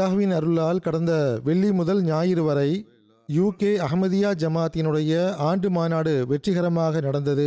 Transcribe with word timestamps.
அல்லாஹ்வின் 0.00 0.30
அருளால் 0.36 0.78
கடந்த 0.84 1.14
வெள்ளி 1.46 1.70
முதல் 1.78 1.98
ஞாயிறு 2.02 2.42
வரை 2.46 2.68
யூகே 3.28 3.72
அகமதியா 3.86 4.30
ஜமாத்தினுடைய 4.42 5.12
ஆண்டு 5.48 5.68
மாநாடு 5.74 6.12
வெற்றிகரமாக 6.30 7.00
நடந்தது 7.06 7.46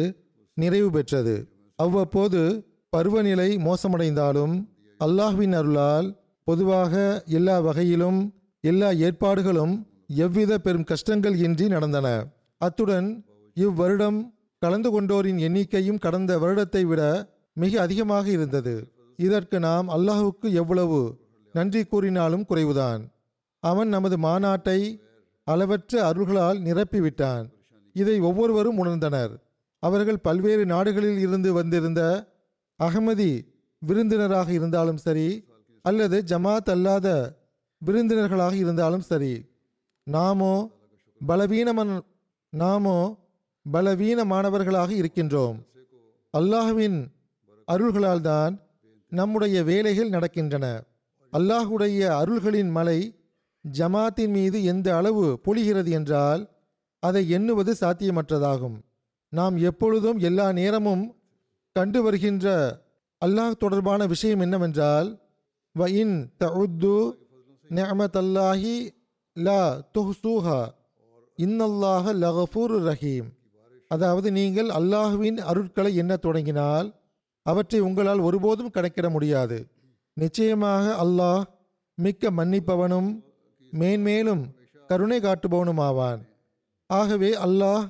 நிறைவு 0.57 0.89
பெற்றது. 0.95 1.33
அவ்வப்போது 1.79 2.41
பருவநிலை 2.93 3.47
மோசமடைந்தாலும் 3.67 4.53
அல்லாஹ்வின் 4.99 5.55
அருளால் 5.61 6.09
பொதுவாக 6.47 6.93
எல்லா 7.39 7.55
வகையிலும் 7.67 8.19
எல்லா 8.63 8.91
ஏற்பாடுகளும் 9.07 9.73
எவ்வித 10.25 10.59
பெரும் 10.67 10.87
கஷ்டங்கள் 10.91 11.39
இன்றி 11.47 11.67
நடந்தன. 11.75 12.07
அத்துடன் 12.61 13.09
இவ்வருடம் 13.57 14.21
கலந்து 14.61 14.91
கொண்டோரின் 14.97 15.41
எண்ணிக்கையும் 15.49 16.01
கடந்த 16.05 16.37
வருடத்தை 16.45 16.85
விட 16.91 17.01
மிக 17.57 17.81
அதிகமாக 17.87 18.25
இருந்தது. 18.37 18.77
இதற்கு 19.19 19.57
நாம் 19.67 19.89
அல்லாஹுக்கு 19.97 20.47
எவ்வளவு 20.63 21.01
நன்றி 21.53 21.81
கூறினாலும் 21.83 22.45
குறைவுதான். 22.49 23.01
அவன் 23.63 23.87
நமது 23.87 24.15
மாநாட்டை 24.17 24.79
அளவற்ற 25.47 25.93
அருள்களால் 26.09 26.59
நிரப்பிவிட்டான். 26.67 27.45
இதை 27.95 28.15
ஒவ்வொருவரும் 28.19 28.79
உணர்ந்தனர். 28.83 29.33
அவர்கள் 29.83 30.23
பல்வேறு 30.27 30.65
நாடுகளில் 30.65 31.19
இருந்து 31.19 31.49
வந்திருந்த 31.53 32.01
அகமதி 32.79 33.31
விருந்தினராக 33.81 34.49
இருந்தாலும் 34.51 35.01
சரி 35.05 35.27
அல்லது 35.85 36.17
ஜமாத் 36.27 36.69
அல்லாத 36.69 37.07
விருந்தினர்களாக 37.81 38.53
இருந்தாலும் 38.53 39.05
சரி 39.09 39.33
நாமோ 40.07 40.53
பலவீனமன் 41.21 41.93
நாமோ 42.53 42.97
பலவீனமானவர்களாக 43.65 44.91
இருக்கின்றோம். 45.01 45.57
அல்லாஹ்வின் 46.37 46.97
அருள்களால் 47.67 48.21
தான் 48.21 48.53
நம்முடைய 49.11 49.57
வேலைகள் 49.63 50.09
நடக்கின்றன. 50.09 50.65
அல்லாஹுடைய 51.33 51.99
அருள்களின் 52.21 52.71
மலை 52.77 52.99
ஜமாத்தின் 53.65 54.33
மீது 54.37 54.57
எந்த 54.71 54.87
அளவு 54.97 55.25
பொழிகிறது 55.45 55.91
என்றால் 55.99 56.41
அதை 57.03 57.23
எண்ணுவது 57.37 57.71
சாத்தியமற்றதாகும். 57.81 58.77
நாம் 59.33 59.55
எப்பொழுதும் 59.69 60.19
எல்லா 60.29 60.47
நேரமும் 60.59 61.03
கண்டு 61.75 61.99
வருகின்ற 62.03 62.47
அல்லாஹ் 63.21 63.59
தொடர்பான 63.63 64.05
விஷயம் 64.05 64.39
என்னவென்றால் 64.39 65.09
வ 65.75 65.83
இன் 66.01 66.15
தஉத்து 66.43 66.95
நிஅமத்தல்லாஹி 67.69 68.75
லா 69.37 69.61
துஹ்சூஹா 69.97 70.61
இன்னல்லாஹ 71.39 72.05
லகஃபூர் 72.23 72.75
ரஹீம். 72.89 73.29
அதாவது 73.91 74.27
நீங்கள் 74.31 74.69
அல்லாஹுவின் 74.79 75.39
அருட்களை 75.51 75.91
எண்ணத் 76.01 76.21
தொடங்கினால் 76.21 76.87
அவற்றை 77.45 77.79
உங்களால் 77.79 78.21
ஒருபோதும் 78.27 78.73
கணக்கிட 78.75 79.07
முடியாது. 79.09 79.57
நிச்சயமாக 80.17 80.85
அல்லாஹ் 81.03 81.43
மிக்க 81.97 82.31
மன்னிப்பவனும் 82.31 83.09
மேன்மேலும் 83.73 84.43
கருணை 84.89 85.19
காட்டுபவனுமாவான். 85.19 86.21
ஆகவே 86.89 87.29
அல்லாஹ் 87.45 87.83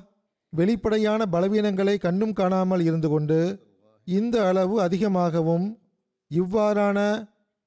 வெளிப்படையான 0.52 1.20
பலவீனங்களை 1.34 1.94
கண்டும் 1.98 2.32
காணாமல் 2.32 2.80
இருந்து 2.80 3.08
கொண்டு 3.08 3.38
இந்த 4.06 4.36
அளவு 4.48 4.74
அதிகமாகவும் 4.80 5.66
இவ்வாறான 6.30 6.98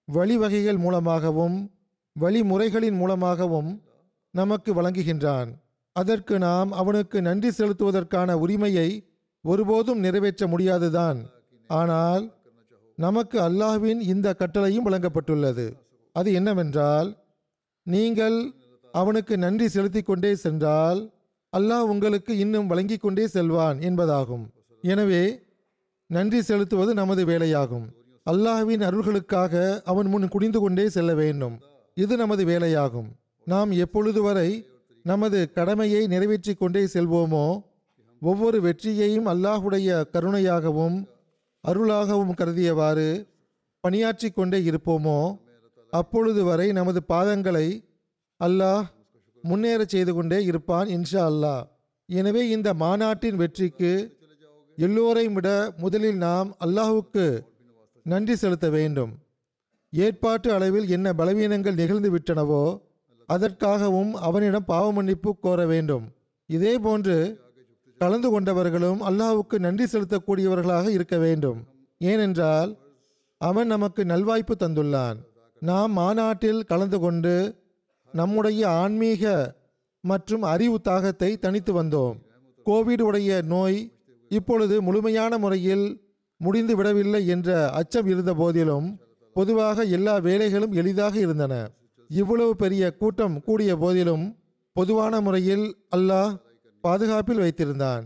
வழிவகைகள் 0.08 0.80
மூலமாகவும் 0.86 1.58
வழிமுறைகளின் 2.16 2.98
மூலமாகவும் 3.02 3.70
நமக்கு 4.34 4.72
வழங்குகின்றான். 4.74 5.50
அதற்கு 5.96 6.36
நாம் 6.40 6.72
அவனுக்கு 6.72 7.18
நன்றி 7.22 7.50
செலுத்துவதற்கான 7.50 8.32
உரிமையை 8.44 8.90
ஒருபோதும் 9.46 10.00
நிறைவேற்ற 10.00 10.44
முடியாதுதான். 10.48 11.20
ஆனால் 11.70 12.24
நமக்கு 12.98 13.38
அல்லாஹ்வின் 13.40 14.00
இந்த 14.14 14.28
கட்டளையும் 14.40 14.86
வழங்கப்பட்டுள்ளது. 14.88 15.66
அது 16.16 16.30
என்னவென்றால் 16.34 17.10
நீங்கள் 17.84 18.38
அவனுக்கு 18.94 19.38
நன்றி 19.38 19.68
செலுத்திக் 19.68 20.06
கொண்டே 20.06 20.32
சென்றால் 20.36 21.00
அல்லாஹ் 21.54 21.90
உங்களுக்கு 21.92 22.38
இன்னும் 22.38 22.68
வழங்கிக் 22.68 23.02
கொண்டே 23.02 23.28
செல்வான் 23.28 23.78
என்பதாகும். 23.80 24.46
எனவே 24.84 25.24
நன்றி 26.10 26.42
செலுத்துவது 26.42 26.94
நமது 26.94 27.26
வேலையாகும். 27.26 27.86
அல்லாஹ்வின் 28.26 28.84
அருள்களுக்காக 28.88 29.82
அவன் 29.84 30.08
முன் 30.08 30.28
குடிந்து 30.28 30.60
கொண்டே 30.60 30.86
செல்ல 30.90 31.14
வேண்டும். 31.14 31.56
இது 31.94 32.14
நமது 32.18 32.44
வேலையாகும். 32.46 33.10
நாம் 33.48 33.72
எப்பொழுது 33.72 34.22
வரை 34.22 34.50
நமது 35.06 35.40
கடமையை 35.52 36.02
நிறைவேற்றிக் 36.08 36.60
கொண்டே 36.60 36.84
செல்வோமோ 36.94 37.46
ஒவ்வொரு 38.22 38.58
வெற்றியையும் 38.62 39.28
அல்லாஹுடைய 39.34 39.90
கருணையாகவும் 40.14 40.98
அருளாகவும் 41.64 42.38
கருதியவாறு 42.40 43.10
பணியாற்றி 43.84 44.30
கொண்டே 44.32 44.60
இருப்போமோ? 44.70 45.18
அப்பொழுது 45.94 46.42
வரை 46.44 46.68
நமது 46.72 47.00
பாதங்களை 47.14 47.68
அல்லாஹ் 48.40 48.86
முன்னேறச் 49.44 49.94
செய்து 49.94 50.12
கொண்டே 50.14 50.40
இருப்பான் 50.44 50.88
இன்ஷா 50.96 51.22
அல்லாஹ். 51.32 51.64
எனவே 52.10 52.42
இந்த 52.56 52.70
மாநாட்டின் 52.84 53.40
வெற்றிக்கு 53.42 53.92
எல்லோரையும் 54.78 55.38
விட 55.38 55.50
முதலில் 55.84 56.20
நாம் 56.26 56.50
அல்லாஹுக்கு 56.66 57.26
நன்றி 58.06 58.36
செலுத்த 58.36 58.68
வேண்டும். 58.70 59.14
ஏற்பாட்டு 59.94 60.50
அளவில் 60.56 60.88
என்ன 60.96 61.08
பலவீனங்கள் 61.14 61.80
நிகழ்ந்து 61.82 62.10
விட்டனவோ 62.16 62.64
அதற்காகவும் 63.30 64.12
அவனிடம் 64.28 64.70
பாவமன்னிப்பு 64.72 65.32
கோர 65.46 65.60
வேண்டும். 65.74 66.06
இதே 66.50 66.74
போன்று 66.86 67.18
கலந்து 68.02 68.30
கொண்டவர்களும் 68.32 69.00
அல்லாஹுக்கு 69.10 69.58
நன்றி 69.66 69.86
செலுத்தக்கூடியவர்களாக 69.92 70.88
இருக்க 70.98 71.16
வேண்டும். 71.18 71.60
ஏனென்றால் 72.02 72.72
அவன் 73.42 73.70
நமக்கு 73.74 74.02
நல்வாய்ப்பு 74.04 74.56
தந்துள்ளான். 74.60 75.18
நாம் 75.62 75.92
மாநாட்டில் 75.92 76.62
கலந்து 76.72 76.98
கொண்டு 77.00 77.36
நம்முடைய 78.14 78.62
ஆன்மீக 78.82 79.24
மற்றும் 80.04 80.44
அறிவு 80.54 80.78
தாகத்தை 80.90 81.32
தனித்து 81.46 81.72
வந்தோம். 81.80 82.18
கோவிட் 82.66 83.04
உடைய 83.08 83.42
நோய் 83.54 83.80
இப்பொழுது 84.32 84.76
முழுமையான 84.82 85.38
முறையில் 85.38 85.86
முடிந்து 86.42 86.74
விடவில்லை 86.76 87.22
என்ற 87.36 87.50
அச்சம் 87.80 88.08
இருந்த 88.14 88.32
போதிலும் 88.34 88.88
பொதுவாக 89.36 89.84
எல்லா 89.98 90.16
வேலைகளும் 90.28 90.76
எளிதாக 90.82 91.16
இருந்தன. 91.26 91.54
இவ்வளவு 92.10 92.54
பெரிய 92.56 92.84
கூட்டம் 93.02 93.36
கூடிய 93.48 93.72
போதிலும் 93.78 94.26
பொதுவான 94.76 95.22
முறையில் 95.22 95.66
அல்லாஹ் 95.96 96.32
பாதுகாப்பில் 96.82 97.40
வைத்திருந்தான். 97.40 98.04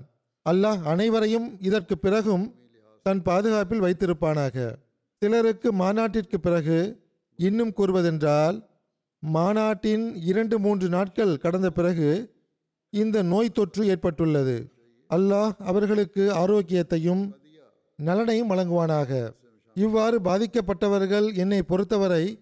அல்லாஹ் 0.49 0.83
அனைவரையும் 0.83 1.61
இதற்கு 1.61 1.97
பிறகும் 1.97 2.55
தன் 3.03 3.21
பாதுகாப்பில் 3.21 3.81
வைத்திருப்பானாக. 3.81 4.75
சிலருக்கு 5.19 5.73
மாநாட்டிற்கு 5.73 6.39
பிறகு 6.39 6.77
இன்னும் 7.35 7.73
கூறுவதென்றால் 7.77 8.69
மாநாட்டின் 9.19 10.15
இரண்டு 10.15 10.59
மூன்று 10.59 10.89
நாட்கள் 10.89 11.37
கடந்த 11.37 11.69
பிறகு 11.69 12.09
இந்த 12.89 13.21
நோய் 13.21 13.49
தொற்று 13.49 13.87
ஏற்பட்டுள்ளது. 13.87 14.71
அல்லாஹ் 15.09 15.51
அவர்களுக்கு 15.59 16.33
ஆரோக்கியத்தையும் 16.33 17.37
நலனையும் 17.95 18.49
வழங்குவானாக. 18.49 19.31
இவ்வாறு 19.73 20.19
பாதிக்கப்பட்டவர்கள் 20.19 21.33
என்னை 21.33 21.63
பொறுத்தவரை 21.63 22.39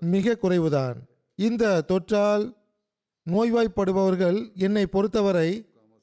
மிக 0.00 0.36
குறைவுதான். 0.42 0.94
இந்த 1.34 1.84
தொற்றால் 1.88 2.44
நோய்வாய்ப்படுபவர்கள் 3.26 4.38
என்னை 4.66 4.86
பொறுத்தவரை 4.86 5.48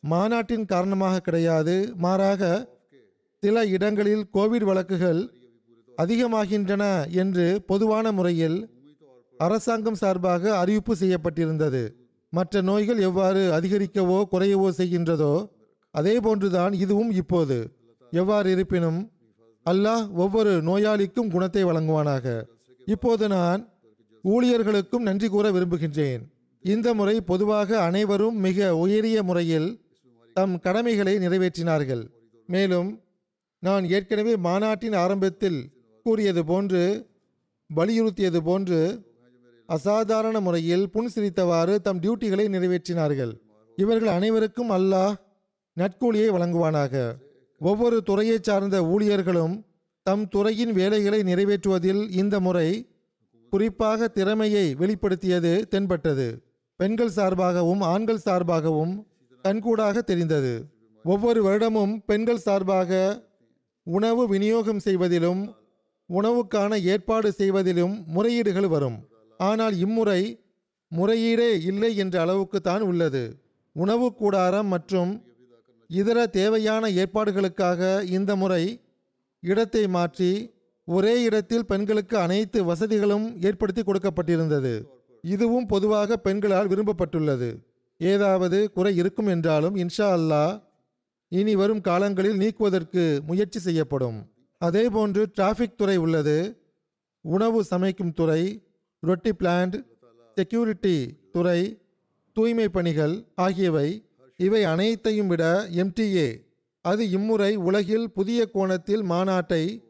மாநாட்டின் 0.04 0.66
காரணமாக 0.66 1.20
கிடையாது. 1.20 1.76
மாறாக 1.98 2.42
சில 3.44 3.66
இடங்களில் 3.66 4.24
கோவிட் 4.34 4.66
வழக்குகள் 4.70 5.22
அதிகமாகின்றன 5.98 6.84
என்று 7.12 7.46
பொதுவான 7.66 8.12
முறையில் 8.12 8.58
அரசாங்கம் 9.38 10.00
சார்பாக 10.02 10.44
அறிவிப்பு 10.58 10.96
செய்யப்பட்டிருந்தது. 10.96 11.84
மற்ற 12.30 12.62
நோய்கள் 12.62 13.00
எவ்வாறு 13.00 13.42
அதிகரிக்கவோ 13.58 14.20
குறையவோ 14.34 14.68
செய்கின்றதோ 14.80 15.34
அதே 15.92 16.20
போன்றுதான் 16.20 16.74
இதுவும் 16.74 17.12
இப்போது. 17.12 17.58
எவ்வாறு 18.12 18.48
இருப்பினும் 18.52 19.00
அல்லாஹ் 19.66 20.06
ஒவ்வொரு 20.14 20.52
நோயாளிக்கும் 20.62 21.32
குணத்தை 21.32 21.64
வழங்குவானாக. 21.64 22.26
இப்போது 22.88 23.26
நான் 23.28 23.62
ஊழியர்களுக்கும் 24.24 25.08
நன்றி 25.10 25.28
கூற 25.30 25.46
விரும்புகின்றேன். 25.52 26.24
இந்த 26.64 26.94
முறை 26.94 27.22
பொதுவாக 27.22 27.80
அனைவரும் 27.82 28.38
மிக 28.38 28.78
உயரிய 28.78 29.24
முறையில் 29.24 29.82
தம் 30.34 30.60
கடமைகளை 30.60 31.18
நிறைவேற்றினார்கள். 31.18 32.08
மேலும் 32.48 33.02
நான் 33.60 33.90
ஏற்கனவே 33.90 34.36
மாநாட்டின் 34.36 34.94
ஆரம்பத்தில் 34.94 35.70
கூறியது 36.04 36.46
போன்று 36.46 37.08
வலியுறுத்தியது 37.76 38.38
போன்று 38.38 39.10
அசாதாரண 39.66 40.40
முறையில் 40.40 40.90
புன்சிரித்தவாறு 40.94 41.76
தம் 41.78 42.00
டியூட்டிகளை 42.00 42.46
நிறைவேற்றினார்கள். 42.50 43.34
இவர்கள் 43.76 44.10
அனைவருக்கும் 44.10 44.70
அல்லாஹ் 44.70 45.14
நட்கூலியை 45.78 46.30
வழங்குவானாக. 46.36 47.14
ஒவ்வொரு 47.60 48.04
துறையை 48.04 48.38
சார்ந்த 48.42 48.82
ஊழியர்களும் 48.82 49.66
தம் 50.04 50.28
துறையின் 50.28 50.74
வேலைகளை 50.74 51.20
நிறைவேற்றுவதில் 51.22 52.12
இந்த 52.12 52.40
முறை 52.40 52.88
குறிப்பாக 53.50 54.08
திறமையை 54.08 54.76
வெளிப்படுத்தியது 54.76 55.68
தென்பட்டது. 55.68 56.51
பெண்கள் 56.82 57.16
சார்பாகவும் 57.16 57.82
ஆண்கள் 57.94 58.22
சார்பாகவும் 58.26 58.94
கண்கூடாக 59.46 60.02
தெரிந்தது. 60.02 60.54
ஒவ்வொரு 61.06 61.40
வருடமும் 61.48 61.94
பெண்கள் 62.10 62.46
சார்பாக 62.46 62.92
உணவு 63.88 64.24
விநியோகம் 64.32 64.82
செய்வதிலும் 64.86 65.42
உணவுக்கான 66.10 66.72
ஏற்பாடு 66.94 67.30
செய்வதிலும் 67.40 67.94
முறையீடுகள் 68.16 68.70
வரும். 68.74 68.98
ஆனால் 69.40 69.76
இம்முறை 69.86 70.22
முறையீடே 70.92 71.50
இல்லை 71.72 71.92
என்ற 72.04 72.16
அளவுக்கு 72.24 72.62
தான் 72.62 72.84
உள்ளது. 72.90 73.24
உணவு 73.76 74.08
கூடாரம் 74.22 74.72
மற்றும் 74.76 75.12
இதர 75.90 76.26
தேவையான 76.38 76.90
ஏற்பாடுகளுக்காக 77.02 77.92
இந்த 78.18 78.32
முறை 78.42 78.64
இடத்தை 79.44 79.84
மாற்றி 79.98 80.32
ஒரே 80.88 81.14
இடத்தில் 81.28 81.70
பெண்களுக்கு 81.72 82.16
அனைத்து 82.26 82.60
வசதிகளும் 82.72 83.28
ஏற்படுத்தி 83.48 83.82
கொடுக்கப்பட்டிருந்தது. 83.84 84.74
இதுவும் 85.22 85.66
பொதுவாக 85.66 86.18
பெண்களால் 86.18 86.68
விரும்பப்பட்டுள்ளது. 86.68 87.50
ஏதாவது 87.98 88.72
குறை 88.72 88.96
இருக்கும் 88.96 89.28
என்றாலும் 89.28 89.76
இன்ஷா 89.76 90.08
அல்லாஹ் 90.18 90.62
இனி 91.28 91.56
வரும் 91.56 91.82
காலங்களில் 91.82 92.38
நீக்குவதற்கு 92.38 93.20
முயற்சி 93.26 93.60
செய்யப்படும். 93.60 94.18
அதேபோன்று 94.66 95.26
டிராஃபிக் 95.38 95.76
துறை 95.76 95.98
உள்ளது. 95.98 96.38
உணவு 97.22 97.64
சமைக்கும் 97.64 98.14
துறை 98.14 98.64
ரொட்டி 99.00 99.32
பிளான்ட் 99.40 99.86
செக்யூரிட்டி 100.36 101.18
துறை 101.32 101.82
தூய்மை 102.34 102.70
பணிகள் 102.70 103.26
ஆகியவை 103.36 104.06
இவை 104.38 104.64
அனைத்தையும் 104.64 105.28
விட 105.28 105.68
எம்டிஏ 105.76 106.30
அது 106.82 107.10
இம்முறை 107.10 107.56
உலகில் 107.56 108.12
புதிய 108.12 108.50
கோணத்தில் 108.50 109.04
மாநாட்டை 109.04 109.84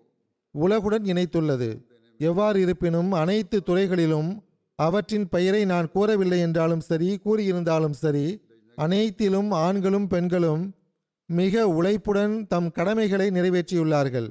உலகுடன் 0.55 1.05
இணைத்துள்ளது. 1.05 1.69
எவ்வாறு 2.17 2.61
இருப்பினும் 2.61 3.11
அனைத்து 3.11 3.63
துறைகளிலும் 3.63 4.43
அவற்றின் 4.85 5.27
பெயரை 5.33 5.61
நான் 5.71 5.91
கூறவில்லை 5.93 6.39
என்றாலும் 6.47 6.85
சரி 6.89 7.09
கூறியிருந்தாலும் 7.25 7.97
சரி 8.03 8.27
அனைத்திலும் 8.77 9.49
ஆண்களும் 9.65 10.07
பெண்களும் 10.13 10.63
மிக 11.29 11.63
உழைப்புடன் 11.77 12.35
தம் 12.51 12.69
கடமைகளை 12.77 13.27
நிறைவேற்றியுள்ளார்கள். 13.37 14.29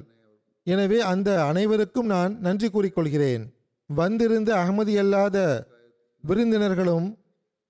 எனவே 0.67 0.99
அந்த 1.11 1.29
அனைவருக்கும் 1.49 2.09
நான் 2.13 2.33
நன்றி 2.45 2.67
கூறிக்கொள்கிறேன். 2.69 3.43
வந்திருந்த 3.89 4.49
அகமதியல்லாத 4.63 5.37
விருந்தினர்களும் 6.23 7.07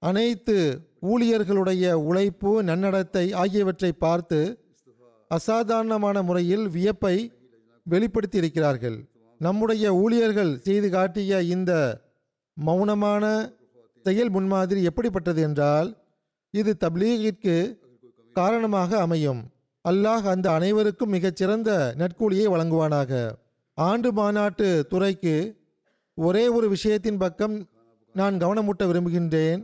அனைத்து 0.02 0.58
ஊழியர்களுடைய 1.12 1.86
உழைப்பு 2.10 2.52
நன்னடத்தை 2.70 3.26
ஆகியவற்றை 3.44 3.92
பார்த்து 4.04 4.40
அசாதாரணமான 5.32 6.18
முறையில் 6.30 6.66
வியப்பை 6.76 7.16
வெளிப்படுத்தியிருக்கிறார்கள். 7.86 8.98
நம்முடைய 9.42 9.86
ஊழியர்கள் 10.02 10.54
செய்து 10.68 10.90
காட்டிய 10.90 11.42
இந்த 11.56 11.72
மௌனமான 12.66 13.26
செயல் 14.06 14.30
முன்மாதிரி 14.30 14.84
எப்படிப்பட்டது 14.84 15.42
என்றால் 15.42 15.90
இது 16.54 16.72
தப்லீகிற்கு 16.80 17.56
காரணமாக 18.34 19.00
அமையும். 19.00 19.42
அல்லாஹ் 19.90 20.26
அந்த 20.34 20.48
அனைவருக்கும் 20.52 21.10
மிகச்சிறந்த 21.10 21.70
நட்கூலியை 21.98 22.48
வழங்குவானாக. 22.54 23.32
ஆண்டு 23.78 24.14
மாநாட்டு 24.14 24.86
துறைக்கு 24.90 25.36
ஒரே 26.18 26.48
ஒரு 26.48 26.68
விஷயத்தின் 26.76 27.18
பக்கம் 27.18 27.56
நான் 28.14 28.38
கவனமூட்ட 28.38 28.84
விரும்புகின்றேன். 28.86 29.62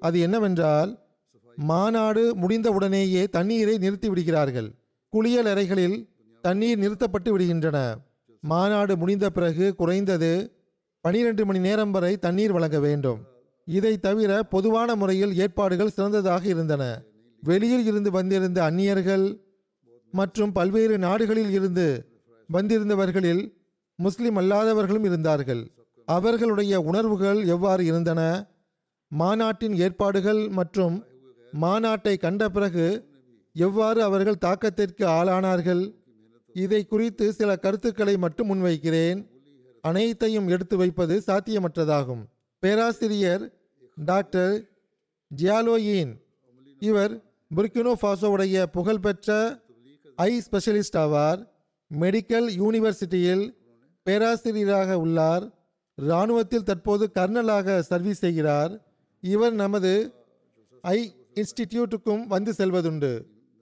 அது 0.00 0.20
என்னவென்றால் 0.20 0.90
மாநாடு 1.56 2.22
முடிந்தவுடனேயே 2.36 3.22
தண்ணீரை 3.28 3.78
நிறுத்தி 3.78 4.08
விடுகிறார்கள். 4.08 4.68
குளியல் 5.12 5.46
அறைகளில் 5.46 5.96
தண்ணீர் 6.44 6.78
நிறுத்தப்பட்டு 6.78 7.38
விடுகின்றன. 7.38 7.78
மாநாடு 8.42 8.96
முடிந்த 8.96 9.30
பிறகு 9.30 9.74
குறைந்தது 9.74 10.32
பனிரெண்டு 11.04 11.46
மணி 11.46 11.58
நேரம் 11.58 11.90
வரை 11.90 12.16
தண்ணீர் 12.16 12.52
வழங்க 12.52 12.78
வேண்டும். 12.80 13.20
இதை 13.64 13.98
தவிர 13.98 14.42
பொதுவான 14.42 14.94
முறையில் 14.96 15.36
ஏற்பாடுகள் 15.36 15.90
சிறந்ததாக 15.90 16.46
இருந்தன. 16.48 17.02
வெளியில் 17.42 17.86
இருந்து 17.86 18.10
வந்திருந்த 18.10 18.64
அந்நியர்கள் 18.64 19.40
மற்றும் 20.10 20.52
பல்வேறு 20.52 20.98
நாடுகளில் 20.98 21.50
இருந்து 21.50 21.86
வந்திருந்தவர்களில் 22.48 23.42
முஸ்லிம் 23.96 24.36
அல்லாதவர்களும் 24.36 25.04
இருந்தார்கள். 25.04 25.62
அவர்களுடைய 26.06 26.80
உணர்வுகள் 26.80 27.46
எவ்வாறு 27.46 27.84
இருந்தன? 27.84 28.20
மாநாட்டின் 29.08 29.74
ஏற்பாடுகள் 29.76 30.48
மற்றும் 30.48 31.04
மாநாட்டை 31.60 32.18
கண்ட 32.18 32.48
பிறகு 32.48 32.86
எவ்வாறு 33.52 34.02
அவர்கள் 34.02 34.42
தாக்கத்திற்கு 34.46 35.04
ஆளானார்கள்? 35.18 35.82
இதை 36.52 36.84
குறித்து 36.84 37.32
சில 37.32 37.56
கருத்துக்களை 37.56 38.16
மட்டும் 38.16 38.50
முன்வைக்கிறேன். 38.50 39.31
அனைத்தையும் 39.88 40.48
எடுத்து 40.48 40.76
வைப்பது 40.76 41.22
சாத்தியமற்றதாகும். 41.26 42.22
பேராசிரியர் 42.58 43.44
டாக்டர் 44.04 44.54
ஜியாலோயின் 45.30 46.12
இவர் 46.78 47.12
புர்கினோ 47.56 47.92
ஃபாசோவுடைய 48.02 48.62
புகழ்பெற்ற 48.76 49.58
ஐ 50.16 50.42
ஸ்பெஷலிஸ்ட் 50.46 50.98
ஆவார். 51.04 51.40
மெடிக்கல் 52.00 52.48
யூனிவர்சிட்டியில் 52.62 53.44
பேராசிரியராக 54.06 54.98
உள்ளார். 54.98 55.44
இராணுவத்தில் 55.94 56.68
தற்போது 56.68 57.10
கர்னலாக 57.10 57.82
சர்வீஸ் 57.82 58.18
செய்கிறார். 58.18 58.72
இவர் 59.20 59.52
நமது 59.52 59.92
ஐ 60.82 60.98
இன்ஸ்டிடியூட்டுக்கும் 61.34 62.24
வந்து 62.26 62.52
செல்வதுண்டு. 62.58 63.12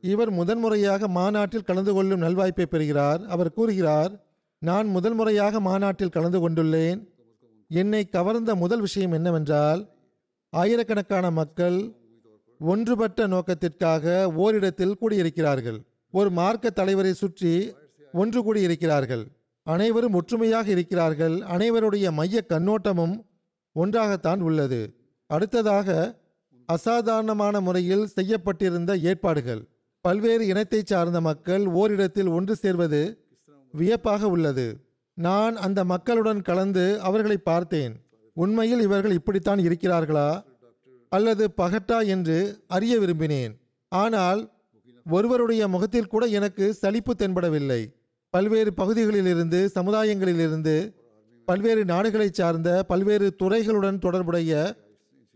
இவர் 0.00 0.30
முதன்முறையாக 0.30 1.08
மாநாட்டில் 1.08 1.68
கலந்து 1.68 1.92
கொள்ளும் 1.92 2.22
நல்வாய்ப்பை 2.22 2.66
பெறுகிறார். 2.66 3.22
அவர் 3.26 3.52
கூறுகிறார் 3.52 4.12
நான் 4.62 4.86
முதல் 4.86 5.14
முறையாக 5.14 5.60
மாநாட்டில் 5.60 6.08
கலந்து 6.08 6.48
கொண்டுள்ளேன். 6.48 7.08
என்னை 7.68 8.08
கவர்ந்த 8.08 8.54
முதல் 8.54 8.80
விஷயம் 8.80 9.12
என்னவென்றால் 9.12 9.88
ஆயிரக்கணக்கான 10.50 11.30
மக்கள் 11.30 11.92
ஒன்றுபட்ட 12.58 13.26
நோக்கத்திற்காக 13.26 14.32
ஓரிடத்தில் 14.32 14.96
கூடியிருக்கிறார்கள். 15.00 15.84
ஒரு 16.10 16.30
மார்க்க 16.30 16.70
தலைவரை 16.70 17.12
சுற்றி 17.12 17.72
ஒன்று 18.12 18.54
கூடியிருக்கிறார்கள். 18.54 19.26
அனைவரும் 19.62 20.12
ஒற்றுமையாக 20.12 20.70
இருக்கிறார்கள். 20.70 21.38
அனைவருடைய 21.38 22.12
மைய 22.12 22.44
கண்ணோட்டமும் 22.48 23.24
ஒன்றாகத்தான் 23.72 24.40
உள்ளது. 24.40 24.94
அடுத்ததாக 25.26 26.18
அசாதாரணமான 26.66 27.60
முறையில் 27.60 28.06
செய்யப்பட்டிருந்த 28.06 28.96
ஏற்பாடுகள். 28.96 29.68
பல்வேறு 30.00 30.46
இனத்தைச் 30.46 30.86
சார்ந்த 30.86 31.20
மக்கள் 31.20 31.66
ஓரிடத்தில் 31.66 32.26
ஒன்று 32.26 32.56
சேர்வது 32.56 33.19
வியப்பாக 33.72 34.28
உள்ளது. 34.28 34.80
நான் 35.14 35.56
அந்த 35.56 35.84
மக்களுடன் 35.84 36.42
கலந்து 36.42 37.00
அவர்களை 37.00 37.36
பார்த்தேன். 37.36 38.04
உண்மையில் 38.34 38.80
இவர்கள் 38.80 39.12
இப்படித்தான் 39.12 39.58
இருக்கிறார்களா? 39.58 40.42
அல்லது 41.08 41.50
பகட்டா 41.56 42.06
என்று 42.06 42.64
அறிய 42.66 42.98
விரும்பினேன். 42.98 43.60
ஆனால் 43.88 44.52
ஒருவருடைய 45.10 45.68
முகத்தில் 45.68 46.06
கூட 46.06 46.26
எனக்கு 46.26 46.74
சலிப்பு 46.74 47.14
தென்படவில்லை. 47.18 47.98
பல்வேறு 48.30 48.74
பகுதிகளிலிருந்து 48.74 49.70
சமுதாயங்களிலிருந்து 49.74 50.94
பல்வேறு 51.44 51.84
நாடுகளைச் 51.84 52.34
சார்ந்த 52.34 52.82
பல்வேறு 52.82 53.36
துறைகளுடன் 53.42 53.98
தொடர்புடைய 53.98 54.76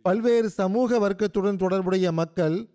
பல்வேறு 0.03 0.49
சமூக 0.51 0.99
வர்க்கத்துடன் 0.99 1.57
தொடர்புடைய 1.57 2.13
மக்கள் 2.13 2.69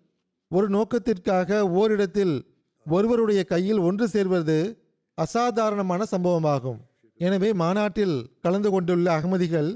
ஒரு 0.48 0.68
நோக்கத்திற்காக 0.68 1.68
ஓரிடத்தில் 1.68 2.46
ஒருவருடைய 2.86 3.44
கையில் 3.44 3.78
ஒன்று 3.78 4.08
சேர்வது 4.08 4.79
அசாதாரணமான 5.24 6.02
சம்பவமாகும். 6.12 6.78
எனவே 7.20 7.50
மாநாட்டில் 7.62 8.16
கலந்து 8.44 8.68
கொண்டுள்ள 8.74 9.06
அகமதிகள் 9.16 9.70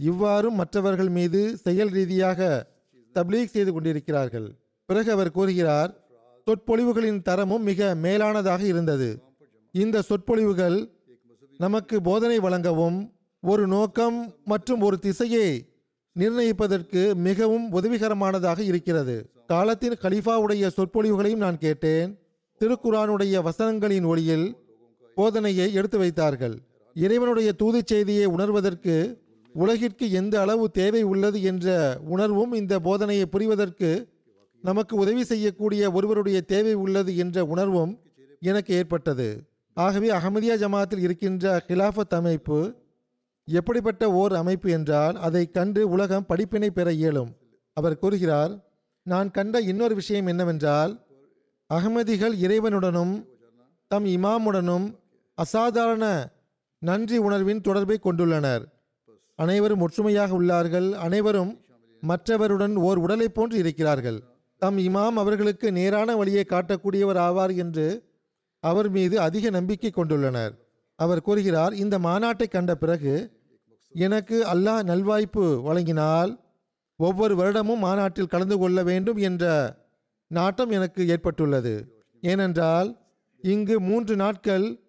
இவ்வாறும் 0.00 0.58
மற்றவர்கள் 0.60 1.10
மீது 1.18 1.40
செயல் 1.64 1.92
ரீதியாக 1.96 2.40
தப்லீக் 3.14 3.54
செய்து 3.54 3.70
கொண்டிருக்கிறார்கள். 3.72 4.48
பிறகு 4.88 5.08
அவர் 5.14 5.36
கூறுகிறார் 5.38 5.90
சொற்பொழிவுகளின் 6.46 7.22
தரமும் 7.28 7.66
மிக 7.70 7.88
மேலானதாக 8.04 8.62
இருந்தது. 8.72 9.08
இந்த 9.74 10.02
சொற்பொழிவுகள் 10.08 10.78
நமக்கு 11.64 11.96
போதனை 12.08 12.38
வழங்கவும் 12.46 12.98
ஒரு 13.42 13.64
நோக்கம் 13.74 14.18
மற்றும் 14.52 14.84
ஒரு 14.86 14.96
திசையை 15.06 15.48
நிர்ணயிப்பதற்கு 16.16 17.02
மிகவும் 17.26 17.66
உதவிகரமானதாக 17.78 18.60
இருக்கிறது. 18.70 19.16
காலத்தின் 19.52 20.00
கலிஃபாவுடைய 20.04 20.70
சொற்பொழிவுகளையும் 20.76 21.44
நான் 21.44 21.62
கேட்டேன். 21.66 22.10
திருக்குரானுடைய 22.60 23.48
வசனங்களின் 23.48 24.06
ஒளியில் 24.06 24.56
போதனையை 25.16 25.72
எடுத்து 25.72 25.98
வைத்தார்கள். 25.98 26.56
இறைவனுடைய 26.94 27.52
தூதுச் 27.52 27.86
செய்தியை 27.86 28.26
உணர்வதற்கு 28.26 29.18
உலகிற்கு 29.54 30.10
எந்த 30.10 30.40
அளவு 30.40 30.70
தேவை 30.70 31.02
உள்ளது 31.02 31.42
என்ற 31.42 31.98
உணர்வும் 32.04 32.52
இந்த 32.52 32.78
போதனையை 32.78 33.24
புரிவதற்கு 33.24 34.08
நமக்கு 34.62 34.96
உதவி 34.96 35.24
செய்யக்கூடிய 35.24 35.90
ஒருவருடைய 35.92 36.40
தேவை 36.40 36.74
உள்ளது 36.74 37.16
என்ற 37.16 37.44
உணர்வும் 37.44 37.98
எனக்கு 38.40 38.74
ஏற்பட்டது. 38.74 39.28
ஆகவே 39.74 40.08
அகமதியா 40.10 40.54
ஜமாத்தில் 40.62 40.98
இருக்கின்ற 40.98 41.64
ஹிலாஃபத் 41.68 42.14
அமைப்பு 42.20 42.74
எப்படிப்பட்ட 43.44 44.12
ஓர் 44.12 44.32
அமைப்பு 44.32 44.70
என்றால் 44.70 45.16
அதை 45.16 45.50
கண்டு 45.50 45.88
உலகம் 45.88 46.26
படிப்பினை 46.26 46.70
பெற 46.70 46.92
இயலும். 46.92 47.30
அவர் 47.72 47.98
கூறுகிறார் 47.98 48.52
நான் 49.02 49.30
கண்ட 49.30 49.60
இன்னொரு 49.60 49.94
விஷயம் 49.94 50.26
என்னவென்றால் 50.26 51.07
அகமதிகள் 51.70 52.34
இறைவனுடனும் 52.44 53.14
தம் 53.90 54.06
இமாமுடனும் 54.16 54.86
அசாதாரண 55.38 56.04
நன்றி 56.82 57.18
உணர்வின் 57.26 57.60
தொடர்பை 57.60 57.96
கொண்டுள்ளனர். 58.04 58.62
அனைவரும் 59.38 59.82
ஒற்றுமையாக 59.86 60.30
உள்ளார்கள். 60.38 60.88
அனைவரும் 61.06 61.52
மற்றவருடன் 62.02 62.74
ஓர் 62.86 62.98
உடலை 62.98 63.28
போன்று 63.28 63.56
இருக்கிறார்கள். 63.58 64.18
தம் 64.62 64.78
இமாம் 64.78 65.16
அவர்களுக்கு 65.22 65.68
நேரான 65.72 66.16
வழியை 66.16 66.44
காட்டக்கூடியவர் 66.48 67.20
ஆவார் 67.28 67.54
என்று 67.56 67.86
அவர் 68.60 68.88
மீது 68.96 69.16
அதிக 69.26 69.50
நம்பிக்கை 69.50 69.90
கொண்டுள்ளனர். 69.96 70.54
அவர் 70.98 71.24
கூறுகிறார் 71.26 71.74
இந்த 71.82 71.96
மாநாட்டை 72.06 72.48
கண்ட 72.54 72.72
பிறகு 72.74 73.14
எனக்கு 73.94 74.38
அல்லாஹ் 74.52 74.82
நல்வாய்ப்பு 74.90 75.44
வழங்கினால் 75.66 76.32
ஒவ்வொரு 77.00 77.34
வருடமும் 77.40 77.84
மாநாட்டில் 77.86 78.32
கலந்து 78.32 78.56
கொள்ள 78.58 78.78
வேண்டும் 78.82 79.20
என்ற 79.28 79.44
நாட்டம் 80.28 80.70
எனக்கு 80.70 81.08
ஏற்பட்டுள்ளது. 81.08 81.74
ஏனென்றால் 82.20 82.88
இங்கு 83.42 83.80
மூன்று 83.80 84.16
நாட்கள் 84.16 84.80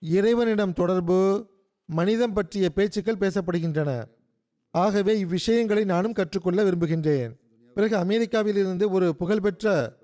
இறைவனிடம் 0.00 0.72
தொடர்பு 0.72 1.46
மனிதம் 1.86 2.32
பற்றிய 2.32 2.70
பேச்சுக்கள் 2.70 3.20
பேசப்படுகின்றன. 3.20 4.04
ஆகவே 4.70 5.24
இவ்விஷயங்களை 5.24 5.84
நானும் 5.84 6.12
கற்றுக்கொள்ள 6.12 6.64
விரும்புகின்றேன். 6.64 7.32
பிறகு 7.74 7.96
அமெரிக்காவிலிருந்து 7.96 8.90
ஒரு 8.90 9.16
புகழ்பெற்ற 9.16 9.96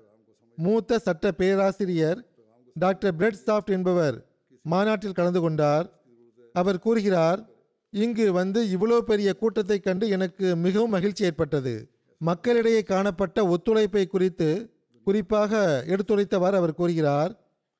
மூத்த 0.55 0.99
சட்ட 0.99 1.31
பேராசிரியர் 1.31 2.25
டாக்டர் 2.73 3.15
பிரெட் 3.15 3.43
சாஃப்ட் 3.45 3.71
என்பவர் 3.71 4.15
மாநாட்டில் 4.61 5.11
கலந்து 5.11 5.41
கொண்டார். 5.41 5.87
அவர் 6.53 6.79
கூறுகிறார் 6.79 7.49
இங்கு 7.89 8.33
வந்து 8.33 8.65
இவ்வளோ 8.65 8.97
பெரிய 8.99 9.33
கூட்டத்தை 9.33 9.79
கண்டு 9.79 10.09
எனக்கு 10.09 10.55
மிகவும் 10.55 10.89
மகிழ்ச்சி 10.89 11.23
ஏற்பட்டது. 11.25 11.89
மக்களிடையே 12.21 12.81
காணப்பட்ட 12.81 13.45
ஒத்துழைப்பை 13.45 14.07
குறித்து 14.07 14.74
குறிப்பாக 15.05 15.61
எடுத்துரைத்தவாறு 15.93 16.55
அவர் 16.59 16.77
கூறுகிறார் 16.79 17.31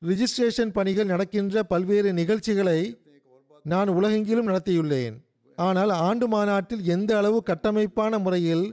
ரிஜிஸ்ட்ரேஷன் 0.01 0.71
பணிகள் 0.77 1.11
நடக்கின்ற 1.13 1.63
பல்வேறு 1.63 2.09
நிகழ்ச்சிகளை 2.13 2.79
நான் 3.63 3.89
உலகெங்கிலும் 3.89 4.49
நடத்தியுள்ளேன். 4.49 5.15
ஆனால் 5.57 5.91
ஆண்டு 6.07 6.25
மாநாட்டில் 6.27 6.83
எந்த 6.95 7.11
அளவு 7.17 7.37
கட்டமைப்பான 7.43 8.19
முறையில் 8.19 8.65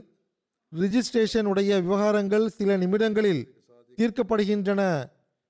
ரிஜிஸ்ட்ரேஷன் 0.73 1.49
உடைய 1.51 1.71
விவகாரங்கள் 1.81 2.45
சில 2.57 2.77
நிமிடங்களில் 2.77 3.43
தீர்க்கப்படுகின்றன 3.97 4.81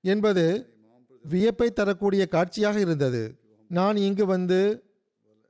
என்பது 0.04 0.44
வியப்பை 1.24 1.68
தரக்கூடிய 1.70 2.22
காட்சியாக 2.26 2.78
இருந்தது. 2.80 3.22
நான் 3.70 3.96
இங்கு 4.06 4.24
வந்து 4.26 4.60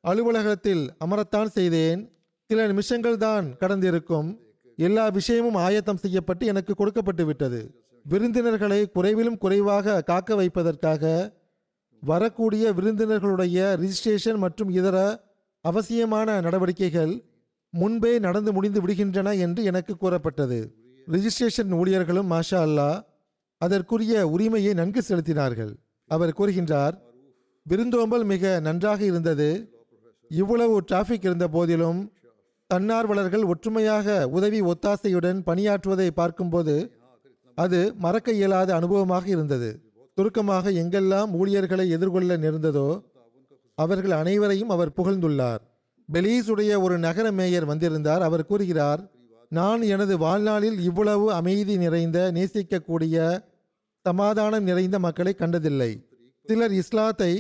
அலுவலகத்தில் 0.05 0.85
அமரத்தான் 1.05 1.51
செய்தேன். 1.59 2.01
சில 2.51 2.67
நிமிஷங்கள் 2.67 3.17
தான் 3.27 3.47
கடந்திருக்கும். 3.61 4.29
எல்லா 4.77 5.09
விஷயமும் 5.09 5.55
ஆயத்தம் 5.55 5.97
செய்யப்பட்டு 5.97 6.47
எனக்கு 6.47 6.75
கொடுக்கப்பட்டு 6.75 7.25
விட்டது. 7.27 7.85
விருந்தினர்களை 8.07 8.87
குறைவிலும் 8.87 9.39
குறைவாக 9.39 10.03
காக்க 10.03 10.35
வைப்பதற்காக 10.35 11.33
வரக்கூடிய 12.03 12.73
விருந்தினர்களுடைய 12.73 13.59
ரிஜிஸ்ட்ரேஷன் 13.83 14.37
மற்றும் 14.37 14.71
இதர 14.71 15.27
அவசியமான 15.61 16.41
நடவடிக்கைகள் 16.41 17.25
முன்பே 17.71 18.19
நடந்து 18.19 18.53
முடிந்து 18.53 18.81
விடுகின்றன 18.83 19.39
என்று 19.39 19.65
எனக்கு 19.65 19.97
கூறப்பட்டது. 19.97 20.59
ரிஜிஸ்ட்ரேஷன் 21.11 21.73
ஊழியர்களும் 21.73 22.31
மாஷா 22.35 22.61
அல்லாஹ் 22.67 23.01
அதற்குரிய 23.59 24.29
உரிமையை 24.29 24.75
நன்கு 24.75 25.03
செலுத்தினார்கள். 25.09 25.73
அவர் 26.07 26.37
கூறுகின்றார் 26.39 26.95
விருந்தோம்பல் 27.63 28.25
மிக 28.25 28.61
நன்றாக 28.61 29.05
இருந்தது. 29.05 29.73
இவ்வளவு 30.29 30.85
டிராஃபிக் 30.93 31.27
இருந்த 31.29 31.49
போதிலும் 31.49 32.13
தன்னார்வலர்கள் 32.71 33.45
ஒற்றுமையாக 33.53 34.07
உதவி 34.37 34.61
ஒத்தாசையுடன் 34.71 35.41
பணியாற்றுவதை 35.49 36.09
பார்க்கும்போது 36.21 36.75
அது 37.59 37.81
மறக்க 38.05 38.29
இயலாத 38.33 38.71
அனுபவமாக 38.79 39.27
இருந்தது. 39.35 39.69
சுருக்கமாக 40.19 40.71
எங்கெல்லாம் 40.83 41.31
ஊழியர்களை 41.41 41.87
எதிர்கொள்ள 41.97 42.37
நேர்ந்ததோ 42.45 42.89
அவர்கள் 43.79 44.15
அனைவரையும் 44.21 44.73
அவர் 44.75 44.95
புகழ்ந்துள்ளார். 44.99 45.63
பெலீஸுடைய 46.09 46.73
ஒரு 46.85 46.97
நகர 46.99 47.27
மேயர் 47.33 47.67
வந்திருந்தார். 47.73 48.23
அவர் 48.29 48.49
கூறுகிறார் 48.51 49.03
நான் 49.53 49.83
எனது 49.95 50.15
வாழ்நாளில் 50.25 50.79
இவ்வளவு 50.89 51.27
அமைதி 51.39 51.75
நிறைந்த 51.85 52.19
நேசிக்கக்கூடிய 52.37 53.17
சமாதானம் 54.07 54.69
நிறைந்த 54.71 54.97
மக்களை 55.07 55.33
கண்டதில்லை. 55.35 55.93
சிலர் 56.47 56.75
இஸ்லாத்தை 56.81 57.33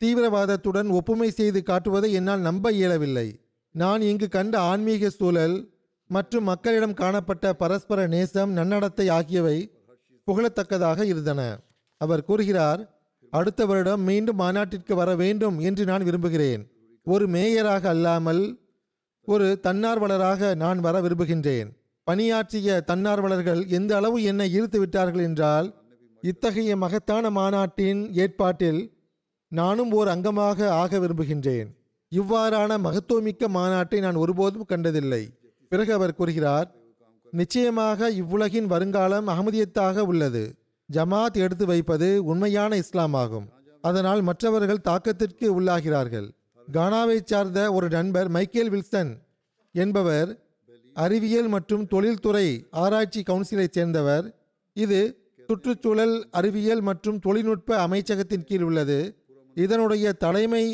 தீவிரவாதத்துடன் 0.00 0.90
ஒப்புமை 0.98 1.30
செய்து 1.30 1.60
காட்டுவதை 1.70 2.10
என்னால் 2.18 2.46
நம்ப 2.48 2.72
இயலவில்லை. 2.72 3.28
நான் 3.74 4.00
இங்கு 4.00 4.28
கண்ட 4.28 4.54
ஆன்மீக 4.60 5.10
சூழல் 5.10 5.56
மற்றும் 6.06 6.44
மக்களிடம் 6.44 6.94
காணப்பட்ட 6.94 7.52
பரஸ்பர 7.52 8.06
நேசம் 8.06 8.52
நன்னடத்தை 8.56 9.06
ஆகியவை 9.08 9.58
புகழத்தக்கதாக 10.28 11.04
இருந்தன. 11.04 11.40
அவர் 12.00 12.24
கூறுகிறார் 12.24 12.80
அடுத்த 13.30 13.66
வருடம் 13.66 14.02
மீண்டும் 14.02 14.36
மாநாட்டிற்கு 14.36 14.94
வர 14.94 15.14
வேண்டும் 15.16 15.58
என்று 15.58 15.84
நான் 15.84 16.02
விரும்புகிறேன். 16.02 16.62
ஒரு 17.06 17.28
மேயராக 17.28 17.84
அல்லாமல் 17.88 18.42
ஒரு 19.24 19.60
தன்னார்வலராக 19.62 20.54
நான் 20.54 20.80
வர 20.80 21.00
விரும்புகின்றேன். 21.00 21.68
பணியாற்றிய 22.04 22.84
தன்னார்வலர்கள் 22.86 23.66
எந்த 23.68 23.96
அளவு 23.96 24.22
என்னை 24.22 24.60
ஈர்த்து 24.60 24.78
விட்டார்கள் 24.78 25.22
என்றால் 25.22 25.66
இத்தகைய 26.22 26.76
மகத்தான 26.76 27.30
மாநாட்டின் 27.30 28.12
ஏற்பாட்டில் 28.12 28.80
நானும் 29.48 29.92
ஓர் 29.92 30.08
அங்கமாக 30.08 30.68
ஆக 30.82 30.98
விரும்புகின்றேன். 30.98 31.68
இவ்வாறான 32.16 32.78
மகத்துவமிக்க 32.78 33.48
மாநாட்டை 33.48 33.98
நான் 34.00 34.14
ஒருபோதும் 34.14 34.68
கண்டதில்லை. 34.68 35.22
பிறகு 35.68 35.92
அவர் 35.92 36.14
கூறுகிறார் 36.14 36.68
நிச்சயமாக 37.30 38.10
இவ்வுலகின் 38.10 38.66
வருங்காலம் 38.66 39.28
அகமதியத்தாக 39.28 39.98
உள்ளது. 39.98 40.54
ஜமாத் 40.92 41.36
எடுத்து 41.44 41.66
வைப்பது 41.66 42.24
உண்மையான 42.24 42.78
இஸ்லாமாகும். 42.78 43.46
அதனால் 43.80 44.22
மற்றவர்கள் 44.22 44.84
தாக்கத்திற்கு 44.88 45.46
உள்ளாகிறார்கள். 45.60 46.28
கானாவை 46.72 47.18
சார்ந்த 47.24 47.72
ஒரு 47.72 47.88
நண்பர் 47.88 48.28
மைக்கேல் 48.28 48.70
வில்சன் 48.70 49.12
என்பவர் 49.72 50.30
அறிவியல் 50.94 51.48
மற்றும் 51.48 51.86
தொழில்துறை 51.86 52.66
ஆராய்ச்சி 52.70 53.22
கவுன்சிலைச் 53.22 53.76
சேர்ந்தவர். 53.76 54.24
இது 54.72 55.00
சுற்றுச்சூழல் 55.46 56.16
அறிவியல் 56.30 56.80
மற்றும் 56.80 57.18
தொழில்நுட்ப 57.18 57.88
அமைச்சகத்தின் 57.88 58.44
கீழ் 58.44 58.62
உள்ளது. 58.62 58.98
இதனுடைய 59.54 60.12
தலைமை 60.12 60.64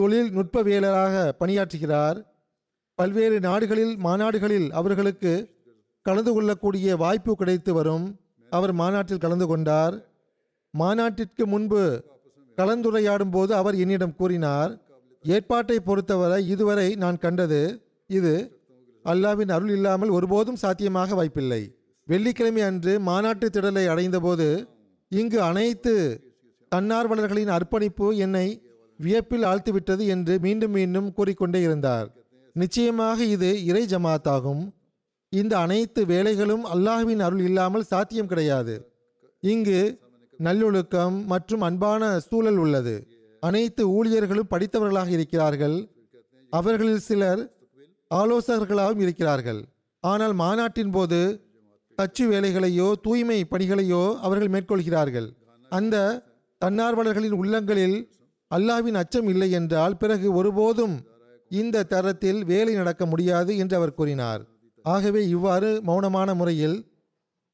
தொழில்நுட்பவியலராக 0.00 1.14
பணியாற்றுகிறார். 1.40 2.18
பல்வேறு 2.98 3.36
நாடுகளில் 3.40 3.94
மாநாடுகளில் 4.06 4.68
அவர்களுக்கு 4.80 5.32
கலந்து 6.06 6.32
கொள்ளக்கூடிய 6.32 6.96
வாய்ப்பு 6.96 7.32
கிடைத்து 7.36 7.72
வரும். 7.74 8.06
அவர் 8.52 8.72
மாநாட்டில் 8.72 9.24
கலந்து 9.24 9.46
கொண்டார். 9.46 9.94
மாநாட்டிற்கு 10.74 11.44
முன்பு 11.46 11.82
கலந்துரையாடும் 12.58 13.30
போது 13.30 13.52
அவர் 13.54 13.76
என்னிடம் 13.82 14.16
கூறினார் 14.16 14.72
ஏற்பாட்டை 15.24 15.76
பொறுத்தவரை 15.80 16.40
இதுவரை 16.48 16.88
நான் 16.94 17.18
கண்டது 17.18 17.60
இது 18.10 18.34
அல்லாவின் 19.04 19.52
அருள் 19.56 19.72
இல்லாமல் 19.76 20.08
ஒருபோதும் 20.08 20.58
சாத்தியமாக 20.62 21.14
வாய்ப்பில்லை. 21.14 21.62
வெள்ளிக்கிழமை 22.08 22.62
அன்று 22.62 22.92
மாநாட்டு 23.00 23.46
திடலை 23.48 23.84
அடைந்தபோது 23.86 24.48
இங்கு 25.08 25.38
அனைத்து 25.42 25.94
தன்னார்வலர்களின் 26.72 27.52
அர்ப்பணிப்பு 27.56 28.08
என்னை 28.16 28.46
வியப்பில் 29.04 29.44
ஆழ்த்திவிட்டது 29.50 30.04
என்று 30.14 30.34
மீண்டும் 30.46 30.74
மீண்டும் 30.78 31.08
கூறிக்கொண்டே 31.18 31.60
இருந்தார். 31.66 32.08
நிச்சயமாக 32.56 33.18
இது 33.34 33.50
இறை 33.70 33.82
ஜமாத்தாகும். 33.92 34.62
இந்த 35.32 35.52
அனைத்து 35.64 36.00
வேலைகளும் 36.12 36.64
அல்லாஹ்வின் 36.74 37.22
அருள் 37.26 37.44
இல்லாமல் 37.48 37.88
சாத்தியம் 37.92 38.30
கிடையாது. 38.32 38.74
இங்கு 39.42 39.80
நல்லொழுக்கம் 40.40 41.16
மற்றும் 41.32 41.64
அன்பான 41.68 42.02
சூழல் 42.28 42.60
உள்ளது. 42.64 42.94
அனைத்து 43.42 43.82
ஊழியர்களும் 43.96 44.50
படித்தவர்களாக 44.52 45.10
இருக்கிறார்கள். 45.18 45.76
அவர்களில் 46.52 47.04
சிலர் 47.08 47.42
ஆலோசகர்களாகவும் 48.10 49.04
இருக்கிறார்கள். 49.06 49.60
ஆனால் 50.04 50.34
மாநாட்டின் 50.42 50.92
போது 50.96 51.20
தச்சு 51.98 52.24
வேலைகளையோ 52.32 52.86
தூய்மை 53.04 53.38
பணிகளையோ 53.52 54.02
அவர்கள் 54.26 54.52
மேற்கொள்கிறார்கள். 54.54 55.28
அந்த 55.72 55.96
தன்னார்வலர்களின் 56.62 57.36
உள்ளங்களில் 57.40 57.98
அல்லாவின் 58.54 58.94
அச்சம் 58.94 59.28
இல்லை 59.28 59.50
என்றால் 59.50 59.96
பிறகு 59.96 60.32
ஒருபோதும் 60.32 61.00
இந்த 61.48 61.82
தரத்தில் 61.82 62.44
வேலை 62.44 62.74
நடக்க 62.74 63.06
முடியாது 63.06 63.56
என்று 63.56 63.76
அவர் 63.76 63.94
கூறினார். 63.94 64.42
ஆகவே 64.82 65.28
இவ்வாறு 65.28 65.82
மௌனமான 65.86 66.34
முறையில் 66.34 66.92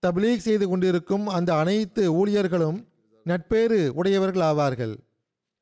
தப்லீக் 0.06 0.44
செய்து 0.46 0.68
கொண்டிருக்கும் 0.68 1.26
அந்த 1.26 1.54
அனைத்து 1.54 2.02
ஊழியர்களும் 2.12 2.86
நட்பேறு 3.24 3.92
உடையவர்கள் 3.94 4.42
ஆவார்கள். 4.42 4.94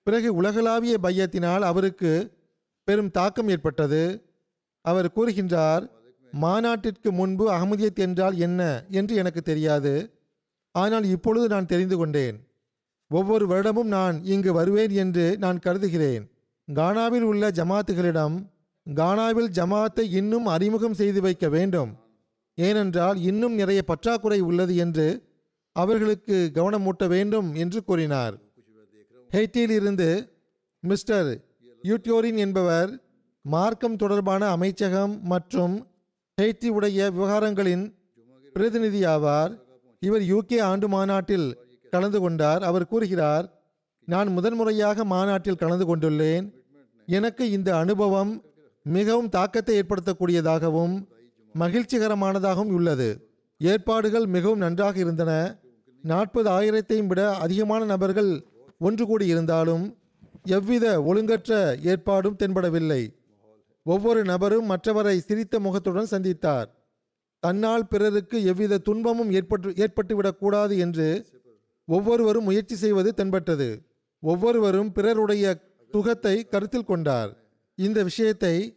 பிறகு 0.03 0.35
உலகளாவிய 0.35 0.99
பையத்தினால் 1.03 1.61
அவருக்கு 1.61 2.33
பெரும் 2.85 3.11
தாக்கம் 3.11 3.49
ஏற்பட்டது. 3.49 4.33
அவர் 4.81 5.13
கூறுகின்றார் 5.17 5.91
மாநாட்டிற்கு 6.33 7.13
முன்பு 7.13 7.53
அகமதியத் 7.53 7.95
என்றால் 7.95 8.37
என்ன? 8.37 8.85
என்று 8.91 9.15
எனக்கு 9.15 9.43
தெரியாது. 9.43 10.23
ஆனால் 10.73 11.05
இப்பொழுது 11.05 11.49
நான் 11.49 11.67
தெரிந்து 11.67 11.97
கொண்டேன். 11.97 12.49
ஒவ்வொரு 13.11 13.47
வருடமும் 13.47 13.91
நான் 13.97 14.25
இங்கு 14.25 14.53
வருவேன் 14.53 14.91
என்று 14.91 15.39
நான் 15.39 15.59
கருதுகிறேன். 15.59 16.31
கானாவில் 16.69 17.21
உள்ள 17.21 17.51
ஜமாத்துகளிடம் 17.51 18.37
கானாவில் 18.95 19.51
ஜமாத்தை 19.59 20.05
இன்னும் 20.11 20.47
அறிமுகம் 20.47 20.95
செய்து 20.95 21.21
வைக்க 21.21 21.49
வேண்டும். 21.49 21.97
ஏனென்றால் 22.55 23.21
இன்னும் 23.21 23.55
நிறைய 23.55 23.83
பற்றாக்குறை 23.83 24.41
உள்ளது 24.41 24.77
என்று 24.77 25.23
அவர்களுக்கு 25.73 26.51
கவனமூட்ட 26.55 27.07
வேண்டும் 27.09 27.55
என்று 27.55 27.85
கூறினார். 27.85 28.35
ஹெய்ட்டியில் 29.31 29.71
இருந்து 29.71 30.33
மிஸ்டர் 30.81 31.41
யூட்யோரின் 31.85 32.37
என்பவர் 32.37 32.91
மார்க்கம் 33.43 33.97
தொடர்பான 33.97 34.49
அமைச்சகம் 34.49 35.21
மற்றும் 35.23 35.75
ஹெய்ட்டி 36.41 36.69
உடைய 36.69 37.11
விவகாரங்களின் 37.11 37.95
பிரதிநிதி 38.53 39.03
ஆவார். 39.05 39.53
இவர் 40.01 40.21
யூகே 40.21 40.61
ஆண்டு 40.61 40.89
மாநாட்டில் 40.89 41.64
கலந்து 41.95 42.19
கொண்டார். 42.25 42.63
அவர் 42.69 42.91
கூறுகிறார் 42.93 43.47
நான் 44.09 44.31
முதன்முறையாக 44.37 45.05
மாநாட்டில் 45.13 45.61
கலந்து 45.63 45.85
கொண்டுள்ளேன். 45.91 46.47
எனக்கு 47.09 47.45
இந்த 47.57 47.71
அனுபவம் 47.83 48.33
மிகவும் 48.87 49.33
தாக்கத்தை 49.37 49.75
ஏற்படுத்தக்கூடியதாகவும் 49.81 50.95
மகிழ்ச்சிகரமானதாகவும் 51.55 52.73
உள்ளது. 52.79 53.09
ஏற்பாடுகள் 53.61 54.27
மிகவும் 54.37 54.63
நன்றாக 54.65 54.97
இருந்தன. 55.05 55.33
நாற்பது 56.05 56.49
ஆயிரத்தையும் 56.57 57.11
விட 57.11 57.21
அதிகமான 57.45 57.83
நபர்கள் 57.93 58.31
ஒன்று 58.87 59.05
கூடி 59.07 59.27
இருந்தாலும் 59.35 59.85
எவ்வித 60.57 60.87
ஒழுங்கற்ற 61.11 61.53
ஏற்பாடும் 61.91 62.39
தென்படவில்லை. 62.41 63.03
ஒவ்வொரு 63.87 64.21
நபரும் 64.33 64.71
மற்றவரை 64.71 65.15
சிரித்த 65.29 65.55
முகத்துடன் 65.67 66.13
சந்தித்தார். 66.15 66.69
தன்னால் 67.43 67.87
பிறருக்கு 67.93 68.39
எவ்வித 68.51 68.83
துன்பமும் 68.89 69.31
ஏற்பட்டு 69.39 69.71
ஏற்பட்டுவிடக்கூடாது 69.85 70.75
என்று 70.85 71.09
ஒவ்வொருவரும் 71.87 72.45
முயற்சி 72.45 72.77
செய்வது 72.77 73.15
தென்பட்டது. 73.15 73.69
ஒவ்வொருவரும் 74.23 74.93
பிறருடைய 74.93 75.61
துகத்தை 75.91 76.45
கருத்தில் 76.45 76.85
கொண்டார். 76.85 77.31
இந்த 77.79 78.03
விஷயத்தை 78.03 78.77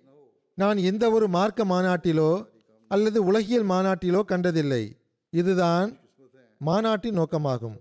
நான் 0.53 0.77
எந்த 0.77 1.11
ஒரு 1.11 1.27
மார்க்க 1.27 1.65
மாநாட்டிலோ 1.65 2.45
அல்லது 2.87 3.23
உலகியல் 3.23 3.67
மாநாட்டிலோ 3.67 4.21
கண்டதில்லை. 4.21 4.83
இதுதான் 5.29 5.99
மாநாட்டின் 6.57 7.17
நோக்கமாகும். 7.19 7.77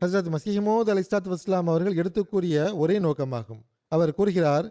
ஹசரத் 0.00 0.34
மசீமோத் 0.34 0.90
அலி 0.90 1.00
இஸ்லாத் 1.00 1.34
வஸ்லாம் 1.34 1.68
அவர்கள் 1.70 1.96
எடுத்து 1.96 2.26
கூறிய 2.26 2.76
ஒரே 2.76 2.98
நோக்கமாகும். 2.98 3.62
அவர் 3.88 4.14
கூறுகிறார் 4.14 4.66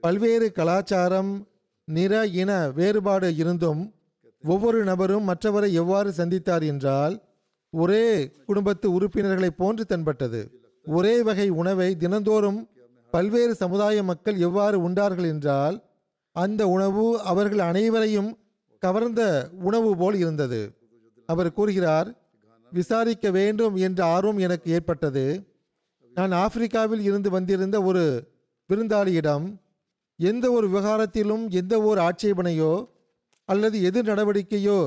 பல்வேறு 0.00 0.52
கலாச்சாரம் 0.52 1.48
நிற 1.84 2.26
இன 2.26 2.70
வேறுபாடு 2.70 3.34
இருந்தும் 3.36 3.94
ஒவ்வொரு 4.44 4.84
நபரும் 4.84 5.28
மற்றவரை 5.28 5.72
எவ்வாறு 5.72 6.10
சந்தித்தார் 6.16 6.64
என்றால் 6.66 7.14
ஒரே 7.82 8.04
குடும்பத்து 8.46 8.86
உறுப்பினர்களை 8.96 9.50
போன்று 9.50 9.84
தென்பட்டது. 9.84 10.40
ஒரே 10.86 11.14
வகை 11.22 11.48
உணவை 11.60 11.88
தினந்தோறும் 11.96 12.60
பல்வேறு 13.12 13.54
சமுதாய 13.54 14.02
மக்கள் 14.02 14.38
எவ்வாறு 14.38 14.76
உண்டார்கள் 14.82 15.24
என்றால் 15.24 15.76
அந்த 16.36 16.62
உணவு 16.68 17.04
அவர்கள் 17.30 17.62
அனைவரையும் 17.70 18.30
கவர்ந்த 18.82 19.22
உணவு 19.60 19.90
போல் 19.96 20.14
இருந்தது. 20.14 20.60
அவர் 21.28 21.50
கூறுகிறார் 21.52 22.08
விசாரிக்க 22.72 23.26
வேண்டும் 23.30 23.74
என்ற 23.86 24.00
ஆர்வம் 24.04 24.38
எனக்கு 24.38 24.68
ஏற்பட்டது. 24.70 25.24
நான் 26.16 26.32
ஆப்பிரிக்காவில் 26.44 27.00
இருந்து 27.00 27.28
வந்திருந்த 27.30 27.76
ஒரு 27.82 28.04
விருந்தாளியிடம் 28.70 29.46
எந்த 30.18 30.46
ஒரு 30.52 30.66
விவகாரத்திலும் 30.68 31.44
எந்த 31.60 31.74
ஒரு 31.80 32.00
ஆட்சேபனையோ 32.00 32.72
அல்லது 33.48 33.76
எதிர் 33.82 34.08
நடவடிக்கையோ 34.10 34.78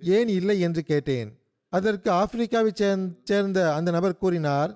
ஏன் 0.00 0.28
இல்லை 0.28 0.56
என்று 0.60 0.82
கேட்டேன். 0.82 1.30
அதற்கு 1.76 2.08
ஆப்பிரிக்காவை 2.20 2.72
சேர்ந்த 3.28 3.58
அந்த 3.76 3.90
நபர் 3.96 4.20
கூறினார் 4.22 4.72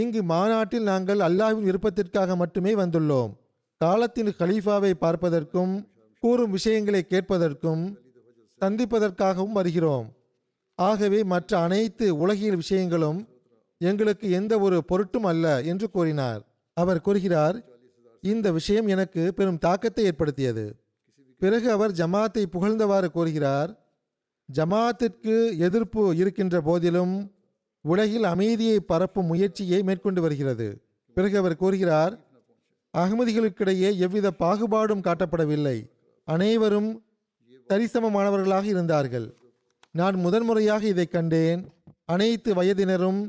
இங்கு 0.00 0.20
மாநாட்டில் 0.32 0.88
நாங்கள் 0.90 1.20
அல்லாஹ்வின் 1.28 1.68
விருப்பத்திற்காக 1.68 2.36
மட்டுமே 2.42 2.72
வந்துள்ளோம். 2.82 3.30
காலத்தின் 3.80 4.30
கலீஃபாவை 4.40 4.92
பார்ப்பதற்கும் 5.04 5.72
கூறும் 6.22 6.54
விஷயங்களை 6.56 7.02
கேட்பதற்கும் 7.10 7.82
சந்திப்பதற்காகவும் 8.60 9.56
வருகிறோம். 9.58 10.06
ஆகவே 10.78 11.20
மற்ற 11.32 11.50
அனைத்து 11.66 12.06
உலகியல் 12.24 12.60
விஷயங்களும் 12.62 13.20
எங்களுக்கு 13.80 14.26
எந்த 14.38 14.52
ஒரு 14.66 14.78
பொருட்டும் 14.90 15.28
அல்ல 15.32 15.46
என்று 15.72 15.86
கூறினார். 15.96 16.40
அவர் 16.76 17.04
கூறுகிறார் 17.06 17.56
இந்த 18.22 18.46
விஷயம் 18.58 18.88
எனக்கு 18.94 19.22
பெரும் 19.38 19.62
தாக்கத்தை 19.66 20.04
ஏற்படுத்தியது. 20.10 20.64
பிறகு 21.42 21.68
அவர் 21.76 21.92
ஜமாத்தை 22.00 22.44
புகழ்ந்தவாறு 22.54 23.08
கூறுகிறார் 23.16 23.70
ஜமாத்திற்கு 24.54 25.58
எதிர்ப்பு 25.58 26.16
இருக்கின்ற 26.16 26.60
போதிலும் 26.60 27.14
உலகில் 27.80 28.24
அமைதியை 28.24 28.80
பரப்பும் 28.80 29.26
முயற்சியை 29.26 29.82
மேற்கொண்டு 29.82 30.20
வருகிறது. 30.20 30.68
பிறகு 31.14 31.38
அவர் 31.38 31.56
கூறுகிறார் 31.56 32.14
அகமதிகளுக்கிடையே 32.94 33.96
எவ்வித 33.96 34.30
பாகுபாடும் 34.38 35.04
காட்டப்படவில்லை. 35.06 35.90
அனைவரும் 36.24 37.02
சரிசமமானவர்களாக 37.68 38.64
இருந்தார்கள். 38.64 39.34
நான் 39.90 40.14
முதன்முறையாக 40.14 40.86
இதை 40.86 41.06
கண்டேன். 41.06 41.68
அனைத்து 42.04 42.54
வயதினரும் 42.54 43.20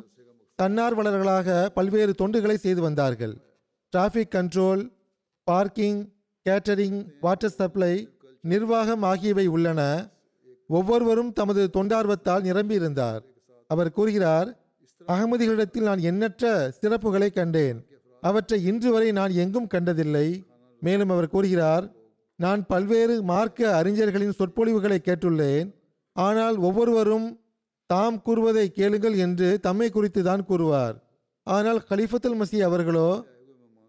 தன்னார்வலர்களாக 0.61 1.65
பல்வேறு 1.65 2.13
தொண்டுகளை 2.21 2.55
செய்து 2.55 2.81
வந்தார்கள். 2.81 3.33
Traffic 3.93 4.33
control 4.35 4.91
parking 5.43 5.99
catering 6.45 7.05
water 7.21 7.55
supply 7.59 7.93
நிர்வாகம் 8.41 9.01
ஆகியவை 9.01 9.47
உள்ளன. 9.47 9.81
ஒவ்வொருவரும் 10.69 11.31
தமது 11.39 11.61
தொண்டார்வத்தால் 11.75 12.45
நிரம்பியிருந்தார். 12.49 13.21
அவர் 13.69 13.95
கூறுகிறார் 13.97 14.49
அகமதிகளிடத்தில் 15.13 15.87
நான் 15.89 16.01
எண்ணற்ற 16.09 16.51
சிறப்புகளை 16.81 17.29
கண்டேன். 17.37 17.77
அவற்றை 18.23 18.59
இன்று 18.69 18.89
வரை 18.93 19.09
நான் 19.19 19.33
எங்கும் 19.43 19.71
கண்டதில்லை. 19.73 20.27
மேலும் 20.81 21.11
அவர் 21.13 21.33
கூறுகிறார் 21.35 21.85
நான் 22.39 22.61
பல்வேறு 22.71 23.15
மார்க்க 23.31 23.71
அறிஞர்களின் 23.79 24.37
சொற்பொழிவுகளை 24.39 24.99
கேட்டுள்ளேன். 25.07 25.69
ஆனால் 26.15 26.57
ஒவ்வொருவரும் 26.67 27.27
தாம் 27.89 28.17
கூறுவதை 28.27 28.65
கேளுங்கள் 28.77 29.15
என்று 29.25 29.49
தம்மை 29.65 29.89
குறித்து 29.89 30.21
தான் 30.29 30.43
கூறுவார். 30.49 30.95
ஆனால் 31.47 31.79
கலிஃபத்துல் 31.89 32.39
மசி 32.41 32.59
அவர்களோ 32.67 33.09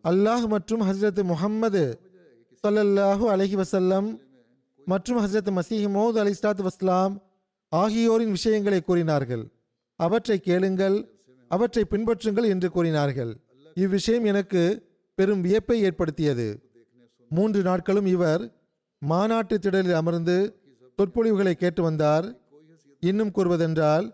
அல்லாஹ் 0.05 0.45
மற்றும் 0.55 0.83
ஹஸ்ரத் 0.89 1.23
முஹம்மது 1.31 1.85
சொல்லல்லாஹு 2.65 3.25
அலஹி 3.35 3.57
வசல்லம் 3.63 4.09
மற்றும் 4.91 5.19
ஹஸ்ரத் 5.25 5.59
மசீஹ் 5.59 5.89
மோது 5.97 6.19
அலி 6.23 6.33
இஸ்லாத் 6.35 6.67
வஸ்லாம் 6.67 7.15
ஆகியோரின் 7.69 8.31
விஷயங்களை 8.31 8.81
கூறினார்கள். 8.83 9.45
அவற்றை 9.97 10.41
கேளுங்கள் 10.41 10.97
அவற்றை 11.49 11.83
பின்பற்றுங்கள் 11.91 12.49
என்று 12.55 12.71
கூறினார்கள். 12.71 13.33
இவ்விஷயம் 13.75 14.25
எனக்கு 14.25 14.63
பெரும் 15.15 15.41
வியப்பை 15.41 15.77
ஏற்படுத்தியது. 15.81 16.47
மூன்று 17.29 17.63
நாட்களும் 17.63 18.07
இவர் 18.07 18.43
மாநாட்டு 18.99 19.59
திடலில் 19.59 19.99
அமர்ந்து 20.01 20.37
சொற்பொழிவுகளை 20.97 21.55
கேட்டு 21.55 21.83
வந்தார். 21.83 22.27
இன்னும் 23.01 23.35
கூறுவதென்றால் 23.35 24.07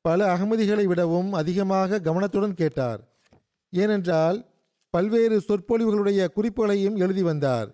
பல 0.00 0.28
அகமதிகளை 0.34 0.84
விடவும் 0.84 1.32
அதிகமாக 1.32 2.00
கவனத்துடன் 2.00 2.54
கேட்டார். 2.54 3.00
ஏனென்றால் 3.70 4.38
பல்வேறு 4.90 5.36
சொற்பொழிவுகளுடைய 5.48 6.28
குறிப்புகளையும் 6.36 6.96
எழுதி 6.96 7.22
வந்தார். 7.22 7.68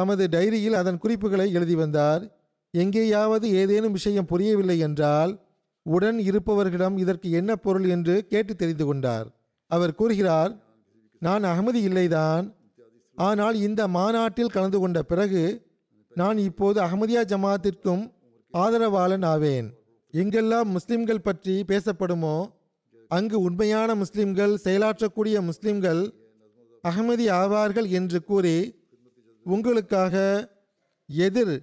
தமது 0.00 0.24
டைரியில் 0.34 0.78
அதன் 0.80 1.02
குறிப்புகளை 1.04 1.46
எழுதி 1.52 1.74
வந்தார். 1.74 2.22
எங்கேயாவது 2.74 3.46
ஏதேனும் 3.60 3.96
விஷயம் 3.98 4.28
புரியவில்லை 4.32 4.76
என்றால் 4.78 5.32
உடன் 5.86 6.18
இருப்பவர்களிடம் 6.20 6.96
இதற்கு 6.98 7.28
என்ன 7.30 7.50
பொருள்? 7.56 7.86
என்று 7.88 8.14
கேட்டு 8.32 8.52
தெரிந்து 8.54 8.84
கொண்டார். 8.86 9.28
அவர் 9.70 9.94
கூறுகிறார் 9.94 10.52
நான் 11.22 11.44
அகமதி 11.44 11.80
இல்லைதான். 11.88 12.44
ஆனால் 13.18 13.56
இந்த 13.60 13.80
மாநாட்டில் 13.88 14.54
கலந்து 14.54 14.78
கொண்ட 14.78 14.98
பிறகு 15.02 15.42
நான் 16.12 16.38
இப்போது 16.48 16.78
அகமதியா 16.80 17.22
ஜமாத்திற்கும் 17.32 18.04
ஆதரவாளன் 18.54 19.26
ஆவேன். 19.32 19.68
எங்கெல்லாம் 20.14 20.68
முஸ்லிம்கள் 20.76 21.26
பற்றி 21.26 21.56
பேசப்படுமோ 21.68 22.36
அங்கு 23.10 23.36
உண்மையான 23.40 23.90
முஸ்லிம்கள் 23.94 24.54
செயலாற்றக்கூடிய 24.64 25.36
முஸ்லிம்கள் 25.48 26.02
அகமதி 26.84 27.26
ஆவார்கள் 27.38 27.88
என்று 27.98 28.18
கூறி 28.22 28.56
உங்களுக்காக 29.44 30.14
எதிர் 31.08 31.54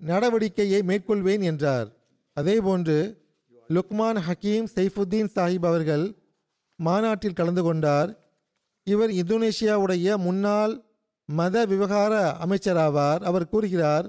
நடவடிக்கையை 0.00 0.80
மேற்கொள்வேன் 0.90 1.42
என்றார். 1.42 1.88
அதேபோன்று 2.40 3.16
லுக்மான் 3.68 4.18
ஹக்கீம் 4.28 4.66
சைஃபுத்தீன் 4.74 5.30
சாஹிப் 5.34 5.66
அவர்கள் 5.66 6.16
மாநாட்டில் 6.76 7.32
கலந்து 7.32 7.62
கொண்டார். 7.62 8.10
இவர் 8.84 9.10
இந்தோனேஷியாவுடைய 9.10 10.16
முன்னாள் 10.16 10.84
மத 11.24 11.64
விவகார 11.66 12.36
அமைச்சராவார். 12.44 13.18
அவர் 13.18 13.48
கூறுகிறார் 13.48 14.06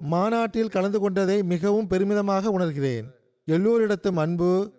மாநாட்டில் 0.00 0.68
கலந்து 0.68 1.00
கொண்டதை 1.00 1.42
மிகவும் 1.42 1.86
பெருமிதமாக 1.86 2.50
உணர்கிறேன். 2.58 3.06
எல்லோரிடத்தும் 3.46 4.16
அன்பு 4.16 4.72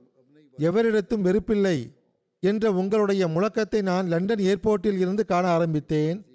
எவரிடத்தும் 0.58 1.22
வெறுப்பில்லை 1.22 1.96
என்ற 2.40 2.72
உங்களுடைய 2.72 3.28
முழக்கத்தை 3.28 3.82
நான் 3.82 4.08
லண்டன் 4.08 4.40
ஏர்போர்ட்டில் 4.40 5.00
இருந்து 5.00 5.26
காண 5.26 5.48
ஆரம்பித்தேன். 5.48 6.27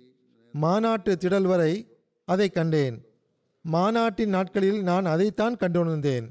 மாநாட்டு 0.53 1.19
திடல் 1.21 1.43
வரை 1.43 1.99
அதை 2.25 2.49
கண்டேன். 2.49 3.07
மாநாட்டின் 3.63 4.29
நாட்களில் 4.29 4.83
நான் 4.83 5.05
அதைத்தான் 5.05 5.57
கண்டுணர்ந்தேன். 5.57 6.31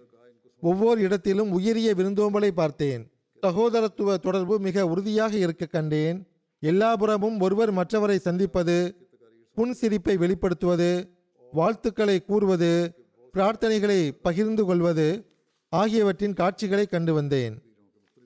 ஒவ்வொரு 0.62 1.02
இடத்திலும் 1.02 1.52
உயரிய 1.52 1.94
விருந்தோம்பலை 1.96 2.52
பார்த்தேன். 2.52 3.12
சகோதரத்துவ 3.42 4.18
தொடர்பு 4.18 4.60
மிக 4.60 4.88
உறுதியாக 4.88 5.38
இருக்க 5.38 5.66
கண்டேன். 5.66 6.28
எல்லாபுறமும் 6.62 7.42
ஒருவர் 7.42 7.74
மற்றவரை 7.74 8.16
சந்திப்பது 8.16 9.10
புன்சிரிப்பை 9.58 10.18
வெளிப்படுத்துவது 10.18 11.10
வாழ்த்துக்களை 11.52 12.26
கூறுவது 12.26 12.94
பிரார்த்தனைகளை 13.34 14.12
பகிர்ந்து 14.22 14.66
கொள்வது 14.66 15.26
ஆகியவற்றின் 15.70 16.34
காட்சிகளை 16.34 16.86
கண்டு 16.86 17.14
வந்தேன். 17.14 17.62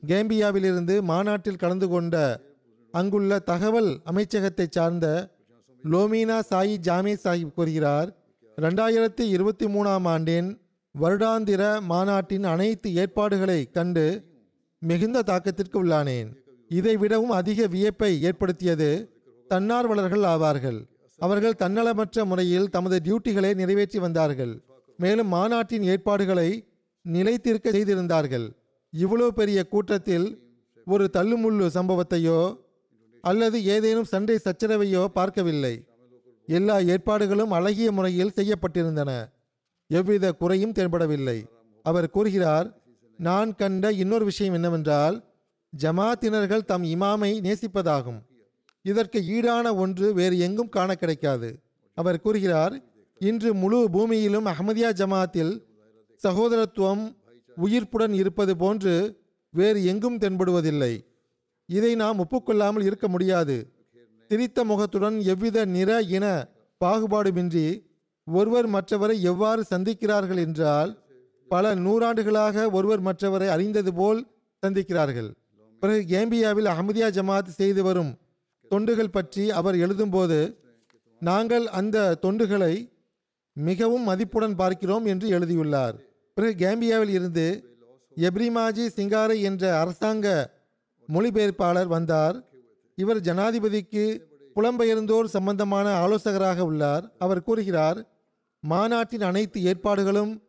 கேம்பியாவிலிருந்து 0.08 1.01
மாநாட்டில் 1.01 1.55
கலந்து 1.55 1.88
கொண்ட 1.88 2.41
அங்குள்ள 2.91 3.39
தகவல் 3.39 3.99
அமைச்சகத்தை 4.05 4.65
சார்ந்த 4.69 5.35
லோமீனா 5.91 6.39
சாயி 6.50 6.76
ஜாமே 6.88 7.13
சாஹிப் 7.24 7.54
கூறுகிறார் 7.54 8.17
ரெண்டாயிரத்தி 8.62 9.21
இருபத்தி 9.21 9.65
மூணாம் 9.65 10.08
ஆண்டின் 10.08 10.60
வருடாந்திர 11.02 11.82
மாநாட்டின் 11.82 12.43
அனைத்து 12.43 12.93
ஏற்பாடுகளை 12.95 13.69
கண்டு 13.71 14.24
மிகுந்த 14.80 15.21
தாக்கத்திற்கு 15.26 15.84
உள்ளானேன். 15.84 16.30
இதை 16.69 16.98
விடவும் 16.98 17.30
அதிக 17.30 17.67
வியப்பை 17.67 18.21
ஏற்படுத்தியது 18.21 19.10
தன்னார்வலர்கள் 19.50 20.24
ஆவார்கள். 20.24 20.80
அவர்கள் 21.17 21.60
தன்னலமற்ற 21.60 22.26
முறையில் 22.26 22.69
தமது 22.69 23.02
டியூட்டிகளை 23.04 23.54
நிறைவேற்றி 23.54 24.00
வந்தார்கள். 24.00 24.62
மேலும் 24.98 25.28
மாநாட்டின் 25.28 25.84
ஏற்பாடுகளை 25.84 26.67
நிலைத்திருக்க 27.02 27.71
செய்திருந்தார்கள். 27.71 28.48
இவ்வளோ 28.98 29.28
பெரிய 29.28 29.63
கூட்டத்தில் 29.63 30.41
ஒரு 30.86 31.10
தள்ளுமுள்ளு 31.13 31.67
சம்பவத்தையோ 31.74 32.58
அல்லது 33.29 33.57
ஏதேனும் 33.73 34.09
சண்டை 34.13 34.35
சச்சரவையோ 34.43 35.03
பார்க்கவில்லை. 35.17 35.75
எல்லா 36.47 36.75
ஏற்பாடுகளும் 36.93 37.53
அழகிய 37.57 37.89
முறையில் 37.91 38.35
செய்யப்பட்டிருந்தன. 38.35 39.11
எவ்வித 39.89 40.31
குறையும் 40.41 40.75
தென்படவில்லை. 40.77 41.38
அவர் 41.85 42.07
கூறுகிறார் 42.15 42.67
நான் 43.19 43.51
கண்ட 43.55 43.91
இன்னொரு 44.03 44.25
விஷயம் 44.25 44.55
என்னவென்றால் 44.57 45.17
ஜமாத்தினர்கள் 45.73 46.67
தம் 46.71 46.85
இமாமை 46.93 47.31
நேசிப்பதாகும். 47.47 48.19
இதற்கு 48.85 49.19
ஈடான 49.35 49.65
ஒன்று 49.83 50.07
வேறு 50.13 50.35
எங்கும் 50.39 50.73
காண 50.75 50.89
கிடைக்காது. 50.95 51.49
அவர் 51.97 52.23
கூறுகிறார் 52.25 52.73
இன்று 53.21 53.49
முழு 53.53 53.79
பூமியிலும் 53.95 54.47
அஹமதியா 54.51 54.89
ஜமாத்தில் 55.01 55.53
சகோதரத்துவம் 56.21 57.03
உயிர்ப்புடன் 57.57 58.13
இருப்பது 58.21 58.53
போன்று 58.57 58.95
வேறு 59.53 59.79
எங்கும் 59.91 60.17
தென்படுவதில்லை. 60.17 60.93
இதை 61.69 61.91
நாம் 61.95 62.19
ஒப்புக்கொள்ளாமல் 62.23 62.86
இருக்க 62.89 63.08
முடியாது. 63.08 63.56
திரித்த 64.32 64.60
முகத்துடன் 64.63 65.17
எவ்வித 65.34 65.65
நிற 65.75 65.91
இன 66.17 66.25
பாகுபாடுமின்றி 66.82 67.67
ஒருவர் 68.28 68.67
மற்றவரை 68.67 69.15
எவ்வாறு 69.32 69.62
சந்திக்கிறார்கள் 69.69 70.39
என்றால் 70.45 70.91
பல 71.49 71.73
நூறாண்டுகளாக 71.75 72.65
ஒருவர் 72.71 73.01
மற்றவரை 73.01 73.47
அறிந்தது 73.47 73.91
போல் 73.93 74.21
சந்திக்கிறார்கள். 74.63 75.30
பிறகு 75.82 76.01
கேம்பியாவில் 76.13 76.69
அஹமதியா 76.71 77.08
ஜமாத் 77.17 77.51
செய்து 77.60 77.82
வரும் 77.84 78.12
தொண்டுகள் 78.71 79.13
பற்றி 79.17 79.45
அவர் 79.51 79.75
எழுதும்போது 79.75 80.39
நாங்கள் 81.21 81.65
அந்த 81.80 81.97
தொண்டுகளை 82.21 82.73
மிகவும் 83.58 84.04
மதிப்புடன் 84.04 84.56
பார்க்கிறோம் 84.56 85.06
என்று 85.06 85.28
எழுதியுள்ளார். 85.28 85.95
பிறகு 86.38 86.56
கேம்பியாவில் 86.65 87.13
இருந்து 87.17 87.47
எப்ரிமாஜி 88.17 88.86
சிங்காரை 88.97 89.38
என்ற 89.41 89.63
அரசாங்க 89.80 90.28
மொழிபெயர்ப்பாளர் 91.13 91.88
வந்தார். 91.88 92.38
இவர் 92.96 93.20
ஜனாதிபதிக்கு 93.20 94.06
புலம்பெயர்ந்தோர் 94.56 95.24
சம்பந்தமான 95.24 95.94
ஆலோசகராக 95.94 96.63
உள்ளார். 96.63 97.15
அவர் 97.18 97.44
கூறுகிறார் 97.44 98.10
மாநாட்டின் 98.60 99.22
அனைத்து 99.22 99.63
ஏற்பாடுகளும் 99.63 100.44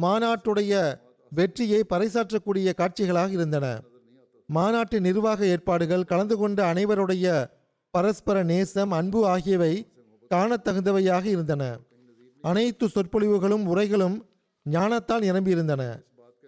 மாநாட்டுடைய 0.00 0.98
வெற்றியை 1.30 1.84
பறைசாற்றக்கூடிய 1.94 2.68
காட்சிகளாக 2.76 3.30
இருந்தன. 3.30 3.66
மாநாட்டு 4.46 5.00
நிர்வாக 5.00 5.46
ஏற்பாடுகள் 5.46 6.04
கலந்து 6.04 6.36
கொண்ட 6.36 6.72
அனைவருடைய 6.72 7.46
பரஸ்பர 7.90 8.42
நேசம் 8.42 8.90
அன்பு 8.90 9.26
ஆகியவை 9.26 9.86
காணத்தகுந்தவையாக 10.30 11.24
இருந்தன. 11.24 11.78
அனைத்து 12.42 12.86
சொற்பொழிவுகளும் 12.86 13.64
உரைகளும் 13.66 14.16
ஞானத்தால் 14.70 15.26
நிரம்பியிருந்தன. 15.28 15.82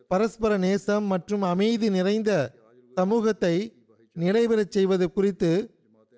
பரஸ்பர 0.08 0.58
நேசம் 0.58 1.04
மற்றும் 1.04 1.42
அமைதி 1.42 1.90
நிறைந்த 1.90 2.59
சமூகத்தை 2.96 3.54
நிலைபெறச் 4.16 4.74
செய்வது 4.76 5.06
குறித்து 5.10 5.50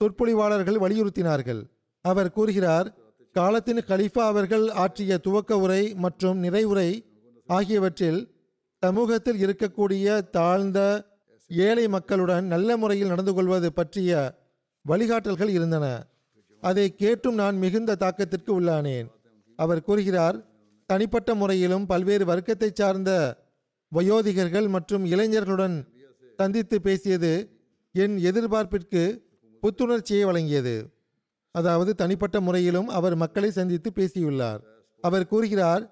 சொற்பொழிவாளர்கள் 0.01 0.83
வலியுறுத்தினார்கள். 0.85 1.63
அவர் 2.05 2.35
கூறுகிறார் 2.37 2.89
காலத்தின் 3.37 3.81
கலிஃபா 3.91 4.23
அவர்கள் 4.33 4.65
ஆற்றிய 4.83 5.19
துவக்க 5.19 5.59
உரை 5.59 5.83
மற்றும் 6.05 6.39
நிறைவுரை 6.45 6.91
ஆகியவற்றில் 7.49 8.21
சமூகத்தில் 8.83 9.41
இருக்கக்கூடிய 9.45 10.07
தாழ்ந்த 10.37 10.79
ஏழை 11.51 11.85
மக்களுடன் 11.89 12.45
நல்ல 12.45 12.77
முறையில் 12.77 13.13
நடந்து 13.13 13.33
கொள்வது 13.35 13.69
பற்றிய 13.73 14.11
வழிகாட்டல்கள் 14.85 15.53
இருந்தன. 15.57 15.87
அதை 16.63 16.87
கேட்டும் 16.95 17.35
நான் 17.35 17.57
மிகுந்த 17.57 17.97
தாக்கத்திற்கு 18.01 18.51
உள்ளானேன். 18.59 19.09
அவர் 19.59 19.85
கூறுகிறார் 19.89 20.37
தனிப்பட்ட 20.91 21.31
முறையிலும் 21.35 21.87
பல்வேறு 21.87 22.25
வர்க்கத்தை 22.25 22.71
சார்ந்த 22.73 23.11
வயோதிகர்கள் 23.93 24.69
மற்றும் 24.69 25.05
இளைஞர்களுடன் 25.05 25.77
சந்தித்து 26.39 26.81
பேசியது 26.81 27.33
என் 27.95 28.17
எதிர்பார்ப்பிற்கு 28.19 29.03
புத்துணர்ச்சியை 29.63 30.25
வழங்கியது. 30.25 30.77
அதாவது 31.55 31.95
தனிப்பட்ட 31.95 32.41
முறையிலும் 32.41 32.89
அவர் 32.89 33.15
மக்களை 33.15 33.51
சந்தித்து 33.51 33.93
பேசியுள்ளார். 33.93 34.61
அவர் 35.01 35.27
கூறுகிறார் 35.27 35.85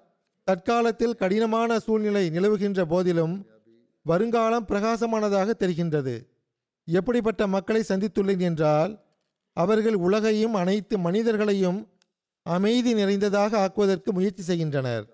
தற்காலத்தில் 0.43 1.15
கடினமான 1.15 1.79
சூழ்நிலை 1.79 2.29
நிலவுகின்ற 2.29 2.81
போதிலும் 2.85 3.35
வருங்காலம் 4.05 4.67
பிரகாசமானதாக 4.67 5.49
தெரிகின்றது. 5.59 6.15
எப்படிப்பட்ட 6.87 7.47
மக்களை 7.47 7.81
சந்தித்துள்ளேன் 7.87 8.39
என்றால் 8.39 8.93
அவர்கள் 9.57 9.93
உலகையும் 9.93 10.53
அனைத்து 10.53 10.97
மனிதர்களையும் 10.97 11.79
அமைதி 12.45 12.93
நிறைந்ததாக 12.93 13.57
ஆக்குவதற்கு 13.57 14.11
முயற்சி 14.11 14.43
செய்கின்றனர். 14.43 15.05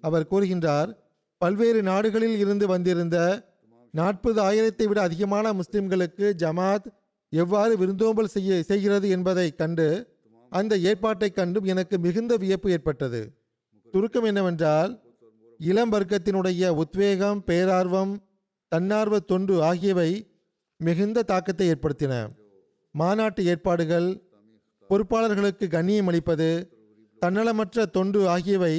அவர் 0.00 0.28
கூறுகின்றார் 0.30 0.90
பல்வேறு 1.38 1.82
நாடுகளில் 1.82 2.38
இருந்து 2.38 2.66
வந்திருந்த 2.66 3.16
நாற்பது 3.98 4.38
ஆயிரத்தை 4.48 4.86
விட 4.88 4.98
அதிகமான 5.02 5.46
முஸ்லிம்களுக்கு 5.52 6.26
ஜமாத் 6.42 6.86
எவ்வாறு 7.32 7.74
விருந்தோம்பல் 7.78 8.34
செய்ய 8.34 8.58
செய்கிறது 8.62 9.06
என்பதை 9.08 9.48
கண்டு 9.60 9.88
அந்த 10.52 10.72
ஏற்பாட்டை 10.88 11.28
கண்டும் 11.30 11.66
எனக்கு 11.72 11.96
மிகுந்த 11.98 12.32
வியப்பு 12.42 12.68
ஏற்பட்டது. 12.70 13.20
சுருக்கம் 13.92 14.26
என்னவென்றால் 14.30 14.92
இளம் 15.60 15.92
வர்க்கத்தினுடைய 15.92 16.68
உத்வேகம் 16.82 17.40
பேரார்வம் 17.46 18.12
தன்னார்வ 18.72 19.16
தொண்டு 19.30 19.54
ஆகியவை 19.62 20.10
மிகுந்த 20.80 21.24
தாக்கத்தை 21.30 21.66
ஏற்படுத்தின. 21.72 22.14
மாநாட்டு 22.94 23.42
ஏற்பாடுகள் 23.44 24.08
பொறுப்பாளர்களுக்கு 24.90 25.66
கண்ணியம் 25.68 26.06
அளிப்பது 26.06 26.50
தன்னலமற்ற 27.22 27.86
தொண்டு 27.96 28.20
ஆகியவை 28.34 28.74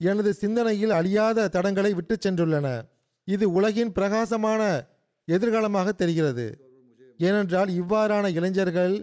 எனது 0.00 0.30
சிந்தனையில் 0.34 0.94
அழியாத 0.98 1.48
தடங்களை 1.54 1.92
விட்டு 1.94 2.16
சென்றுள்ளன. 2.24 2.68
இது 3.34 3.46
உலகின் 3.58 3.92
பிரகாசமான 3.96 4.62
எதிர்காலமாக 5.28 5.88
தெரிகிறது. 6.02 6.46
ஏனென்றால் 7.26 7.70
இவ்வாறான 7.80 8.26
இளைஞர்கள் 8.38 8.94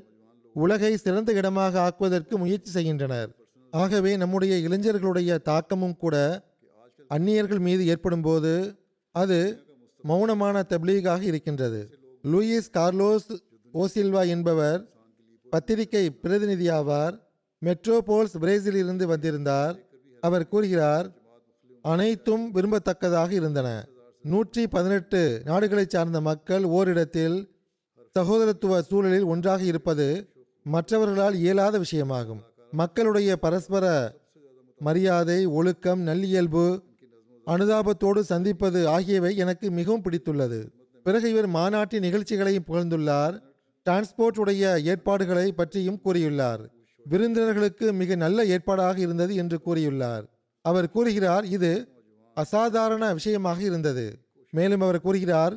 உலகை 0.56 0.92
சிறந்த 0.98 1.30
இடமாக 1.40 1.74
ஆக்குவதற்கு 1.86 2.36
முயற்சி 2.44 2.72
செய்கின்றனர். 2.76 3.30
ஆகவே 3.74 4.12
நம்முடைய 4.22 4.54
இளைஞர்களுடைய 4.68 5.32
தாக்கமும் 5.50 5.98
கூட 6.04 6.16
அந்நியர்கள் 7.16 7.62
மீது 7.68 7.84
ஏற்படும் 7.92 8.26
போது 8.28 8.54
அது 9.16 9.40
மௌனமான 10.10 10.64
தப்லீகாக 10.72 11.22
இருக்கின்றது. 11.32 11.82
லூயிஸ் 12.32 12.70
கார்லோஸ் 12.78 13.30
ஓசில்வா 13.74 14.22
என்பவர் 14.36 14.82
பத்திரிகை 15.54 16.06
பிரதிநிதியாவார் 16.24 17.16
மெட்ரோபோல்ஸ் 17.62 18.36
பிரேசிலிருந்து 18.44 19.06
வந்திருந்தார். 19.14 19.76
அவர் 20.24 20.50
கூறுகிறார் 20.54 21.08
அனைத்தும் 21.82 22.46
விரும்பத்தக்கதாக 22.56 23.32
இருந்தன. 23.42 23.70
நூற்றி 24.32 24.68
பதினெட்டு 24.68 25.42
நாடுகளைச் 25.46 25.90
சார்ந்த 25.90 26.22
மக்கள் 26.22 26.64
ஓரிடத்தில் 26.64 27.50
சகோதரத்துவ 28.20 28.82
சூழலில் 28.82 29.24
ஒன்றாக 29.24 29.64
இருப்பது 29.64 30.30
மற்றவர்களால் 30.64 31.34
இயலாத 31.34 31.80
விஷயமாகும். 31.80 32.40
மக்களுடைய 32.72 33.38
பரஸ்பர 33.38 34.16
மரியாதை 34.80 35.46
ஒழுக்கம் 35.46 36.08
நல்லியல்பு 36.08 36.84
அனுதாபத்தோடு 37.46 38.20
சந்திப்பது 38.20 38.88
ஆகியவை 38.88 39.36
எனக்கு 39.36 39.72
மிகவும் 39.72 40.02
பிடித்துள்ளது. 40.02 40.70
பிறகு 41.04 41.30
இவர் 41.30 41.48
மாநாட்டின் 41.48 42.02
நிகழ்ச்சிகளையும் 42.02 42.66
புகழ்ந்துள்ளார். 42.68 43.40
டிரான்ஸ்போர்ட் 43.90 44.40
உடைய 44.40 44.80
ஏற்பாடுகளை 44.80 45.52
பற்றியும் 45.52 46.00
கூறியுள்ளார். 46.06 46.66
விருந்தினர்களுக்கு 47.10 47.94
மிக 47.94 48.16
நல்ல 48.16 48.46
ஏற்பாடாக 48.46 48.98
இருந்தது 48.98 49.36
என்று 49.36 49.60
கூறியுள்ளார். 49.66 50.24
அவர் 50.62 50.90
கூறுகிறார் 50.90 51.46
இது 51.46 51.95
அசாதாரண 52.38 53.14
விஷயமாக 53.14 53.60
இருந்தது. 53.62 54.06
மேலும் 54.54 54.82
அவர் 54.82 55.06
கூறுகிறார் 55.06 55.56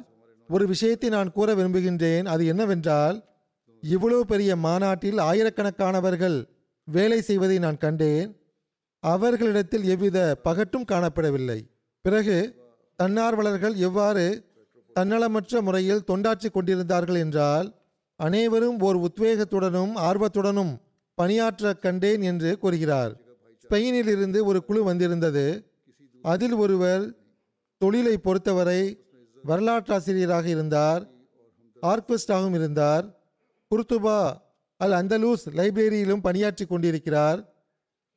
ஒரு 0.49 0.65
விஷயத்தை 0.67 1.09
நான் 1.09 1.33
கூற 1.33 1.49
விரும்புகின்றேன். 1.55 2.25
அது 2.25 2.43
என்னவென்றால் 2.47 3.17
இவ்வளவு 3.83 4.23
பெரிய 4.27 4.51
மாநாட்டில் 4.57 5.19
ஆயிரக்கணக்கானவர்கள் 5.19 6.37
வேலை 6.89 7.21
செய்வதை 7.21 7.59
நான் 7.59 7.83
கண்டேன். 7.85 8.31
அவர்களிடத்தில் 9.03 9.85
எவ்வித 9.85 10.19
பகட்டும் 10.43 10.87
காணப்படவில்லை. 10.93 11.59
பிறகு 12.05 12.37
தன்னார்வலர்கள் 13.03 13.75
எவ்வாறு 13.89 14.25
தன்னலமற்ற 14.97 15.61
முறையில் 15.63 16.07
தொண்டாற்றி 16.07 16.49
கொண்டிருந்தார்கள் 16.51 17.15
என்றால் 17.15 17.69
அனைவரும் 18.21 18.79
ஓர் 18.81 18.99
உத்வேகத்துடனும் 18.99 19.93
ஆர்வத்துடனும் 20.09 20.73
பணியாற்ற 21.19 21.73
கண்டேன் 21.75 22.23
என்று 22.23 22.51
கூறுகிறார். 22.59 23.13
ஸ்பெயினில் 23.65 24.11
இருந்து 24.15 24.39
ஒரு 24.45 24.59
குழு 24.65 24.81
வந்திருந்தது. 24.85 25.47
அதில் 26.25 26.57
ஒருவர் 26.63 27.05
தொழிலை 27.81 28.15
பொறுத்தவரை 28.19 28.83
வரலாற்றாசிரியராக 29.45 30.47
இருந்தார் 30.55 31.03
ஆர்கெஸ்ட்ராகவும் 31.83 32.57
இருந்தார் 32.59 33.05
குர்துபா 33.71 34.21
அல் 34.81 34.97
அந்தலூஸ் 35.01 35.45
லைப்ரரியிலும் 35.59 36.25
பணியாற்றி 36.27 36.65
கொண்டிருக்கிறார். 36.67 37.41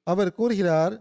அவர் 0.07 0.31
கூறுகிறார் 0.39 0.93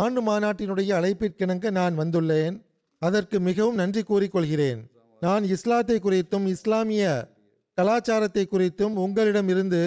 ஆண்டு 0.00 0.20
மாநாட்டினுடைய 0.28 0.90
அழைப்பிற்கிணங்க 0.98 1.70
நான் 1.78 1.94
வந்துள்ளேன். 2.00 2.56
அதற்கு 3.02 3.36
மிகவும் 3.48 3.80
நன்றி 3.82 4.02
கூறிக்கொள்கிறேன். 4.02 4.80
நான் 5.22 5.44
இஸ்லாத்தை 5.54 5.98
குறித்தும் 6.00 6.46
இஸ்லாமிய 6.54 7.04
கலாச்சாரத்தை 7.78 8.44
குறித்தும் 8.46 8.96
உங்களிடமிருந்து 9.04 9.82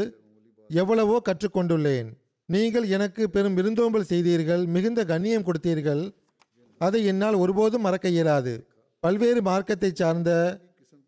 எவ்வளவோ 0.69 1.17
கற்றுக்கொண்டுள்ளேன். 1.28 2.08
நீங்கள் 2.50 2.88
எனக்கு 2.95 3.23
பெரும் 3.36 3.58
விருந்தோம்பல் 3.60 4.10
செய்தீர்கள் 4.12 4.63
மிகுந்த 4.76 5.02
கண்ணியம் 5.12 5.45
கொடுத்தீர்கள். 5.47 6.04
அதை 6.80 7.06
என்னால் 7.06 7.34
ஒருபோதும் 7.34 7.82
மறக்க 7.82 8.08
இயலாது. 8.10 8.54
பல்வேறு 9.00 9.42
மார்க்கத்தை 9.42 9.92
சார்ந்த 9.94 10.32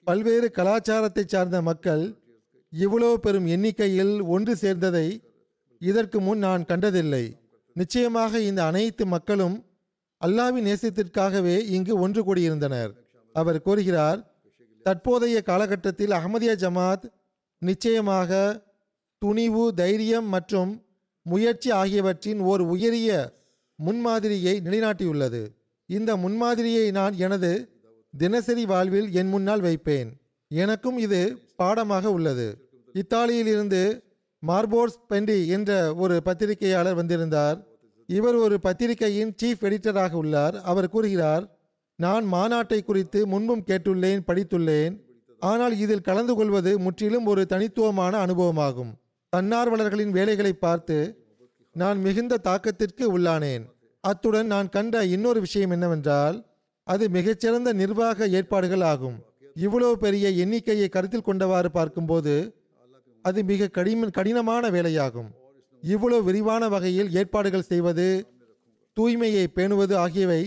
பல்வேறு 0.07 0.51
கலாச்சாரத்தை 0.51 1.23
சார்ந்த 1.27 1.61
மக்கள் 1.61 2.03
இவ்வளவு 2.73 3.19
பெரும் 3.19 3.45
எண்ணிக்கையில் 3.45 4.21
ஒன்று 4.21 4.53
சேர்ந்ததை 4.61 5.07
இதற்கு 5.81 6.19
முன் 6.19 6.37
நான் 6.37 6.65
கண்டதில்லை. 6.65 7.25
நிச்சயமாக 7.73 8.39
இந்த 8.39 8.65
அனைத்து 8.65 9.05
மக்களும் 9.05 9.55
அல்லாவின் 10.25 10.67
நேசத்திற்காகவே 10.69 11.57
இங்கு 11.75 11.99
ஒன்று 11.99 12.21
கூடியிருந்தனர். 12.23 12.91
அவர் 13.33 13.61
கூறுகிறார் 13.61 14.19
தற்போதைய 14.83 15.41
காலகட்டத்தில் 15.41 16.15
அகமதியா 16.17 16.55
ஜமாத் 16.63 17.05
நிச்சயமாக 17.61 18.31
துணிவு 19.21 19.73
தைரியம் 19.73 20.27
மற்றும் 20.27 20.71
முயற்சி 21.25 21.71
ஆகியவற்றின் 21.71 22.39
ஓர் 22.39 22.61
உயரிய 22.61 23.09
முன்மாதிரியை 23.79 24.53
நிலைநாட்டியுள்ளது. 24.65 25.41
இந்த 25.97 26.11
முன்மாதிரியை 26.15 26.91
நான் 26.91 27.15
எனது 27.17 27.51
தினசரி 28.13 28.65
வாழ்வில் 28.65 29.07
என் 29.11 29.27
முன்னால் 29.27 29.61
வைப்பேன். 29.61 30.09
எனக்கும் 30.51 30.97
இது 30.97 31.21
பாடமாக 31.55 32.11
உள்ளது. 32.11 32.47
இத்தாலியிலிருந்து 32.93 33.81
மார்போர்ஸ் 34.43 34.99
பெண்டி 35.07 35.47
என்ற 35.47 35.71
ஒரு 35.95 36.15
பத்திரிகையாளர் 36.23 36.97
வந்திருந்தார். 36.99 37.57
இவர் 38.09 38.35
ஒரு 38.35 38.59
பத்திரிகையின் 38.59 39.33
சீஃப் 39.41 39.63
எடிட்டராக 39.69 40.11
உள்ளார். 40.11 40.61
அவர் 40.61 40.89
கூறுகிறார் 40.89 41.43
நான் 41.95 42.25
மாநாட்டை 42.33 42.79
குறித்து 42.83 43.27
முன்பும் 43.27 43.65
கேட்டுள்ளேன் 43.67 44.21
படித்துள்ளேன். 44.27 44.93
ஆனால் 45.39 45.77
இதில் 45.77 46.07
கலந்து 46.09 46.35
கொள்வது 46.35 46.79
முற்றிலும் 46.79 47.25
ஒரு 47.25 47.45
தனித்துவமான 47.45 48.13
அனுபவமாகும். 48.25 48.93
தன்னார்வலர்களின் 49.35 50.15
வேலைகளை 50.19 50.53
பார்த்து 50.53 50.97
நான் 51.75 51.99
மிகுந்த 52.01 52.39
தாக்கத்திற்கு 52.43 53.05
உள்ளானேன். 53.17 53.65
அத்துடன் 54.03 54.51
நான் 54.53 54.69
கண்ட 54.69 55.05
இன்னொரு 55.05 55.39
விஷயம் 55.39 55.69
என்னவென்றால் 55.69 56.37
அது 56.87 57.09
மிகச்சிறந்த 57.09 57.69
நிர்வாக 57.73 58.27
ஏற்பாடுகள் 58.27 58.81
ஆகும். 58.81 59.17
இவ்வளவு 59.55 59.97
பெரிய 59.97 60.29
எண்ணிக்கையை 60.43 60.87
கருத்தில் 60.89 61.25
கொண்டவாறு 61.25 61.69
பார்க்கும்போது 61.77 62.33
அது 63.25 63.39
மிக 63.43 63.67
கடின 63.67 64.09
கடினமான 64.17 64.69
வேலையாகும். 64.69 65.29
இவ்வளவு 65.83 66.23
விரிவான 66.23 66.63
வகையில் 66.67 67.11
ஏற்பாடுகள் 67.11 67.69
செய்வது 67.71 68.07
தூய்மையை 68.97 69.45
பேணுவது 69.55 69.95
ஆகியவை 69.95 70.41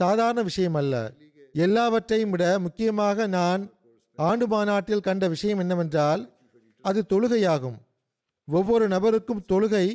சாதாரண 0.00 0.42
விஷயம் 0.42 0.74
அல்ல 0.74 0.94
எல்லாவற்றையும் 1.52 2.30
விட 2.30 2.44
முக்கியமாக 2.58 3.26
நான் 3.26 3.62
ஆண்டு 4.18 4.46
மாநாட்டில் 4.46 5.00
கண்ட 5.00 5.28
விஷயம் 5.28 5.58
என்னவென்றால் 5.58 6.22
அது 6.80 7.00
தொழுகையாகும். 7.12 7.78
ஒவ்வொரு 8.48 8.88
நபருக்கும் 8.88 9.46
தொழுகை 9.52 9.86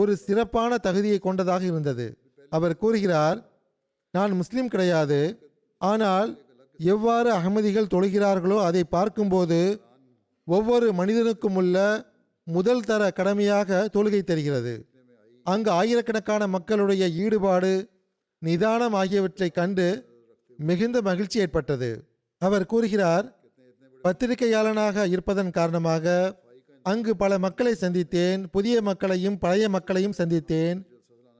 ஒரு 0.00 0.12
சிறப்பான 0.26 0.78
தகுதியை 0.86 1.18
கொண்டதாக 1.18 1.62
இருந்தது. 1.70 2.06
அவர் 2.52 2.80
கூறுகிறார் 2.82 3.38
நான் 4.14 4.32
முஸ்லிம் 4.40 4.70
கிடையாது. 4.72 5.20
ஆனால் 5.80 6.30
எவ்வாறு 6.80 7.28
அகமதிகள் 7.38 7.92
தொழுகிறார்களோ 7.94 8.58
அதை 8.68 8.82
பார்க்கும்போது 8.96 9.60
ஒவ்வொரு 10.46 10.86
மனிதனுக்கும் 11.00 11.56
உள்ள 11.60 11.76
முதல் 12.46 12.84
தர 12.88 13.02
கடமையாக 13.18 13.88
தொழுகை 13.94 14.20
தெரிகிறது. 14.30 14.74
அங்கு 15.46 15.70
ஆயிரக்கணக்கான 15.78 16.42
மக்களுடைய 16.56 17.04
ஈடுபாடு 17.24 17.72
நிதானம் 18.42 18.96
ஆகியவற்றை 19.02 19.48
கண்டு 19.50 19.86
மிகுந்த 20.58 20.98
மகிழ்ச்சி 21.08 21.38
ஏற்பட்டது. 21.44 21.90
அவர் 22.42 22.70
கூறுகிறார் 22.72 23.26
பத்திரிகையாளனாக 24.04 25.06
இருப்பதன் 25.12 25.52
காரணமாக 25.58 26.06
அங்கு 26.86 27.16
பல 27.16 27.38
மக்களை 27.38 27.72
சந்தித்தேன் 27.80 28.40
புதிய 28.46 28.82
மக்களையும் 28.82 29.38
பழைய 29.38 29.68
மக்களையும் 29.68 30.16
சந்தித்தேன் 30.18 30.78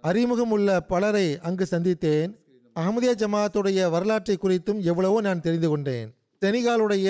அறிமுகம் 0.01 0.51
உள்ள 0.51 0.69
பலரை 0.81 1.39
அங்கு 1.39 1.67
சந்தித்தேன். 1.71 2.31
அகமதியா 2.77 3.13
ஜமாத்துடைய 3.23 3.91
வரலாற்றை 3.91 4.37
குறித்தும் 4.37 4.81
எவ்வளவோ 4.81 5.21
நான் 5.21 5.41
தெரிந்து 5.41 5.69
கொண்டேன். 5.69 6.09
செனிகாலுடைய 6.43 7.09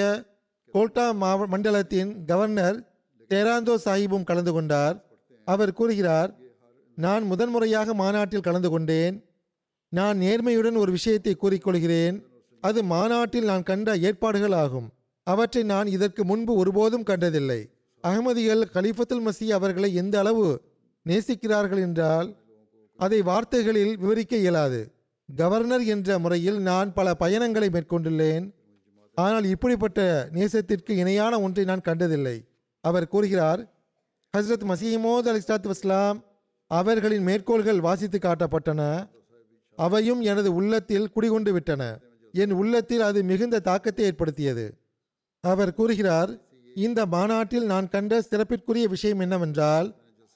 கோல்டா 0.74 1.06
மாவ 1.22 1.46
மண்டலத்தின் 1.46 2.24
கவர்னர் 2.24 2.78
தேராந்தோ 3.30 3.74
சாஹிபும் 3.84 4.24
கலந்து 4.24 4.52
கொண்டார். 4.52 4.96
அவர் 5.44 5.72
கூறுகிறார் 5.72 6.30
நான் 6.98 7.24
முதன்முறையாக 7.24 7.94
மாநாட்டில் 7.94 8.46
கலந்து 8.48 8.70
கொண்டேன். 8.70 9.16
நான் 9.88 10.18
நேர்மையுடன் 10.18 10.76
ஒரு 10.76 10.92
விஷயத்தை 10.92 11.34
கூறிக்கொள்கிறேன். 11.36 12.16
அது 12.60 12.82
மாநாட்டில் 12.82 13.44
நான் 13.44 13.62
கண்ட 13.62 13.96
ஏற்பாடுகள் 14.08 14.52
ஆகும். 14.52 14.90
அவற்றை 15.26 15.62
நான் 15.62 15.86
இதற்கு 15.86 16.24
முன்பு 16.24 16.52
ஒருபோதும் 16.54 17.08
கண்டதில்லை. 17.10 17.60
அகமதிகள் 18.06 18.62
கலிஃபத்துல் 18.72 19.28
மசி 19.28 19.52
அவர்களை 19.52 19.94
எந்த 19.94 20.18
அளவு 20.18 20.60
நேசிக்கிறார்கள் 21.08 21.78
என்றால் 21.78 22.36
அதை 22.96 23.22
வார்த்தைகளில் 23.22 23.98
விவரிக்க 23.98 24.36
இயலாது. 24.36 24.92
கவர்னர் 25.36 25.84
என்ற 25.84 26.18
முறையில் 26.18 26.58
நான் 26.60 26.92
பல 26.92 27.14
பயணங்களை 27.14 27.68
மேற்கொண்டுள்ளேன். 27.68 28.54
ஆனால் 29.14 29.44
இப்படிப்பட்ட 29.44 30.28
நேசத்திற்கு 30.32 30.90
இணையான 30.90 31.40
ஒன்றை 31.40 31.64
நான் 31.64 31.80
கண்டதில்லை. 31.80 32.44
அவர் 32.80 33.08
கூறுகிறார் 33.08 33.72
ஹஸ்ரத் 34.36 34.72
மசீமோத் 34.72 35.28
அலி 35.28 35.38
இஸ்லாத்து 35.38 35.70
வஸ்லாம் 35.70 36.24
அவர்களின் 36.66 37.22
மேற்கோள்கள் 37.22 37.80
வாசித்து 37.80 38.18
காட்டப்பட்டன. 38.18 39.08
அவையும் 39.76 40.20
எனது 40.20 40.54
உள்ளத்தில் 40.54 41.10
குடிகொண்டு 41.10 41.52
விட்டன. 41.52 41.98
என் 42.32 42.50
உள்ளத்தில் 42.50 43.00
அது 43.00 43.22
மிகுந்த 43.22 43.58
தாக்கத்தை 43.58 44.04
ஏற்படுத்தியது. 44.04 44.74
அவர் 45.40 45.74
கூறுகிறார் 45.74 46.43
இந்த 46.74 47.06
மாநாட்டில் 47.06 47.66
நான் 47.66 47.88
கண்ட 47.88 48.22
சிறப்பிற்குரிய 48.22 48.88
விஷயம் 48.88 49.18
என்னவென்றால் 49.18 49.94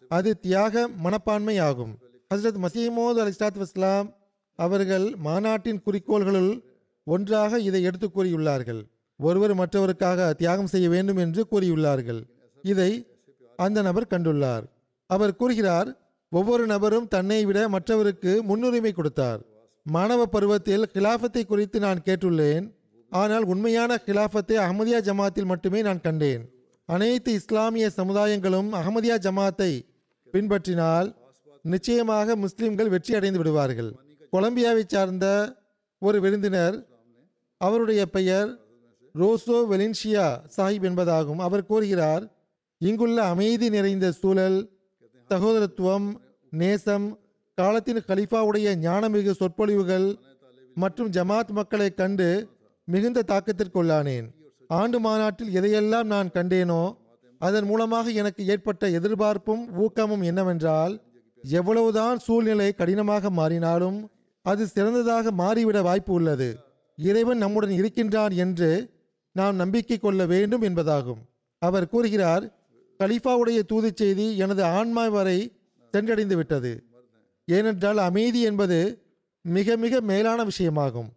அது 0.09 0.41
தியாக 0.41 0.89
மனப்பான்மை 0.89 1.59
ஆகும் 1.59 1.99
ஹசரத் 2.35 2.67
மசீமோத் 2.67 3.15
அலி 3.15 3.31
இஸ்லாத் 3.31 3.65
வஸ்லாம் 3.65 4.15
அவர்கள் 4.55 5.15
மாநாட்டின் 5.17 5.83
குறிக்கோள்களுள் 5.87 6.63
ஒன்றாக 7.05 7.61
இதை 7.61 7.83
எடுத்து 7.83 8.11
கூறியுள்ளார்கள். 8.15 8.83
ஒருவர் 9.17 9.55
மற்றவருக்காக 9.55 10.35
தியாகம் 10.35 10.67
செய்ய 10.67 10.89
வேண்டும் 10.89 11.17
என்று 11.17 11.47
கூறியுள்ளார்கள். 11.51 12.23
இதை 12.63 13.07
அந்த 13.57 13.83
நபர் 13.83 14.07
கண்டுள்ளார். 14.11 14.63
அவர் 15.07 15.37
கூறுகிறார் 15.37 15.99
ஒவ்வொரு 16.31 16.67
நபரும் 16.67 17.09
தன்னை 17.09 17.45
விட 17.45 17.69
மற்றவருக்கு 17.69 18.43
முன்னுரிமை 18.43 18.93
கொடுத்தார். 18.93 19.41
மாணவ 19.85 20.27
பருவத்தில் 20.27 20.89
கிலாஃபத்தை 20.95 21.47
குறித்து 21.47 21.81
நான் 21.81 22.03
கேட்டுள்ளேன். 22.05 22.78
ஆனால் 23.13 23.45
உண்மையான 23.53 23.93
கிலாஃபத்தை 24.07 24.57
அகமதியா 24.65 24.99
ஜமாத்தில் 25.09 25.51
மட்டுமே 25.53 25.81
நான் 25.83 26.05
கண்டேன். 26.07 26.43
அனைத்து 26.89 27.31
இஸ்லாமிய 27.39 27.87
சமுதாயங்களும் 27.97 28.69
அகமதியா 28.81 29.17
ஜமாத்தை 29.27 29.73
பின்பற்றினால் 30.35 31.09
நிச்சயமாக 31.65 32.37
முஸ்லிம்கள் 32.37 32.93
வெற்றி 32.95 33.13
அடைந்து 33.19 33.41
விடுவார்கள். 33.41 33.91
கொலம்பியாவை 34.33 34.85
சார்ந்த 34.87 35.27
ஒரு 36.03 36.19
விருந்தினர் 36.21 36.77
அவருடைய 37.61 38.03
பெயர் 38.17 38.51
ரோசோ 39.15 39.59
வெலின்ஷியா 39.71 40.27
சாஹிப் 40.57 40.87
என்பதாகும். 40.89 41.41
அவர் 41.47 41.69
கூறுகிறார் 41.71 42.25
இங்குள்ள 42.81 43.19
அமைதி 43.33 43.69
நிறைந்த 43.77 44.07
சூழல் 44.21 44.59
சகோதரத்துவம் 45.31 46.09
நேசம் 46.53 47.09
காலத்தின் 47.59 48.01
கலிஃபாவுடைய 48.11 48.69
ஞானமிகு 48.85 49.33
சொற்பொழிவுகள் 49.41 50.07
மற்றும் 50.77 51.11
ஜமாத் 51.17 51.51
மக்களை 51.59 51.89
கண்டு 51.95 52.29
மிகுந்த 52.93 53.23
தாக்கத்திற்குள்ளானேன். 53.31 54.27
ஆண்டு 54.69 54.99
மாநாட்டில் 55.01 55.55
எதையெல்லாம் 55.59 56.09
நான் 56.13 56.29
கண்டேனோ 56.35 56.83
அதன் 57.41 57.67
மூலமாக 57.71 58.11
எனக்கு 58.21 58.43
ஏற்பட்ட 58.53 58.89
எதிர்பார்ப்பும் 58.99 59.65
ஊக்கமும் 59.85 60.23
என்னவென்றால் 60.23 60.95
எவ்வளவுதான் 61.45 62.19
சூழ்நிலை 62.19 62.69
கடினமாக 62.73 63.31
மாறினாலும் 63.31 63.99
அது 64.45 64.63
சிறந்ததாக 64.67 65.33
மாறிவிட 65.43 65.79
வாய்ப்பு 65.83 66.13
உள்ளது. 66.13 66.49
இறைவன் 66.99 67.39
நம்முடன் 67.39 67.75
இருக்கின்றான் 67.81 68.35
என்று 68.45 68.71
நாம் 69.37 69.61
நம்பிக்கை 69.63 69.99
கொள்ள 69.99 70.21
வேண்டும் 70.27 70.63
என்பதாகும். 70.63 71.21
அவர் 71.63 71.91
கூறுகிறார் 71.93 72.45
கலிஃபாவுடைய 73.01 73.61
தூதுச் 73.71 74.01
செய்தி 74.03 74.27
எனது 74.45 74.63
ஆன்மா 74.79 75.05
வரை 75.17 75.39
சென்றடைந்து 75.95 76.37
விட்டது 76.41 76.73
ஏனென்றால் 77.49 78.01
அமைதி 78.09 78.41
என்பது 78.51 78.79
மிக 79.45 79.77
மிக 79.77 80.01
மேலான 80.11 80.41
விஷயமாகும். 80.51 81.11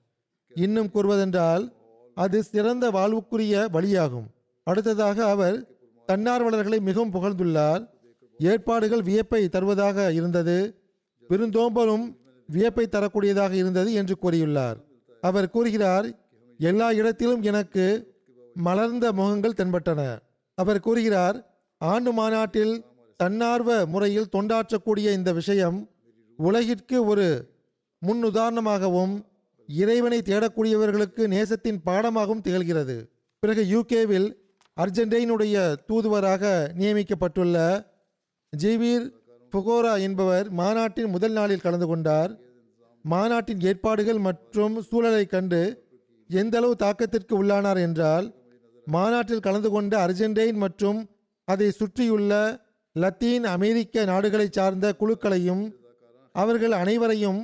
இன்னும் 0.56 0.90
கூறுவதென்றால் 0.94 1.72
அது 2.16 2.44
சிறந்த 2.44 2.90
வாழ்வுக்குரிய 2.90 3.68
வழியாகும். 3.74 4.26
அடுத்ததாக 4.64 5.30
அவர் 5.30 5.68
தன்னார்வலர்களை 6.08 6.80
மிகவும் 6.80 7.14
புகழ்ந்துள்ளார். 7.14 7.90
ஏற்பாடுகள் 8.38 9.02
வியப்பை 9.02 9.50
தருவதாக 9.50 10.14
இருந்தது. 10.14 10.84
விருந்தோம்பலும் 11.30 12.18
வியப்பை 12.48 12.88
தரக்கூடியதாக 12.88 13.52
இருந்தது 13.52 13.94
என்று 13.94 14.18
கூறியுள்ளார். 14.22 14.76
அவர் 15.22 15.50
கூறுகிறார் 15.50 16.20
எல்லா 16.58 16.92
இடத்திலும் 16.92 17.42
எனக்கு 17.42 18.14
மலர்ந்த 18.54 19.14
முகங்கள் 19.14 19.58
தென்பட்டன. 19.58 20.20
அவர் 20.56 20.80
கூறுகிறார் 20.80 21.46
ஆண்டு 21.78 22.12
மாநாட்டில் 22.12 22.86
தன்னார்வ 23.18 23.86
முறையில் 23.86 24.30
தொண்டாற்றக்கூடிய 24.32 25.12
இந்த 25.14 25.34
விஷயம் 25.34 25.90
உலகிற்கு 26.38 27.06
ஒரு 27.06 27.50
முன்னுதாரணமாகவும் 28.08 29.30
இறைவனை 29.80 30.20
தேடக்கூடியவர்களுக்கு 30.30 31.24
நேசத்தின் 31.34 31.80
பாடமாகவும் 31.88 32.44
திகழ்கிறது. 32.46 32.98
பிறகு 33.44 33.64
யூகேவில் 33.74 34.30
அர்ஜென்டைனுடைய 34.78 35.56
தூதுவராக 35.90 36.44
நியமிக்கப்பட்டுள்ள 36.80 37.58
ஜீவீர் 38.54 39.08
புகோரா 39.54 39.94
என்பவர் 40.08 40.48
மாநாட்டின் 40.52 41.10
முதல் 41.10 41.32
நாளில் 41.32 41.64
கலந்து 41.66 41.88
கொண்டார். 41.88 42.32
மாநாட்டின் 43.06 43.62
ஏற்பாடுகள் 43.70 44.20
மற்றும் 44.28 44.76
சூழலை 44.90 45.26
கண்டு 45.26 45.62
எந்த 46.30 46.58
அளவு 46.58 46.76
தாக்கத்திற்கு 46.84 47.34
உள்ளானார் 47.42 47.80
என்றால் 47.88 48.28
மாநாட்டில் 48.88 49.46
கலந்து 49.48 49.70
கொண்ட 49.70 49.94
அர்ஜென்டைன் 50.06 50.56
மற்றும் 50.56 51.00
அதை 51.48 51.68
சுற்றியுள்ள 51.72 52.34
லத்தீன் 52.96 53.46
அமெரிக்க 53.56 54.06
நாடுகளை 54.06 54.48
சார்ந்த 54.52 54.88
குழுக்களையும் 55.00 55.64
அவர்கள் 56.36 56.72
அனைவரையும் 56.82 57.40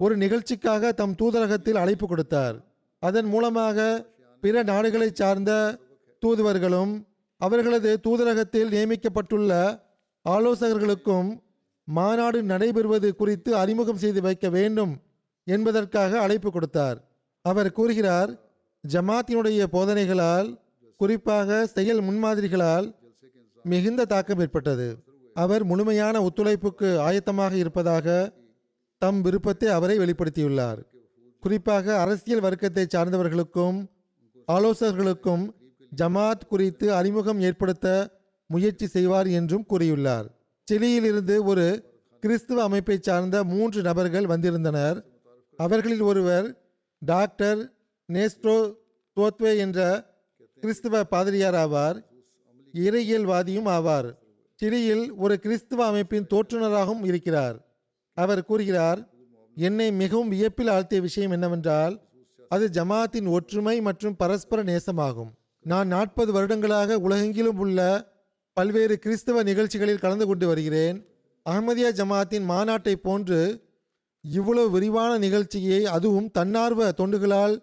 ஒரு 0.00 0.14
நிகழ்ச்சிக்காக 0.16 0.92
தம் 0.92 1.16
தூதரகத்தில் 1.20 1.80
அழைப்பு 1.82 2.06
கொடுத்தார். 2.08 2.56
அதன் 3.02 3.28
மூலமாக 3.32 3.78
பிற 4.42 4.62
நாடுகளை 4.62 5.08
சார்ந்த 5.12 5.52
தூதுவர்களும் 6.22 6.92
அவர்களது 7.40 7.90
தூதரகத்தில் 8.06 8.72
நியமிக்கப்பட்டுள்ள 8.74 9.52
ஆலோசகர்களுக்கும் 10.24 11.28
மாநாடு 11.88 12.38
நடைபெறுவது 12.42 13.08
குறித்து 13.14 13.50
அறிமுகம் 13.56 14.02
செய்து 14.02 14.20
வைக்க 14.20 14.48
வேண்டும் 14.48 14.92
என்பதற்காக 15.46 16.20
அழைப்பு 16.24 16.50
கொடுத்தார். 16.52 16.98
அவர் 17.44 17.70
கூறுகிறார் 17.72 18.30
ஜமாத்தினுடைய 18.84 19.62
போதனைகளால் 19.76 20.48
குறிப்பாக 21.00 21.66
செயல் 21.66 22.00
முன்மாதிரிகளால் 22.08 22.86
மிகுந்த 23.64 24.04
தாக்கம் 24.04 24.40
ஏற்பட்டது. 24.44 24.88
அவர் 25.34 25.62
முழுமையான 25.64 26.16
ஒத்துழைப்புக்கு 26.26 26.88
ஆயத்தமாக 27.08 27.52
இருப்பதாக 27.52 28.06
தம் 28.98 29.20
விருப்பத்தை 29.20 29.68
அவரை 29.68 29.98
வெளிப்படுத்தியுள்ளார். 29.98 30.78
குறிப்பாக 31.40 32.00
அரசியல் 32.00 32.40
வர்க்கத்தை 32.40 32.86
சார்ந்தவர்களுக்கும் 32.86 33.86
ஆலோசகர்களுக்கும் 34.52 35.50
ஜமாத் 35.96 36.46
குறித்து 36.48 36.94
அறிமுகம் 36.94 37.40
ஏற்படுத்த 37.40 38.18
முயற்சி 38.46 38.86
செய்வார் 38.86 39.26
என்றும் 39.26 39.66
கூறியுள்ளார். 39.68 40.26
சிலியிலிருந்து 40.64 41.44
ஒரு 41.44 41.92
கிறிஸ்துவ 42.20 42.62
அமைப்பை 42.62 42.98
சார்ந்த 43.00 43.44
மூன்று 43.44 43.82
நபர்கள் 43.82 44.26
வந்திருந்தனர். 44.26 45.04
அவர்களில் 45.56 46.00
ஒருவர் 46.00 46.46
டாக்டர் 46.98 47.72
நேஸ்ட்ரோ 48.12 48.74
தோத்வே 49.16 49.56
என்ற 49.56 49.80
கிறிஸ்துவ 50.60 51.04
பாதிரியார் 51.04 51.54
ஆவார். 51.54 52.04
இறையியல்வாதியும் 52.74 53.68
ஆவார். 53.76 54.08
சிலியில் 54.62 55.12
ஒரு 55.16 55.38
கிறிஸ்துவ 55.38 55.86
அமைப்பின் 55.86 56.26
தோற்றுநராகவும் 56.26 57.04
இருக்கிறார். 57.04 57.73
அவர் 58.14 58.44
கூறுகிறார் 58.44 59.00
என்னை 59.56 59.92
மிகவும் 59.92 60.28
வியப்பில் 60.28 60.68
ஆழ்த்திய 60.68 61.00
விஷயம் 61.00 61.30
என்னவென்றால் 61.30 61.94
அது 62.48 62.68
ஜமாத்தின் 62.68 63.28
ஒற்றுமை 63.28 63.80
மற்றும் 63.80 64.16
பரஸ்பர 64.16 64.62
நேசமாகும். 64.62 65.30
நான் 65.60 65.88
நாற்பது 65.88 66.32
வருடங்களாக 66.32 66.98
உலகெங்கிலும் 66.98 67.58
உள்ள 67.58 67.80
பல்வேறு 68.52 68.98
கிறிஸ்தவ 68.98 69.42
நிகழ்ச்சிகளில் 69.42 69.98
கலந்து 69.98 70.26
கொண்டு 70.26 70.46
வருகிறேன். 70.46 71.08
அகமதியா 71.50 71.90
ஜமாத்தின் 72.00 72.44
மாநாட்டை 72.48 72.94
போன்று 72.94 73.40
இவ்வளவு 74.20 74.70
விரிவான 74.70 75.18
நிகழ்ச்சியை 75.18 75.86
அதுவும் 75.86 76.30
தன்னார்வ 76.30 76.90
தொண்டுகளால் 76.90 77.56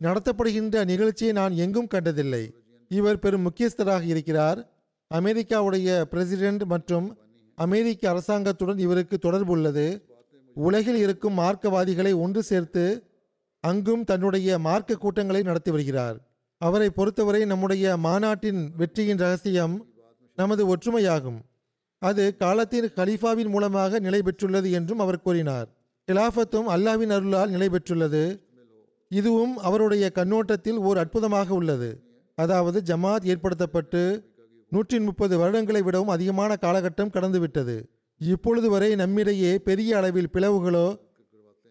நடத்தப்படுகின்ற 0.00 0.84
நிகழ்ச்சியை 0.84 1.32
நான் 1.32 1.52
எங்கும் 1.52 1.86
கண்டதில்லை. 1.86 2.54
இவர் 2.90 3.18
பெரும் 3.18 3.46
முக்கியஸ்தராக 3.46 4.02
இருக்கிறார். 4.02 4.60
அமெரிக்காவுடைய 5.10 5.88
பிரசிடென்ட் 6.12 6.64
மற்றும் 6.64 7.06
அமெரிக்க 7.54 8.12
அரசாங்கத்துடன் 8.12 8.78
இவருக்கு 8.78 9.18
தொடர்பு 9.18 9.52
உள்ளது. 9.52 10.04
உலகில் 10.54 10.96
இருக்கும் 10.96 11.38
மார்க்கவாதிகளை 11.38 12.20
ஒன்று 12.20 12.42
சேர்த்து 12.42 13.02
அங்கும் 13.60 14.04
தன்னுடைய 14.04 14.58
மார்க்க 14.58 14.94
கூட்டங்களை 14.94 15.42
நடத்தி 15.42 15.70
வருகிறார். 15.70 16.16
அவரை 16.56 16.90
பொறுத்தவரை 16.90 17.44
நம்முடைய 17.44 17.96
மாநாட்டின் 17.96 18.72
வெற்றியின் 18.76 19.16
ரகசியம் 19.16 19.86
நமது 20.36 20.76
ஒற்றுமையாகும். 20.76 21.38
அது 21.98 22.36
காலத்தின் 22.36 22.84
கலீஃபாவின் 22.84 23.48
மூலமாக 23.48 23.98
நிலை 23.98 24.20
பெற்றுள்ளது 24.20 24.70
என்றும் 24.70 24.98
அவர் 24.98 25.20
கூறினார். 25.20 25.68
கிலாஃபத்தும் 26.12 26.68
அல்லாவின் 26.68 27.12
அருளால் 27.16 27.50
நிலை 27.50 27.68
பெற்றுள்ளது. 27.68 28.40
இதுவும் 29.08 29.56
அவருடைய 29.58 30.10
கண்ணோட்டத்தில் 30.14 30.76
ஓர் 30.76 30.98
அற்புதமாக 30.98 31.54
உள்ளது. 31.54 32.02
அதாவது 32.34 32.96
ஜமாத் 32.96 33.24
ஏற்படுத்தப்பட்டு 33.24 34.33
நூற்றி 34.74 34.98
முப்பது 35.06 35.34
வருடங்களை 35.40 35.80
விடவும் 35.86 36.12
அதிகமான 36.14 36.52
காலகட்டம் 36.64 37.14
கடந்துவிட்டது. 37.16 37.76
இப்பொழுது 38.20 38.68
வரை 38.74 38.90
நம்மிடையே 39.00 39.52
பெரிய 39.68 39.90
அளவில் 40.00 40.32
பிளவுகளோ 40.34 40.86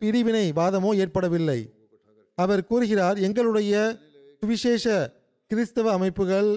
பிரிவினை 0.01 0.45
வாதமோ 0.59 0.91
ஏற்படவில்லை. 1.03 1.59
அவர் 2.37 2.67
கூறுகிறார் 2.69 3.17
எங்களுடைய 3.27 3.73
சுவிசேஷ 4.41 4.85
கிறிஸ்தவ 5.51 5.87
அமைப்புகள் 5.97 6.49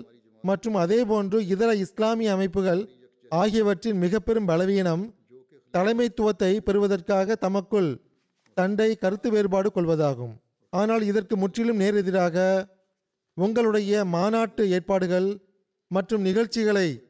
மற்றும் 0.44 0.76
அதேபோன்று 0.82 1.38
இதர 1.54 1.70
இஸ்லாமிய 1.85 2.35
அமைப்புகள் 2.37 2.82
ஆகியவற்றின் 3.30 3.98
மிக 4.04 4.18
பெரும் 4.18 4.48
பலவீனம் 4.50 5.04
தலைமைத்துவத்தை 5.74 6.52
பெறுவதற்காக 6.66 7.37
தமக்குள் 7.44 7.90
தண்டை 8.56 8.90
கருத்து 9.02 9.28
வேறுபாடு 9.35 9.68
கொள்வதாகும். 9.70 10.35
ஆனால் 10.72 11.02
இதற்கு 11.11 11.35
முற்றிலும் 11.42 11.80
நேரெதிராக 11.82 12.37
உங்களுடைய 13.37 14.04
மாநாட்டு 14.14 14.62
ஏற்பாடுகள் 14.76 15.28
மற்றும் 15.88 16.20
நிகழ்ச்சிகளை 16.20 17.03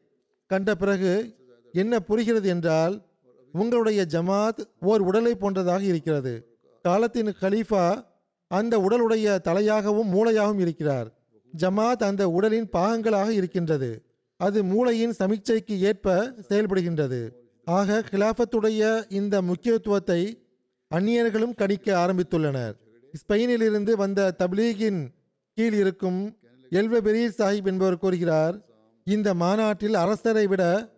கண்ட 0.47 0.75
பிறகு 0.75 1.35
என்ன 1.73 2.01
புரிகிறது 2.01 2.49
என்றால் 2.49 3.07
உங்களுடைய 3.53 4.07
ஜமாத் 4.09 4.65
ஓர் 4.81 5.01
உடலை 5.01 5.35
போன்றதாக 5.35 5.81
இருக்கிறது. 5.81 6.59
காலத்தின் 6.83 7.35
கலீஃபா 7.41 8.05
அந்த 8.49 8.79
உடலுடைய 8.79 9.39
தலையாகவும் 9.45 10.11
மூளையாகவும் 10.15 10.59
இருக்கிறார். 10.59 11.19
ஜமாத் 11.59 12.03
அந்த 12.11 12.29
உடலின் 12.29 12.69
பாகங்களாக 12.69 13.29
இருக்கின்றது. 13.29 14.03
அது 14.37 14.65
மூளையின் 14.65 15.15
சமிக்சைக்கு 15.19 15.79
ஏற்ப 15.79 16.35
செயல்படுகின்றது. 16.49 17.31
ஆக 17.65 18.05
கிலாஃபத்துடைய 18.11 19.13
இந்த 19.13 19.43
முக்கியத்துவத்தை 19.43 20.47
அந்நியர்களும் 20.95 21.55
கணிக்க 21.55 22.07
ஆரம்பித்துள்ளனர். 22.07 22.75
ஸ்பெயினிலிருந்து 23.13 23.93
வந்த 23.93 24.35
தப்லீகின் 24.39 25.09
கீழ் 25.55 25.73
இருக்கும் 25.73 26.39
எல்வபெரீர் 26.71 27.37
சாஹிப் 27.39 27.65
என்பவர் 27.65 27.99
கூறுகிறார் 27.99 28.66
இந்த 29.07 29.35
மாநாட்டில் 29.35 29.95
அரசரை 29.95 30.47
விட 30.47 30.93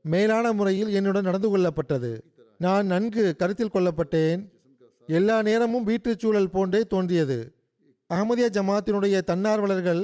மேலான 0.00 0.52
முறையில் 0.52 0.88
என்னுடன் 0.88 1.22
நடந்து 1.22 1.48
கொள்ளப்பட்டது. 1.50 2.20
நான் 2.58 2.86
நன்கு 2.86 3.36
கருத்தில் 3.36 3.74
கொள்ளப்பட்டேன். 3.74 4.52
எல்லா 5.06 5.42
நேரமும் 5.42 5.82
வீட்டுச் 5.82 6.18
சூழல் 6.18 6.50
போன்றே 6.50 6.80
தோன்றியது. 6.84 7.54
அகமதியா 8.10 8.48
ஜமாத்தினுடைய 8.56 9.20
தன்னார்வலர்கள் 9.30 10.02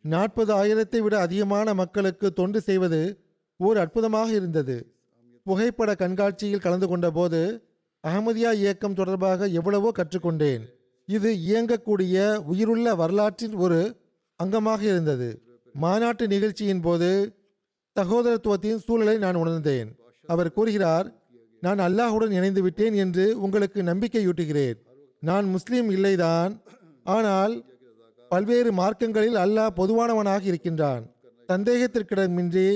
நாற்பது 0.00 0.52
ஆயிரத்தை 0.54 0.98
விட 0.98 1.20
அதிகமான 1.20 1.74
மக்களுக்கு 1.74 2.32
தொண்டு 2.32 2.60
செய்வது 2.60 3.26
ஓர் 3.56 3.76
அற்புதமாக 3.76 4.30
இருந்தது. 4.30 4.94
புகைப்பட 5.44 5.94
கண்காட்சியில் 5.94 6.60
கலந்து 6.60 6.86
கொண்டபோது 6.86 7.62
அகமதியா 8.04 8.52
இயக்கம் 8.52 8.94
தொடர்பாக 8.94 9.46
எவ்வளவோ 9.46 9.92
கற்றுக்கொண்டேன். 9.98 10.62
இது 11.06 11.30
இயங்கக்கூடிய 11.48 12.36
உயிருள்ள 12.36 12.94
வரலாற்றின் 12.94 13.52
ஒரு 13.54 13.96
அங்கமாக 14.40 14.82
இருந்தது. 14.82 15.43
மாநாட்டு 15.74 16.26
நிகழ்ச்சியின் 16.28 16.80
போது 16.80 17.10
சகோதரத்துவத்தின் 17.96 18.82
சூழலை 18.86 19.18
நான் 19.18 19.34
உணர்ந்தேன். 19.34 19.88
அவர் 20.26 20.52
கூறுகிறார் 20.52 21.06
நான் 21.60 21.78
அல்லாஹுடன் 21.78 22.30
இணைந்து 22.30 22.62
விட்டேன் 22.62 22.94
என்று 22.94 23.40
உங்களுக்கு 23.40 23.82
நம்பிக்கையூட்டுகிறேன். 23.82 24.78
நான் 25.22 25.46
முஸ்லீம் 25.46 25.90
இல்லைதான். 25.90 26.52
ஆனால் 27.04 27.54
பல்வேறு 28.30 28.72
மார்க்கங்களில் 28.72 29.38
அல்லாஹ் 29.44 29.76
பொதுவானவனாக 29.80 30.42
இருக்கின்றான். 30.42 31.02
சந்தேகத்திற்கிடமின்றி 31.48 32.68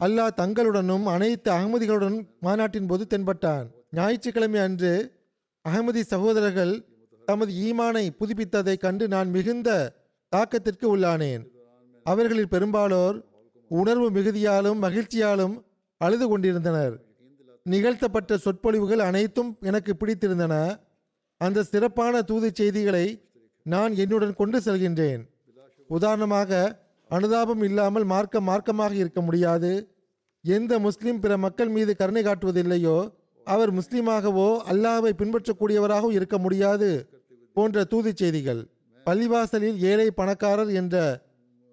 அல்லாஹ் 0.00 0.36
தங்களுடனும் 0.36 1.04
அனைத்து 1.14 1.50
அகமதிகளுடன் 1.50 2.16
மாநாட்டின் 2.40 2.86
போது 2.86 3.04
தென்பட்டான். 3.10 3.66
ஞாயிற்றுக்கிழமை 3.90 4.60
அன்று 4.60 4.94
அகமதி 5.64 6.02
சகோதரர்கள் 6.12 6.74
தமது 7.28 7.52
ஈமானை 7.66 8.06
புதுப்பித்ததைக் 8.18 8.82
கண்டு 8.86 9.04
நான் 9.08 9.30
மிகுந்த 9.30 9.70
தாக்கத்திற்கு 10.32 10.86
உள்ளானேன். 10.94 11.44
அவர்களில் 12.10 12.52
பெரும்பாலோர் 12.54 13.16
உணர்வு 13.70 14.08
மிகுதியாலும் 14.16 14.80
மகிழ்ச்சியாலும் 14.84 15.54
அழுது 16.00 16.26
கொண்டிருந்தனர். 16.28 16.94
நிகழ்த்தப்பட்ட 17.66 18.36
சொற்பொழிவுகள் 18.44 19.02
அனைத்தும் 19.08 19.50
எனக்கு 19.68 19.92
பிடித்திருந்தன. 20.00 20.54
அந்த 21.40 21.64
சிறப்பான 21.70 22.22
தூது 22.22 22.48
செய்திகளை 22.54 23.06
நான் 23.66 23.92
என்னுடன் 24.02 24.38
கொண்டு 24.40 24.58
செல்கின்றேன். 24.66 25.22
உதாரணமாக 25.90 26.50
அனுதாபம் 27.10 27.62
இல்லாமல் 27.68 28.06
மார்க்கம் 28.12 28.48
மார்க்கமாக 28.50 28.94
இருக்க 29.02 29.20
முடியாது. 29.20 29.72
எந்த 30.44 30.72
முஸ்லிம் 30.86 31.20
பிற 31.20 31.32
மக்கள் 31.44 31.70
மீது 31.76 31.92
கருணை 31.96 32.22
காட்டுவதில்லையோ 32.24 32.96
அவர் 33.46 33.70
முஸ்லீமாகவோ 33.78 34.48
அல்லாவை 34.72 35.10
பின்பற்றக்கூடியவராகவும் 35.20 36.16
இருக்க 36.18 36.36
முடியாது 36.38 36.88
போன்ற 37.56 37.84
தூது 37.92 38.10
செய்திகள். 38.20 38.62
பள்ளிவாசலில் 39.06 39.78
ஏழை 39.90 40.08
பணக்காரர் 40.20 40.72
என்ற 40.80 40.96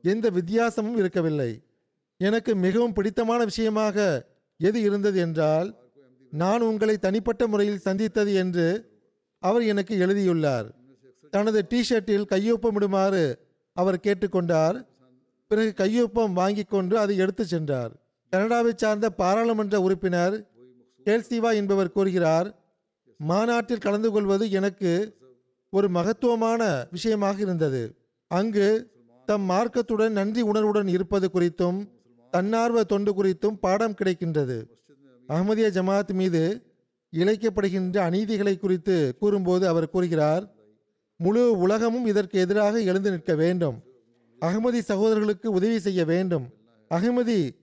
எந்த 0.04 0.30
வித்தியாசமும் 0.30 0.98
இருக்கவில்லை. 0.98 1.52
எனக்கு 2.18 2.56
மிகவும் 2.56 2.94
பிடித்தமான 2.94 3.44
விஷயமாக 3.44 3.98
எது 4.60 4.82
இருந்தது 4.82 5.20
என்றால் 5.20 5.70
நான் 6.34 6.62
உங்களை 6.62 6.98
தனிப்பட்ட 6.98 7.44
முறையில் 7.48 7.84
சந்தித்தது 7.88 8.34
என்று 8.34 8.68
அவர் 9.44 9.64
எனக்கு 9.64 9.94
எழுதியுள்ளார். 9.98 10.68
தனது 11.30 11.60
டிஷர்ட்டில் 11.70 12.30
கையொப்பமிடுமாறு 12.34 13.24
அவர் 13.74 14.04
கேட்டுக்கொண்டார். 14.04 14.78
பிறகு 15.48 15.72
கையொப்பம் 15.84 16.34
வாங்கி 16.34 16.64
கொண்டு 16.64 16.96
அதை 16.98 17.16
எடுத்து 17.18 17.46
சென்றார். 17.46 17.92
கனடாவை 18.34 18.72
சார்ந்த 18.76 19.08
பாராளுமன்ற 19.10 19.76
உறுப்பினர் 19.82 20.36
கேல்சிவா 21.06 21.50
என்பவர் 21.54 21.92
கூறுகிறார் 21.92 22.48
மாநாட்டில் 23.20 23.84
கலந்து 23.86 24.10
கொள்வது 24.12 24.46
எனக்கு 24.52 24.92
ஒரு 25.74 25.88
மகத்துவமான 25.90 26.62
விஷயமாக 26.92 27.38
இருந்தது. 27.42 27.84
அங்கு 28.32 28.68
தம் 29.26 29.50
மார்க்கத்துடன் 29.50 30.10
நன்றி 30.10 30.42
உணர்வுடன் 30.42 30.88
இருப்பது 30.88 31.30
குறித்தும் 31.34 31.90
தன்னார்வ 32.32 32.84
தொண்டு 32.84 33.24
குறித்தும் 33.24 33.56
பாடம் 33.60 33.96
கிடைக்கின்றது. 34.04 34.58
அகமதிய 35.28 35.68
ஜமாத் 35.70 36.14
மீது 36.14 36.62
இழைக்கப்படுகின்ற 37.14 37.98
அநீதிகளை 38.10 38.60
குறித்து 38.60 39.16
கூறும்போது 39.20 39.68
அவர் 39.68 39.90
கூறுகிறார் 39.90 40.54
முழு 41.18 41.58
உலகமும் 41.58 42.06
இதற்கு 42.06 42.40
எதிராக 42.40 42.82
எழுந்து 42.82 43.12
நிற்க 43.12 43.36
வேண்டும். 43.36 43.82
அகமதி 44.42 44.80
சகோதரர்களுக்கு 44.80 45.52
உதவி 45.52 45.80
செய்ய 45.80 46.06
வேண்டும். 46.06 46.46
அகமதி 46.90 47.56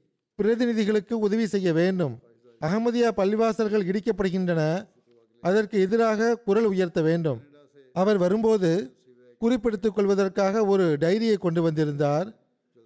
பிரதிநிதிகளுக்கு 0.42 1.12
உதவி 1.12 1.46
செய்ய 1.46 1.72
வேண்டும். 1.72 2.18
அகமதியா 2.60 3.10
பள்ளிவாசல்கள் 3.16 3.86
இடிக்கப்படுகின்றன. 3.90 4.88
அதற்கு 5.40 5.80
எதிராக 5.80 6.36
குரல் 6.36 6.64
உயர்த்த 6.64 7.02
வேண்டும். 7.02 7.40
அவர் 7.92 8.18
வரும்போது 8.18 8.94
குறிப்பெடுத்துக் 9.40 9.94
கொள்வதற்காக 9.94 10.64
ஒரு 10.64 10.96
டைரியை 11.00 11.36
கொண்டு 11.38 11.62
வந்திருந்தார். 11.62 12.38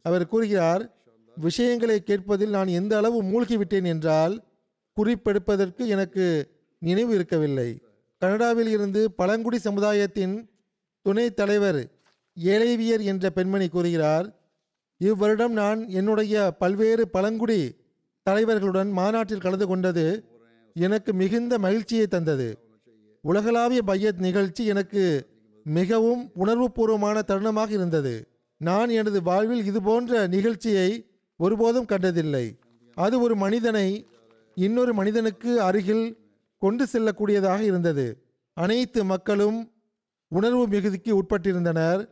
அவர் 0.02 0.26
கூறுகிறார் 0.26 0.94
விஷயங்களை 1.36 2.02
கேட்பதில் 2.02 2.50
நான் 2.50 2.66
எந்த 2.66 2.96
அளவு 2.96 3.22
மூழ்கிவிட்டேன் 3.22 3.86
என்றால் 3.86 4.42
குறிப்பெடுப்பதற்கு 5.00 5.86
எனக்கு 5.86 6.50
நினைவு 6.78 7.14
இருக்கவில்லை. 7.14 7.82
கனடாவில் 8.18 8.66
இருந்து 8.66 9.12
பழங்குடி 9.12 9.58
சமுதாயத்தின் 9.58 10.48
துணைத் 11.02 11.36
தலைவர் 11.36 11.86
ஏழைவியர் 12.44 13.02
என்ற 13.02 13.30
பெண்மணி 13.30 13.68
கூறுகிறார் 13.68 14.38
இவ்வருடம் 14.96 15.52
நான் 15.52 15.88
என்னுடைய 15.88 16.50
பல்வேறு 16.50 17.08
பழங்குடி 17.08 17.76
தலைவர்களுடன் 18.30 18.90
மாநாட்டில் 18.90 19.40
கலந்து 19.40 19.66
கொண்டது 19.66 20.24
எனக்கு 20.74 21.12
மிகுந்த 21.12 21.58
மகிழ்ச்சியை 21.58 22.06
தந்தது. 22.06 22.58
உலகளாவிய 23.20 23.82
பையத் 23.82 24.18
நிகழ்ச்சி 24.18 24.66
எனக்கு 24.66 25.26
மிகவும் 25.64 26.30
உணர்வுபூர்வமான 26.34 27.22
தருணமாக 27.26 27.70
இருந்தது. 27.70 28.28
நான் 28.56 28.88
எனது 28.88 29.22
வாழ்வில் 29.22 29.64
இதுபோன்ற 29.64 30.26
நிகழ்ச்சியை 30.26 31.06
ஒருபோதும் 31.36 31.84
கண்டதில்லை. 31.84 32.58
அது 32.94 33.20
ஒரு 33.20 33.36
மனிதனை 33.36 34.06
இன்னொரு 34.54 34.94
மனிதனுக்கு 34.94 35.60
அருகில் 35.60 36.18
கொண்டு 36.58 36.86
செல்லக்கூடியதாக 36.92 37.60
இருந்தது. 37.60 38.22
அனைத்து 38.54 39.04
மக்களும் 39.04 39.70
உணர்வு 40.28 40.68
மிகுதிக்கு 40.68 41.22
உட்பட்டிருந்தனர். 41.22 42.08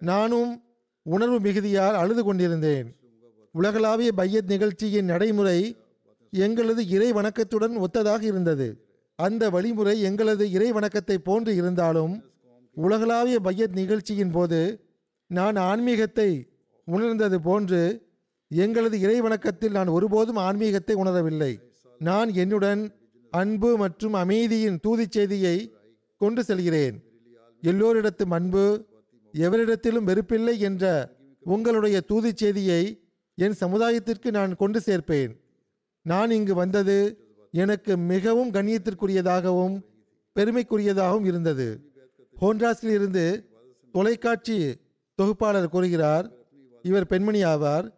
நானும் 0.00 0.62
உணர்வு 1.02 1.38
மிகுதியால் 1.38 1.94
அழுது 1.94 2.24
கொண்டிருந்தேன். 2.24 2.96
உலகளாவிய 3.52 4.12
பையத் 4.12 4.50
நிகழ்ச்சியின் 4.50 5.04
நடைமுறை 5.04 5.76
எங்களது 6.30 6.88
இறை 6.88 7.12
வணக்கத்துடன் 7.12 7.78
ஒத்ததாக 7.78 8.22
இருந்தது. 8.22 8.86
அந்த 9.16 9.50
வழிமுறை 9.50 10.00
எங்களது 10.00 10.50
இறை 10.50 10.72
வணக்கத்தை 10.72 11.18
போன்று 11.18 11.54
இருந்தாலும் 11.54 12.22
உலகளாவிய 12.76 13.40
பையத் 13.40 13.72
நிகழ்ச்சியின் 13.72 14.30
போது 14.30 14.90
நான் 15.26 15.56
ஆன்மீகத்தை 15.56 16.48
உணர்ந்தது 16.84 17.40
போன்று 17.40 18.08
எங்களது 18.48 19.00
இறை 19.00 19.20
வணக்கத்தில் 19.20 19.72
நான் 19.72 19.88
ஒருபோதும் 19.88 20.36
ஆன்மீகத்தை 20.36 20.96
உணரவில்லை. 20.96 21.60
நான் 21.98 22.34
என்னுடன் 22.34 22.94
அன்பு 23.30 23.76
மற்றும் 23.76 24.12
அமைதியின் 24.12 24.78
தூதி 24.82 25.06
செய்தியை 25.10 25.74
கொண்டு 26.16 26.44
செல்கிறேன். 26.44 27.02
எல்லோரிடத்தும் 27.62 28.30
அன்பு 28.30 28.84
எவரிடத்திலும் 29.32 30.04
வெறுப்பில்லை 30.04 30.58
என்ற 30.58 31.14
உங்களுடைய 31.40 32.00
தூதி 32.00 32.32
செய்தியை 32.34 33.00
என் 33.34 33.56
சமுதாயத்திற்கு 33.60 34.30
நான் 34.30 34.56
கொண்டு 34.56 34.80
சேர்ப்பேன். 34.86 35.40
நான் 36.02 36.30
இங்கு 36.30 36.54
வந்தது 36.54 36.98
எனக்கு 37.52 37.96
மிகவும் 37.96 38.52
கண்ணியத்திற்குரியதாகவும் 38.52 39.80
பெருமைக்குரியதாகவும் 40.36 41.24
இருந்தது. 41.24 41.94
ஹோண்ட்ராஸில் 42.40 42.94
இருந்து 42.98 43.44
தொலைக்காட்சி 43.92 44.76
தொகுப்பாளர் 45.14 45.68
கூறுகிறார் 45.68 46.30
இவர் 46.82 47.06
பெண்மணி 47.06 47.44
ஆவார். 47.44 47.92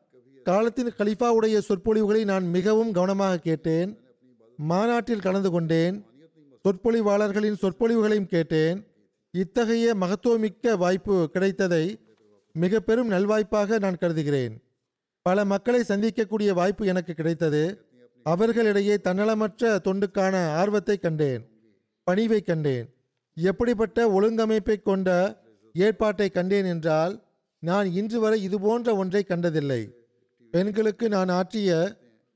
காலத்தின் 0.44 0.92
கலிஃபாவுடைய 0.98 1.58
சொற்பொழிவுகளை 1.58 2.24
நான் 2.24 2.44
மிகவும் 2.44 2.92
கவனமாக 2.92 3.36
கேட்டேன். 3.36 3.98
மாநாட்டில் 4.56 5.20
கலந்து 5.20 5.50
கொண்டேன். 5.50 6.06
சொற்பொழிவாளர்களின் 6.64 7.58
சொற்பொழிவுகளையும் 7.62 8.26
கேட்டேன். 8.26 8.86
இத்தகைய 9.30 9.94
மகத்துவமிக்க 9.94 10.76
வாய்ப்பு 10.76 11.30
கிடைத்ததை 11.32 11.98
மிக 12.52 12.80
பெரும் 12.80 13.10
நல்வாய்ப்பாக 13.10 13.78
நான் 13.78 13.96
கருதுகிறேன். 13.96 14.62
பல 15.22 15.44
மக்களை 15.44 15.80
சந்திக்கக்கூடிய 15.80 16.52
வாய்ப்பு 16.52 16.86
எனக்கு 16.86 17.14
கிடைத்தது. 17.14 17.84
அவர்களிடையே 18.22 18.94
தன்னலமற்ற 18.94 19.78
தொண்டுக்கான 19.84 20.46
ஆர்வத்தை 20.48 20.96
கண்டேன். 20.98 21.48
பணிவை 22.10 22.44
கண்டேன். 22.44 22.94
எப்படிப்பட்ட 23.42 23.98
ஒழுங்கமைப்பை 24.08 24.82
கொண்ட 24.82 25.08
ஏற்பாட்டை 25.74 26.28
கண்டேன் 26.30 26.64
என்றால் 26.64 27.14
நான் 27.58 27.92
இன்று 27.92 28.20
வரை 28.20 28.42
இதுபோன்ற 28.42 28.96
ஒன்றை 28.96 29.22
கண்டதில்லை. 29.22 29.82
பெண்களுக்கு 30.50 31.08
நான் 31.08 31.28
ஆற்றிய 31.28 31.70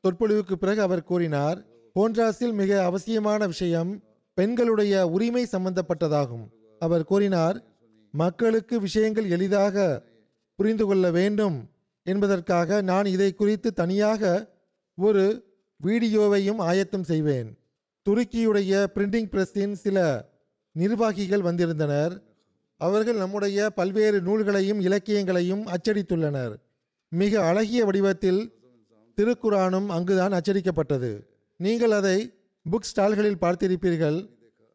சொற்பொழிவுக்கு 0.05 0.53
பிறகு 0.53 0.81
அவர் 0.83 1.05
கூறினார் 1.05 1.59
ஹோண்ட்ராஸில் 1.97 2.53
மிக 2.53 2.85
அவசியமான 2.85 3.47
விஷயம் 3.47 4.03
பெண்களுடைய 4.35 5.09
உரிமை 5.09 5.47
சம்பந்தப்பட்டதாகும். 5.53 6.47
அவர் 6.79 7.05
கூறினார் 7.05 7.57
மக்களுக்கு 8.11 8.81
விஷயங்கள் 8.81 9.29
எளிதாக 9.29 10.07
புரிந்து 10.55 10.85
கொள்ள 10.87 11.11
வேண்டும் 11.11 11.71
என்பதற்காக 12.03 12.81
நான் 12.83 13.07
இதை 13.07 13.35
குறித்து 13.35 13.73
தனியாக 13.73 14.51
ஒரு 14.95 15.25
வீடியோவையும் 15.85 16.61
ஆயத்தம் 16.71 17.05
செய்வேன். 17.05 17.49
துருக்கியுடைய 18.07 18.87
பிரிண்டிங் 18.95 19.31
பிரஸின் 19.33 19.73
சில 19.73 20.31
நிர்வாகிகள் 20.73 21.41
வந்திருந்தனர். 21.41 22.23
அவர்கள் 22.77 23.17
நம்முடைய 23.17 23.71
பல்வேறு 23.71 24.21
நூல்களையும் 24.21 24.81
இலக்கியங்களையும் 24.81 25.67
அச்சடித்துள்ளனர். 25.67 26.55
மிக 27.09 27.43
அழகிய 27.45 27.85
வடிவத்தில் 27.85 28.43
திருக்குரானும் 29.19 29.87
அங்குதான் 29.87 30.33
அச்சடிக்கப்பட்டது. 30.33 31.23
நீங்கள் 31.57 31.91
அதை 31.91 32.19
புக் 32.71 32.89
ஸ்டால்களில் 32.91 33.41
பார்த்திருப்பீர்கள். 33.41 34.19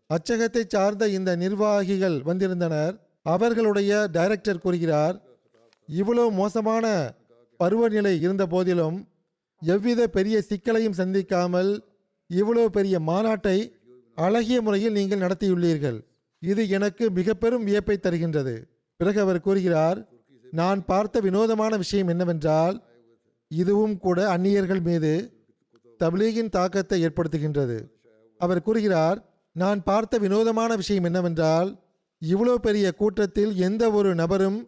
அச்சகத்தை 0.10 0.64
சார்ந்த 0.68 1.08
இந்த 1.08 1.36
நிர்வாகிகள் 1.36 2.22
வந்திருந்தனர். 2.22 2.94
அவர்களுடைய 3.22 4.08
டைரக்டர் 4.12 4.60
கூறுகிறார் 4.60 5.16
இவ்வளவு 5.90 6.32
மோசமான 6.32 6.86
பருவநிலை 7.58 8.22
இருந்த 8.22 8.46
போதிலும் 8.46 8.98
எவ்வித 9.62 10.08
பெரிய 10.08 10.42
சிக்கலையும் 10.50 10.98
சந்திக்காமல் 10.98 11.72
இவ்வளவு 12.28 12.70
பெரிய 12.70 13.00
மாநாட்டை 13.00 13.58
அழகிய 14.18 14.58
முறையில் 14.66 14.96
நீங்கள் 14.98 15.24
நடத்தியுள்ளீர்கள். 15.24 15.98
இது 16.42 16.62
எனக்கு 16.78 17.04
மிக 17.18 17.34
பெரும் 17.34 17.66
வியப்பை 17.68 17.96
தருகின்றது. 17.98 18.56
பிறகு 19.00 19.20
அவர் 19.24 19.46
கூறுகிறார் 19.48 20.00
நான் 20.54 20.80
பார்த்த 20.86 21.20
வினோதமான 21.26 21.74
விஷயம் 21.84 22.10
என்னவென்றால் 22.14 22.76
இதுவும் 23.52 23.96
கூட 24.06 24.20
அந்நியர்கள் 24.36 24.82
மீது 24.88 25.12
தப்லீகின் 26.00 26.54
தாக்கத்தை 26.56 26.98
ஏற்படுத்துகின்றது. 27.08 27.78
அவர் 28.42 28.66
கூறுகிறார் 28.68 29.20
நான் 29.56 29.80
பார்த்த 29.90 30.18
வினோதமான 30.24 30.72
விஷயம் 30.82 31.08
என்னவென்றால் 31.10 31.70
இவ்வளோ 32.22 32.56
பெரிய 32.66 32.88
கூட்டத்தில் 33.02 33.54
எந்த 33.68 33.84
ஒரு 33.98 34.10
நபரும் 34.22 34.60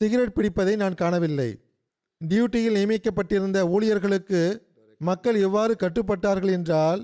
சிகரெட் 0.00 0.36
பிடிப்பதை 0.36 0.74
நான் 0.82 1.00
காணவில்லை. 1.02 1.50
டியூட்டியில் 2.20 2.76
நியமிக்கப்பட்டிருந்த 2.78 3.58
ஊழியர்களுக்கு 3.74 4.42
மக்கள் 5.00 5.36
எவ்வாறு 5.46 5.72
கட்டுப்பட்டார்கள் 5.82 6.54
என்றால் 6.58 7.00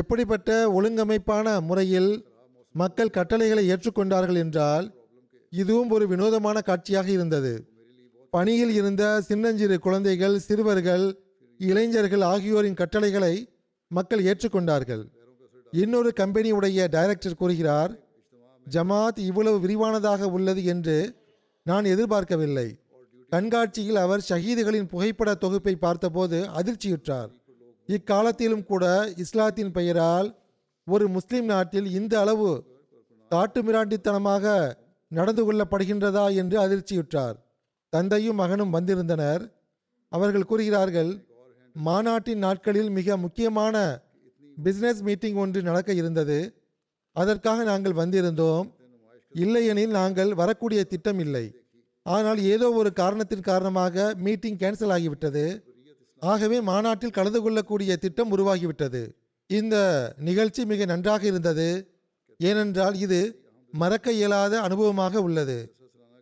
எப்படிப்பட்ட 0.00 0.50
ஒழுங்கமைப்பான 0.76 1.60
முறையில் 1.60 2.10
மக்கள் 2.74 3.14
கட்டளைகளை 3.16 3.64
ஏற்றுக்கொண்டார்கள் 3.72 4.38
என்றால் 4.44 4.86
இதுவும் 5.52 5.90
ஒரு 5.90 6.04
வினோதமான 6.08 6.60
காட்சியாக 6.60 7.08
இருந்தது. 7.10 7.52
பணியில் 8.30 8.72
இருந்த 8.78 9.02
சின்னஞ்சிறு 9.20 9.76
குழந்தைகள் 9.78 10.36
சிறுவர்கள் 10.38 11.04
இளைஞர்கள் 11.60 12.24
ஆகியோரின் 12.32 12.78
கட்டளைகளை 12.80 13.34
மக்கள் 13.90 14.24
ஏற்றுக்கொண்டார்கள். 14.24 15.04
இன்னொரு 15.82 16.10
கம்பெனியுடைய 16.20 16.88
டைரக்டர் 16.88 17.40
கூறுகிறார் 17.40 17.92
ஜமாத் 18.66 19.20
இவ்வளவு 19.28 19.58
விரிவானதாக 19.64 20.30
உள்ளது 20.36 20.64
என்று 20.64 20.96
நான் 21.66 21.84
எதிர்பார்க்கவில்லை. 21.84 22.68
கண்காட்சியில் 23.32 23.96
அவர் 23.96 24.26
ஷஹீதுகளின் 24.28 24.90
புகைப்பட 24.92 25.30
தொகுப்பை 25.34 25.74
பார்த்தபோது 25.76 26.38
அதிர்ச்சியுற்றார். 26.58 27.32
இக்காலத்திலும் 27.88 28.64
கூட 28.70 28.84
இஸ்லாத்தின் 29.24 29.72
பெயரால் 29.76 30.28
ஒரு 30.86 31.04
முஸ்லிம் 31.08 31.44
நாட்டில் 31.44 31.88
இந்த 31.98 32.14
அளவு 32.20 32.50
காட்டுமிராண்டித்தனமாக 33.30 34.54
நடந்து 35.10 35.42
கொள்ளப்படுகின்றதா 35.46 36.24
என்று 36.40 36.56
அதிர்ச்சியுற்றார். 36.64 37.36
தந்தையும் 37.92 38.40
மகனும் 38.42 38.74
வந்திருந்தனர். 38.76 39.42
அவர்கள் 40.12 40.48
கூறுகிறார்கள் 40.50 41.12
மாநாட்டின் 41.76 42.38
நாட்களில் 42.38 42.90
மிக 42.98 43.16
முக்கியமான 43.16 43.76
பிசினஸ் 44.56 45.02
மீட்டிங் 45.02 45.38
ஒன்று 45.44 45.60
நடக்க 45.62 45.92
இருந்தது. 45.92 46.38
அதற்காக 47.16 47.64
நாங்கள் 47.70 47.98
வந்திருந்தோம். 48.02 48.66
இல்லையெனில் 49.32 49.94
நாங்கள் 50.00 50.32
வரக்கூடிய 50.40 50.80
திட்டம் 50.84 51.20
இல்லை 51.26 51.46
ஆனால் 52.06 52.40
ஏதோ 52.54 52.66
ஒரு 52.80 52.90
காரணத்தின் 52.92 53.48
காரணமாக 53.50 54.14
மீட்டிங் 54.26 54.58
கேன்சல் 54.62 54.94
ஆகிவிட்டது. 54.96 55.44
ஆகவே 56.30 56.58
மாநாட்டில் 56.70 57.16
கலந்து 57.18 57.40
கொள்ளக்கூடிய 57.42 57.92
திட்டம் 58.04 58.32
உருவாகிவிட்டது. 58.34 59.02
இந்த 59.50 59.76
நிகழ்ச்சி 60.28 60.62
மிக 60.72 60.84
நன்றாக 60.92 61.22
இருந்தது. 61.30 61.68
ஏனென்றால் 62.40 62.96
இது 63.04 63.20
மறக்க 63.72 64.06
இயலாத 64.12 64.54
அனுபவமாக 64.66 65.22
உள்ளது. 65.26 65.58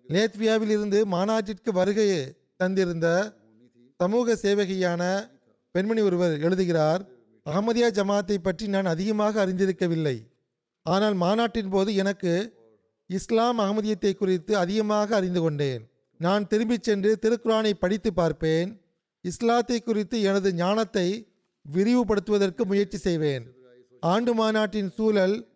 லேத்வியாவில் 0.08 0.72
இருந்து 0.76 0.98
மாநாட்டிற்கு 1.14 1.70
வருகை 1.78 2.08
தந்திருந்த 2.60 3.08
சமூக 4.00 4.36
சேவகியான 4.44 5.02
பெண்மணி 5.74 6.00
ஒருவர் 6.08 6.34
எழுதுகிறார் 6.46 7.02
அகமதியா 7.46 7.88
ஜமாத்தை 7.98 8.36
பற்றி 8.38 8.64
நான் 8.74 8.92
அதிகமாக 8.94 9.34
அறிந்திருக்கவில்லை. 9.44 10.16
ஆனால் 10.86 11.16
மாநாட்டின் 11.24 11.72
போது 11.74 11.90
எனக்கு 12.02 12.32
இஸ்லாம் 13.10 13.58
அகமதியத்தை 13.64 14.12
குறித்து 14.14 14.52
அதிகமாக 14.64 15.14
அறிந்து 15.18 15.40
கொண்டேன். 15.40 15.82
நான் 16.20 16.46
திரும்பிச் 16.50 16.86
சென்று 16.88 17.10
திருக்குறானை 17.22 17.72
படித்து 17.84 18.10
பார்ப்பேன். 18.20 18.70
இஸ்லாத்தை 19.22 19.80
குறித்து 19.80 20.22
எனது 20.22 20.54
ஞானத்தை 20.54 21.28
விரிவுபடுத்துவதற்கு 21.72 22.64
முயற்சி 22.64 22.98
செய்வேன். 22.98 23.52
ஆண்டு 24.00 24.34
மாநாட்டின் 24.34 24.90
சூழல் 24.90 25.46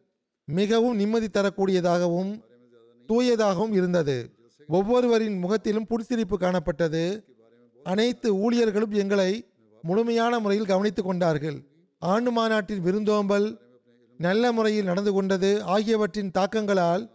மிகவும் 0.44 0.96
நிம்மதி 0.96 1.26
தரக்கூடியதாகவும் 1.26 2.40
தூயதாகவும் 3.08 3.72
இருந்தது. 3.72 4.34
ஒவ்வொருவரின் 4.68 5.38
முகத்திலும் 5.38 5.86
புடிசிரிப்பு 5.88 6.34
காணப்பட்டது. 6.40 7.22
அனைத்து 7.82 8.34
ஊழியர்களும் 8.34 8.90
எங்களை 8.90 9.48
முழுமையான 9.82 10.38
முறையில் 10.38 10.66
கவனித்துக் 10.66 11.04
கொண்டார்கள். 11.04 11.62
ஆண்டு 11.98 12.30
மாநாட்டின் 12.30 12.80
விருந்தோம்பல் 12.80 13.60
நல்ல 14.18 14.52
முறையில் 14.52 14.84
நடந்து 14.84 15.12
கொண்டது 15.12 15.62
ஆகியவற்றின் 15.62 16.30
தாக்கங்களால் 16.30 17.10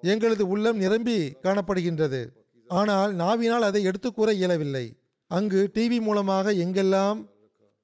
எங்களது 0.00 0.48
உள்ளம் 0.48 0.76
நிரம்பி 0.76 1.32
காணப்படுகின்றது. 1.42 2.26
ஆனால் 2.68 3.14
நாவினால் 3.14 3.62
அதை 3.62 3.82
எடுத்துக் 3.82 4.14
கூற 4.14 4.32
இயலவில்லை. 4.32 4.96
அங்கு 5.30 5.60
டிவி 5.74 5.98
மூலமாக 6.00 6.52
எங்கெல்லாம் 6.64 7.18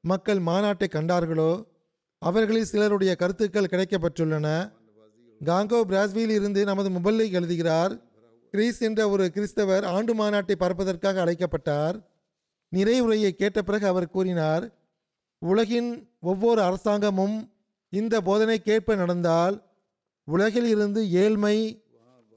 மக்கள் 0.05 0.41
மாநாட்டை 0.49 0.87
கண்டார்களோ 0.93 1.53
அவர்களில் 2.23 2.69
சிலருடைய 2.71 3.13
கருத்துக்கள் 3.17 3.71
கிடைக்கப்பெற்றுள்ளன. 3.73 4.49
காங்கோ 5.41 5.79
பிராஸ்வியில் 5.91 6.35
இருந்து 6.39 6.61
நமது 6.65 6.89
முபல்லை 6.91 7.27
எழுதுகிறார் 7.31 7.93
கிரீஸ் 8.55 8.81
என்ற 8.89 9.01
ஒரு 9.09 9.25
கிறிஸ்தவர் 9.31 9.85
ஆண்டு 9.85 10.13
மாநாட்டை 10.15 10.57
பார்ப்பதற்காக 10.57 11.21
அழைக்கப்பட்டார். 11.25 11.97
நிறைவுரையை 12.73 13.31
கேட்ட 13.31 13.59
பிறகு 13.63 13.87
அவர் 13.87 14.13
கூறினார் 14.15 14.65
உலகின் 15.43 15.91
ஒவ்வொரு 16.21 16.61
அரசாங்கமும் 16.63 17.37
இந்த 17.93 18.15
போதனை 18.21 18.59
கேட்ப 18.59 18.95
நடந்தால் 18.95 19.57
உலகில் 20.29 20.69
இருந்து 20.75 21.01
ஏழ்மை 21.23 21.57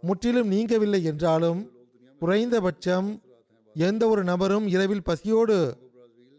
முற்றிலும் 0.04 0.52
நீங்கவில்லை 0.52 1.02
என்றாலும் 1.12 1.62
குறைந்தபட்சம் 2.22 3.10
எந்த 3.76 4.04
ஒரு 4.08 4.22
நபரும் 4.24 4.68
இரவில் 4.68 5.04
பசியோடு 5.04 5.58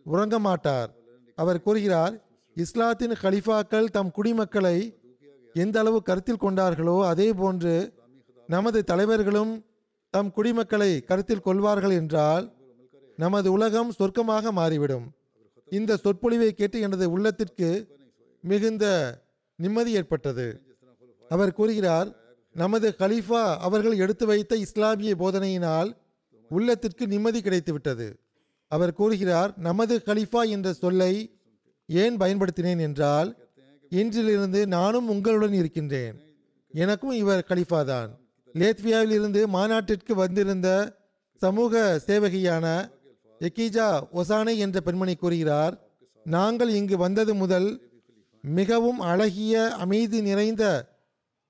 உறங்க 0.07 0.37
மாட்டார் 0.39 0.91
அவர் 1.39 1.63
கூறுகிறார் 1.63 2.15
இஸ்லாத்தின் 2.57 3.15
கலிஃபாக்கள் 3.23 3.89
தம் 3.97 4.13
குடிமக்களை 4.17 4.77
எந்த 5.55 5.77
அளவு 5.79 5.99
கருத்தில் 6.03 6.43
கொண்டார்களோ 6.45 6.97
அதே 7.07 7.29
போன்று 7.33 7.75
நமது 8.49 8.81
தலைவர்களும் 8.85 9.53
தம் 10.15 10.33
குடிமக்களை 10.37 10.91
கருத்தில் 11.05 11.45
கொள்வார்கள் 11.47 11.91
என்றால் 11.91 12.45
நமது 13.17 13.49
உலகம் 13.53 13.93
சொர்க்கமாக 13.99 14.53
மாறிவிடும். 14.53 15.07
இந்த 15.71 15.97
சொற்பொழிவை 15.97 16.51
கேட்டு 16.53 16.81
எனது 16.81 17.11
உள்ளத்திற்கு 17.11 17.71
மிகுந்த 18.45 18.85
நிம்மதி 19.59 19.93
ஏற்பட்டது. 19.93 20.47
அவர் 21.31 21.53
கூறுகிறார் 21.53 22.09
நமது 22.55 22.89
கலீஃபா 22.99 23.45
அவர்கள் 23.67 24.01
எடுத்து 24.05 24.27
வைத்த 24.27 24.57
இஸ்லாமிய 24.57 25.15
போதனையினால் 25.15 25.91
உள்ளத்திற்கு 26.49 27.07
நிம்மதி 27.07 27.41
கிடைத்துவிட்டது. 27.41 28.15
அவர் 28.69 28.93
கூறுகிறார் 28.93 29.55
நமது 29.59 30.03
கலிஃபா 30.07 30.49
என்ற 30.49 30.73
சொல்லை 30.73 31.41
ஏன் 31.87 32.17
பயன்படுத்தினேன் 32.17 32.81
என்றால் 32.81 33.49
இன்றிலிருந்து 33.91 34.67
நானும் 34.67 35.09
உங்களுடன் 35.09 35.53
இருக்கின்றேன். 35.53 36.17
எனக்கும் 36.71 37.11
இவர் 37.11 37.47
கலிஃபா 37.49 37.85
தான். 37.85 38.19
லேத்வியாவில் 38.55 39.11
இருந்து 39.11 39.49
மாநாட்டிற்கு 39.49 40.15
வந்திருந்த 40.15 40.69
சமூக 41.35 42.03
சேவகியான 42.07 42.95
எக்கீஜா 43.41 44.03
ஒசானே 44.13 44.57
என்ற 44.57 44.81
பெண்மணி 44.81 45.15
கூறுகிறார் 45.15 45.75
நாங்கள் 46.25 46.69
இங்கு 46.69 46.97
வந்தது 46.97 47.35
முதல் 47.35 47.69
மிகவும் 48.41 48.99
அழகிய 48.99 49.75
அமைதி 49.75 50.23
நிறைந்த 50.23 50.65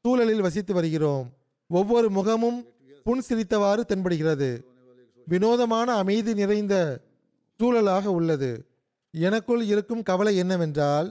சூழலில் 0.04 0.40
வசித்து 0.40 0.74
வருகிறோம். 0.74 1.26
ஒவ்வொரு 1.68 2.10
முகமும் 2.10 2.58
புன்சிரித்தவாறு 3.04 3.82
தென்படுகிறது. 3.88 4.50
வினோதமான 5.26 5.88
அமைதி 6.02 6.34
நிறைந்த 6.34 6.74
சூழலாக 7.60 8.10
உள்ளது. 8.18 8.50
எனக்குள் 9.10 9.62
இருக்கும் 9.72 10.02
கவலை 10.02 10.36
என்னவென்றால் 10.36 11.08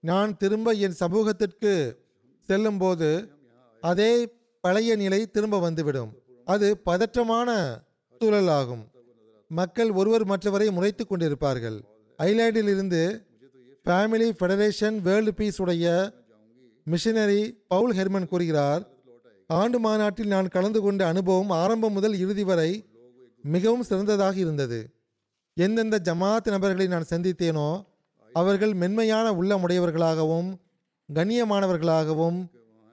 நான் 0.00 0.36
திரும்ப 0.36 0.72
என் 0.86 0.96
சமூகத்திற்கு 1.02 1.72
செல்லும்போது 2.48 3.08
அதே 3.80 4.12
பழைய 4.64 4.96
நிலை 4.96 5.20
திரும்ப 5.26 5.58
வந்துவிடும். 5.58 6.12
அது 6.44 6.68
பதற்றமான 6.86 7.50
சூழலாகும். 8.20 8.84
மக்கள் 9.50 9.90
ஒருவர் 9.90 10.24
மற்றவரை 10.26 10.68
முறைத்து 10.70 11.04
கொண்டிருப்பார்கள். 11.04 11.78
ஐலாண்டிலிருந்து 12.18 13.02
ஃபேமிலி 13.84 14.28
ஃபெடரேஷன் 14.38 14.96
வேர்ல்டு 15.06 15.34
பீஸ் 15.34 15.60
உடைய 15.62 15.86
மிஷனரி 16.86 17.42
பவுல் 17.68 17.94
ஹெர்மன் 17.96 18.28
கூறுகிறார் 18.28 18.82
ஆண்டு 19.46 19.78
மாநாட்டில் 19.78 20.32
நான் 20.34 20.48
கலந்து 20.48 20.80
கொண்ட 20.80 21.02
அனுபவம் 21.06 21.50
ஆரம்பம் 21.62 21.92
முதல் 21.92 22.16
இறுதி 22.18 22.44
வரை 22.44 22.70
மிகவும் 23.42 23.82
சிறந்ததாக 23.82 24.36
இருந்தது. 24.36 24.94
எந்தெந்த 25.54 26.00
ஜமாத் 26.04 26.50
நபர்களை 26.50 26.86
நான் 26.86 27.10
சந்தித்தேனோ 27.10 27.84
அவர்கள் 28.32 28.74
மென்மையான 28.74 29.32
உள்ளமுடையவர்களாகவும் 29.32 30.54
கண்ணியமானவர்களாகவும் 31.14 32.44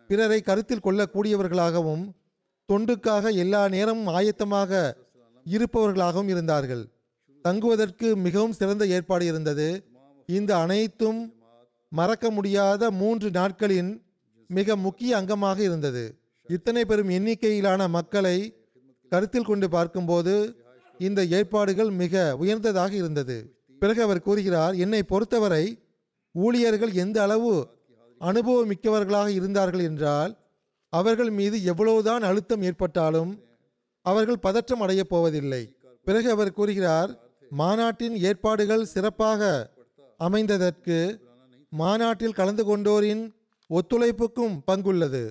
பிறரை 0.08 0.42
கருத்தில் 0.42 0.84
கொள்ளக்கூடியவர்களாகவும் 0.84 2.12
தொண்டுக்காக 2.74 3.34
எல்லா 3.34 3.68
நேரமும் 3.68 4.08
ஆயத்தமாக 4.08 4.98
இருப்பவர்களாகவும் 5.46 6.28
இருந்தார்கள். 6.28 6.90
தங்குவதற்கு 7.42 8.16
மிகவும் 8.16 8.52
சிறந்த 8.52 8.86
ஏற்பாடு 8.86 9.26
இருந்தது. 9.26 9.92
இந்த 10.26 10.58
அனைத்தும் 10.58 11.34
மறக்க 11.90 12.32
முடியாத 12.32 12.92
மூன்று 12.92 13.30
நாட்களின் 13.30 14.06
மிக 14.48 14.76
முக்கிய 14.76 15.22
அங்கமாக 15.22 15.60
இருந்தது. 15.60 16.20
இத்தனை 16.48 16.86
பெரும் 16.86 17.10
எண்ணிக்கையிலான 17.10 17.88
மக்களை 17.88 18.57
கருத்தில் 19.10 19.50
கொண்டு 19.50 19.70
பார்க்கும்போது 19.70 20.34
இந்த 20.98 21.26
ஏற்பாடுகள் 21.38 21.90
மிக 22.02 22.36
உயர்ந்ததாக 22.38 22.94
இருந்தது. 22.96 23.38
பிறகு 23.82 24.02
அவர் 24.02 24.22
கூறுகிறார் 24.22 24.76
என்னை 24.76 25.04
பொறுத்தவரை 25.04 25.66
ஊழியர்கள் 26.36 26.94
எந்த 26.94 27.22
அளவு 27.22 27.54
அனுபவமிக்கவர்களாக 28.22 29.28
இருந்தார்கள் 29.28 29.80
என்றால் 29.80 30.32
அவர்கள் 30.90 31.30
மீது 31.30 31.64
எவ்வளவுதான் 31.64 32.24
அழுத்தம் 32.24 32.62
ஏற்பட்டாலும் 32.62 33.32
அவர்கள் 34.02 34.40
பதற்றம் 34.40 34.82
அடையப் 34.82 35.10
போவதில்லை. 35.10 35.64
பிறகு 36.04 36.28
அவர் 36.32 36.52
கூறுகிறார் 36.52 37.12
மாநாட்டின் 37.50 38.16
ஏற்பாடுகள் 38.18 38.86
சிறப்பாக 38.86 39.42
அமைந்ததற்கு 40.20 40.98
மாநாட்டில் 41.70 42.38
கலந்து 42.40 42.64
கொண்டோரின் 42.64 43.24
ஒத்துழைப்புக்கும் 43.70 44.56
பங்குள்ளது. 44.68 45.24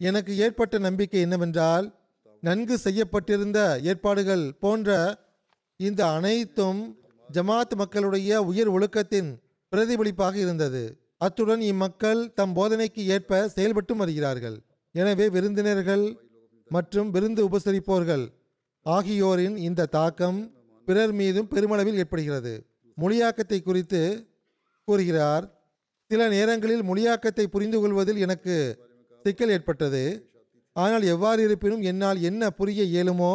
எனக்கு 0.00 0.32
ஏற்பட்ட 0.36 0.78
நம்பிக்கை 0.78 1.20
என்னவென்றால் 1.20 1.86
நன்கு 2.46 2.76
செய்யப்பட்டிருந்த 2.84 3.58
ஏற்பாடுகள் 3.90 4.44
போன்ற 4.62 4.88
இந்த 5.80 6.00
அனைத்தும் 6.16 6.80
ஜமாத் 7.28 7.74
மக்களுடைய 7.80 8.30
உயர் 8.50 8.70
ஒழுக்கத்தின் 8.74 9.30
பிரதிபலிப்பாக 9.72 10.36
இருந்தது. 10.44 10.82
அத்துடன் 11.24 11.62
இம்மக்கள் 11.70 12.20
தம் 12.38 12.54
போதனைக்கு 12.56 13.02
ஏற்ப 13.14 13.40
செயல்பட்டு 13.54 13.94
வருகிறார்கள். 14.02 14.56
எனவே 14.94 15.26
விருந்தினர்கள் 15.36 16.04
மற்றும் 16.70 17.08
விருந்து 17.14 17.40
உபசரிப்போர்கள் 17.48 18.24
ஆகியோரின் 18.86 19.56
இந்த 19.68 19.88
தாக்கம் 19.96 20.38
பிறர் 20.88 21.14
மீதும் 21.20 21.50
பெருமளவில் 21.54 21.98
ஏற்படுகிறது. 22.02 22.54
மொழியாக்கத்தை 22.96 23.58
குறித்து 23.62 24.02
கூறுகிறார் 24.88 25.44
சில 26.10 26.22
நேரங்களில் 26.36 26.84
மொழியாக்கத்தை 26.90 27.44
புரிந்து 27.54 27.78
கொள்வதில் 27.80 28.22
எனக்கு 28.24 28.56
சிக்கல் 29.24 29.52
ஏற்பட்டது. 29.56 30.04
ஆனால் 30.76 31.04
எவ்வாறு 31.14 31.40
இருப்பினும் 31.46 31.82
என்னால் 31.90 32.20
என்ன 32.28 32.42
புரிய 32.50 32.82
இயலுமோ 32.94 33.34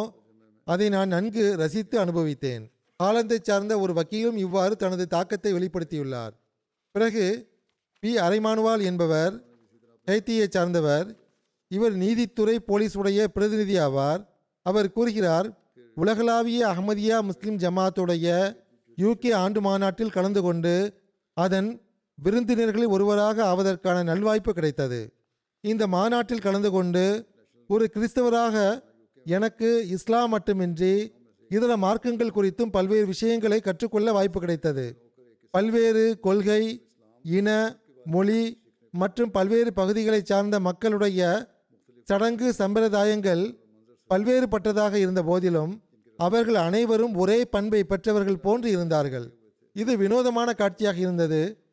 அதை 0.66 0.86
நான் 0.88 1.12
நன்கு 1.14 1.44
ரசித்து 1.56 1.96
அனுபவித்தேன். 2.04 2.64
காலந்தை 3.00 3.38
சார்ந்த 3.42 3.74
ஒரு 3.80 3.92
வக்கீலும் 3.98 4.38
இவ்வாறு 4.44 4.74
தனது 4.76 5.04
தாக்கத்தை 5.06 5.50
வெளிப்படுத்தியுள்ளார். 5.52 6.34
பிறகு 6.94 7.24
பி. 8.02 8.10
அரைமானுவால் 8.18 8.82
என்பவர் 8.90 9.34
ஹைத்தியை 10.08 10.46
சார்ந்தவர் 10.48 11.06
இவர் 11.70 11.94
நீதித்துறை 12.02 12.56
போலீஸ் 12.70 12.96
உடைய 13.00 13.26
பிரதிநிதி 13.28 13.76
ஆவார். 13.78 14.22
அவர் 14.66 14.88
கூறுகிறார் 14.92 15.48
உலகளாவிய 15.96 16.60
அகமதியா 16.72 17.16
முஸ்லிம் 17.28 17.58
ஜமாத்துடைய 17.64 18.26
யூகே 18.98 19.30
ஆண்டு 19.34 19.60
மாநாட்டில் 19.60 20.14
கலந்து 20.16 20.40
கொண்டு 20.42 20.74
அதன் 21.36 21.68
விருந்தினர்களில் 22.18 22.92
ஒருவராக 22.94 23.36
ஆவதற்கான 23.52 23.98
நல்வாய்ப்பு 24.10 24.52
கிடைத்தது. 24.58 25.00
இந்த 25.64 25.84
மாநாட்டில் 25.94 26.44
கலந்து 26.46 26.70
கொண்டு 26.70 27.04
ஒரு 27.72 27.90
கிறிஸ்தவராக 27.94 28.84
எனக்கு 29.24 29.88
இஸ்லாம் 29.88 30.30
மட்டுமின்றி 30.30 31.12
இதர 31.48 31.76
மார்க்கங்கள் 31.76 32.32
குறித்தும் 32.36 32.72
பல்வேறு 32.72 33.06
விஷயங்களை 33.06 33.60
கற்றுக்கொள்ள 33.60 34.12
வாய்ப்பு 34.12 34.40
கிடைத்தது. 34.40 35.12
பல்வேறு 35.50 36.18
கொள்கை 36.20 36.88
இன 37.22 37.78
மொழி 38.04 38.62
மற்றும் 38.90 39.30
பல்வேறு 39.30 39.72
பகுதிகளைச் 39.72 40.26
சார்ந்த 40.26 40.60
மக்களுடைய 40.60 41.48
சடங்கு 42.04 42.54
சம்பிரதாயங்கள் 42.58 43.58
பல்வேறுபட்டதாக 44.10 44.94
இருந்த 44.94 45.22
போதிலும் 45.22 45.82
அவர்கள் 46.16 46.54
அனைவரும் 46.54 47.14
ஒரே 47.14 47.44
பண்பை 47.44 47.84
பெற்றவர்கள் 47.84 48.38
போன்று 48.38 48.70
இருந்தார்கள். 48.70 49.32
இது 49.72 49.96
வினோதமான 49.96 50.52
காட்சியாக 50.52 50.98
இருந்தது. 50.98 51.70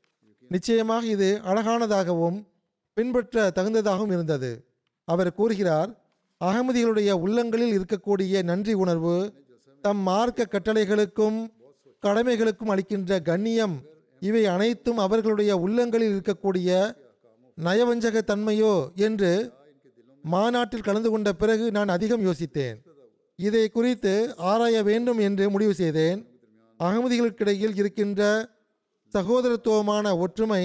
நிச்சயமாக 0.49 1.05
இது 1.05 1.41
அழகானதாகவும் 1.43 2.39
பின்பற்ற 2.93 3.51
தகுந்ததாகவும் 3.55 4.11
இருந்தது. 4.11 4.66
அவர் 5.07 5.31
கூறுகிறார் 5.33 5.91
அகமதிகளுடைய 6.41 7.11
உள்ளங்களில் 7.25 7.75
இருக்கக்கூடிய 7.77 8.41
நன்றி 8.43 8.73
உணர்வு 8.73 9.17
தம் 9.81 10.01
மார்க்க 10.07 10.49
கட்டளைகளுக்கும் 10.51 11.37
கடமைகளுக்கும் 12.03 12.71
அளிக்கின்ற 12.73 13.19
கண்ணியம் 13.19 13.75
இவை 14.21 14.45
அனைத்தும் 14.45 14.97
அவர்களுடைய 14.97 15.51
உள்ளங்களில் 15.57 16.13
இருக்கக்கூடிய 16.13 16.69
நயவஞ்சக 17.57 18.21
தன்மையோ 18.31 18.73
என்று 19.07 19.31
மாநாட்டில் 20.23 20.85
கலந்து 20.87 21.09
கொண்ட 21.09 21.29
பிறகு 21.33 21.65
நான் 21.71 21.87
அதிகம் 21.87 22.25
யோசித்தேன். 22.25 22.77
இதை 23.39 23.63
குறித்து 23.69 24.13
ஆராய 24.51 24.75
வேண்டும் 24.83 25.17
என்று 25.17 25.45
முடிவு 25.49 25.73
செய்தேன். 25.73 26.19
அகமதிகளுக்கிடையில் 26.79 27.75
இருக்கின்ற 27.75 28.21
சகோதரத்துவமான 29.13 30.05
ஒற்றுமை 30.17 30.63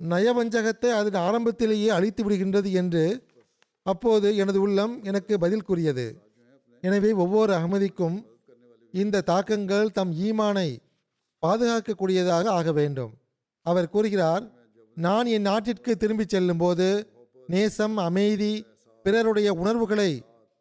நயவஞ்சகத்தை 0.00 0.90
அதன் 0.98 1.20
ஆரம்பத்திலேயே 1.28 1.88
அழித்து 1.88 2.22
விடுகின்றது 2.24 2.70
என்று 2.72 3.04
அப்போது 3.86 4.28
எனது 4.42 4.58
உள்ளம் 4.66 4.94
எனக்கு 5.10 5.34
பதில் 5.44 5.66
கூறியது. 5.68 6.06
எனவே 6.82 7.10
ஒவ்வொரு 7.24 7.52
அகமதிக்கும் 7.58 8.16
இந்த 8.94 9.22
தாக்கங்கள் 9.30 9.92
தம் 9.98 10.12
ஈமானை 10.26 10.68
பாதுகாக்கக்கூடியதாக 11.42 12.46
ஆக 12.58 12.72
வேண்டும். 12.72 13.12
அவர் 13.66 13.92
கூறுகிறார் 13.94 14.44
நான் 15.06 15.26
என் 15.34 15.46
நாட்டிற்கு 15.48 15.92
திரும்பிச் 15.96 16.32
செல்லும்போது 16.34 16.88
நேசம் 17.52 17.96
அமைதி 18.08 18.52
பிறருடைய 19.04 19.48
உணர்வுகளை 19.62 20.10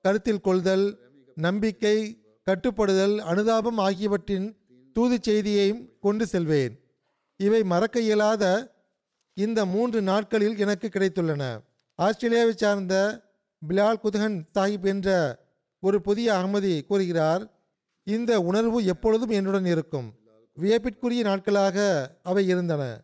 கருத்தில் 0.05 0.45
கொள்தல் 0.47 0.85
நம்பிக்கை 1.37 1.97
கட்டுப்படுதல் 2.47 3.15
அனுதாபம் 3.31 3.79
ஆகியவற்றின் 3.87 4.47
தூது 4.95 5.17
செய்தியையும் 5.27 5.83
கொண்டு 6.05 6.25
செல்வேன். 6.33 6.73
இவை 7.39 7.61
மறக்க 7.73 7.97
இயலாத 8.07 8.43
இந்த 9.37 9.59
மூன்று 9.73 9.99
நாட்களில் 10.09 10.57
எனக்கு 10.63 10.87
கிடைத்துள்ளன. 10.89 11.43
ஆஸ்திரேலியாவை 11.95 12.53
சார்ந்த 12.55 13.21
பிலால் 13.67 13.99
குதகன் 14.03 14.37
சாஹிப் 14.53 14.85
என்ற 14.85 15.09
ஒரு 15.79 16.01
புதிய 16.01 16.33
அகமதி 16.33 16.85
கூறுகிறார் 16.85 17.43
இந்த 18.03 18.39
உணர்வு 18.41 18.85
எப்பொழுதும் 18.85 19.29
என்னுடன் 19.29 19.65
இருக்கும். 19.65 20.13
வியப்பிற்குரிய 20.53 21.23
நாட்களாக 21.23 21.77
அவை 22.23 22.47
இருந்தன. 22.47 23.03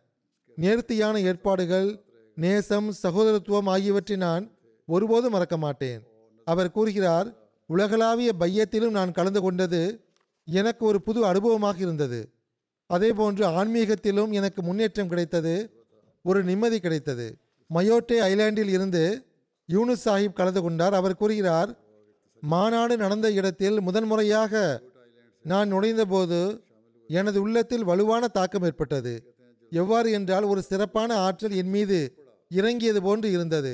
நேர்த்தியான 0.56 1.20
ஏற்பாடுகள் 1.20 2.04
நேசம் 2.34 2.94
சகோதரத்துவம் 3.02 3.68
ஆகியவற்றை 3.68 4.16
நான் 4.16 4.56
ஒருபோதும் 4.86 5.32
மறக்க 5.32 5.56
மாட்டேன். 5.56 6.02
அவர் 6.44 6.70
கூறுகிறார் 6.70 7.28
உலகளாவிய 7.66 8.32
பையத்திலும் 8.40 8.90
நான் 8.90 9.12
கலந்து 9.12 9.40
கொண்டது 9.40 10.04
எனக்கு 10.44 10.86
ஒரு 10.86 11.02
புது 11.02 11.24
அனுபவமாக 11.24 11.76
இருந்தது. 11.76 12.32
அதேபோன்று 12.90 13.44
ஆன்மீகத்திலும் 13.58 14.30
எனக்கு 14.30 14.62
முன்னேற்றம் 14.62 15.08
கிடைத்தது 15.08 15.84
ஒரு 16.22 16.44
நிம்மதி 16.44 16.80
கிடைத்தது. 16.80 17.38
மயோட்டே 17.74 18.16
ஐலாண்டில் 18.30 18.70
இருந்து 18.76 19.02
யூனுஸ் 19.68 20.04
சாஹிப் 20.04 20.38
கலந்து 20.38 20.62
கொண்டார். 20.62 20.94
அவர் 20.94 21.20
கூறுகிறார் 21.20 21.70
மாநாடு 22.42 22.96
நடந்த 22.96 23.26
இடத்தில் 23.30 23.80
முதன்முறையாக 23.80 24.82
நான் 25.44 25.72
நுழைந்தபோது 25.72 26.40
எனது 27.10 27.42
உள்ளத்தில் 27.42 27.84
வலுவான 27.84 28.24
தாக்கம் 28.28 28.62
ஏற்பட்டது. 28.62 29.14
எவ்வாறு 29.72 30.10
என்றால் 30.10 30.44
ஒரு 30.44 30.62
சிறப்பான 30.62 31.16
ஆற்றல் 31.26 31.56
என் 31.60 31.72
மீது 31.76 31.98
இறங்கியது 32.48 33.00
போன்று 33.02 33.28
இருந்தது. 33.30 33.72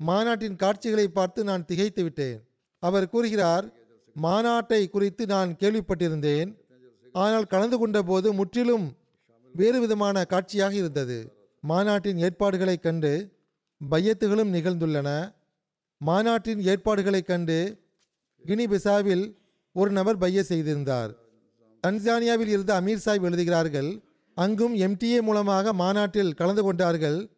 மாநாட்டின் 0.00 0.56
காட்சிகளை 0.56 1.06
பார்த்து 1.08 1.40
நான் 1.44 1.64
திகைத்து 1.64 2.02
விட்டேன். 2.02 2.38
அவர் 2.82 3.08
கூறுகிறார் 3.08 3.66
மாநாட்டை 4.16 4.82
குறித்து 4.90 5.22
நான் 5.26 5.50
கேள்விப்பட்டிருந்தேன். 5.60 6.50
ஆனால் 7.12 7.50
கலந்து 7.52 7.76
கொண்ட 7.78 7.98
போது 8.02 8.28
முற்றிலும் 8.32 8.86
வேறு 9.54 9.78
விதமான 9.80 10.24
காட்சியாக 10.24 10.74
இருந்தது. 10.74 11.18
மாநாட்டின் 11.66 12.16
ஏற்பாடுகளைக் 12.16 12.82
கண்டு 12.82 13.32
பையத்துகளும் 13.90 14.54
நிகழ்ந்துள்ளன. 14.54 15.34
மாநாட்டின் 15.98 16.58
ஏற்பாடுகளைக் 16.58 17.26
கண்டு 17.26 17.78
கினி 18.46 18.64
பிசாவில் 18.64 19.34
ஒரு 19.72 19.90
நபர் 19.90 20.18
பைய 20.18 20.42
செய்திருந்தார். 20.42 21.14
தன்சானியாவில் 21.86 22.46
இருந்து 22.46 22.74
அமீர் 22.74 23.00
சாஹிப் 23.04 23.22
எழுதுகிறார்கள் 23.22 24.00
அங்கும் 24.34 24.74
எம்டிஏ 24.74 25.20
மூலமாக 25.20 25.72
மாநாட்டில் 25.72 26.34
கலந்து 26.34 26.62
கொண்டார்கள். 26.62 27.28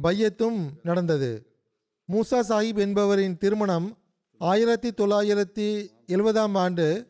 பையத்தும் 0.00 0.70
நடந்தது. 0.82 1.46
மூசா 2.12 2.40
சாஹிப் 2.48 2.78
என்பவரின் 2.78 3.38
திருமணம் 3.38 3.98
ஆயிரத்தி 4.38 4.90
தொள்ளாயிரத்தி 4.90 5.88
எழுபதாம் 6.06 6.56
ஆண்டு 6.56 7.06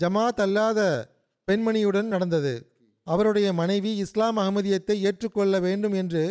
ஜமாத் 0.00 0.40
அல்லாத 0.40 1.08
பெண்மணியுடன் 1.46 2.02
நடந்தது. 2.02 2.75
அவருடைய 3.06 3.48
மனைவி 3.52 3.90
இஸ்லாம் 4.04 4.38
அகமதியத்தை 4.42 4.96
ஏற்றுக்கொள்ள 5.08 5.60
வேண்டும் 5.66 5.94
என்று 6.02 6.24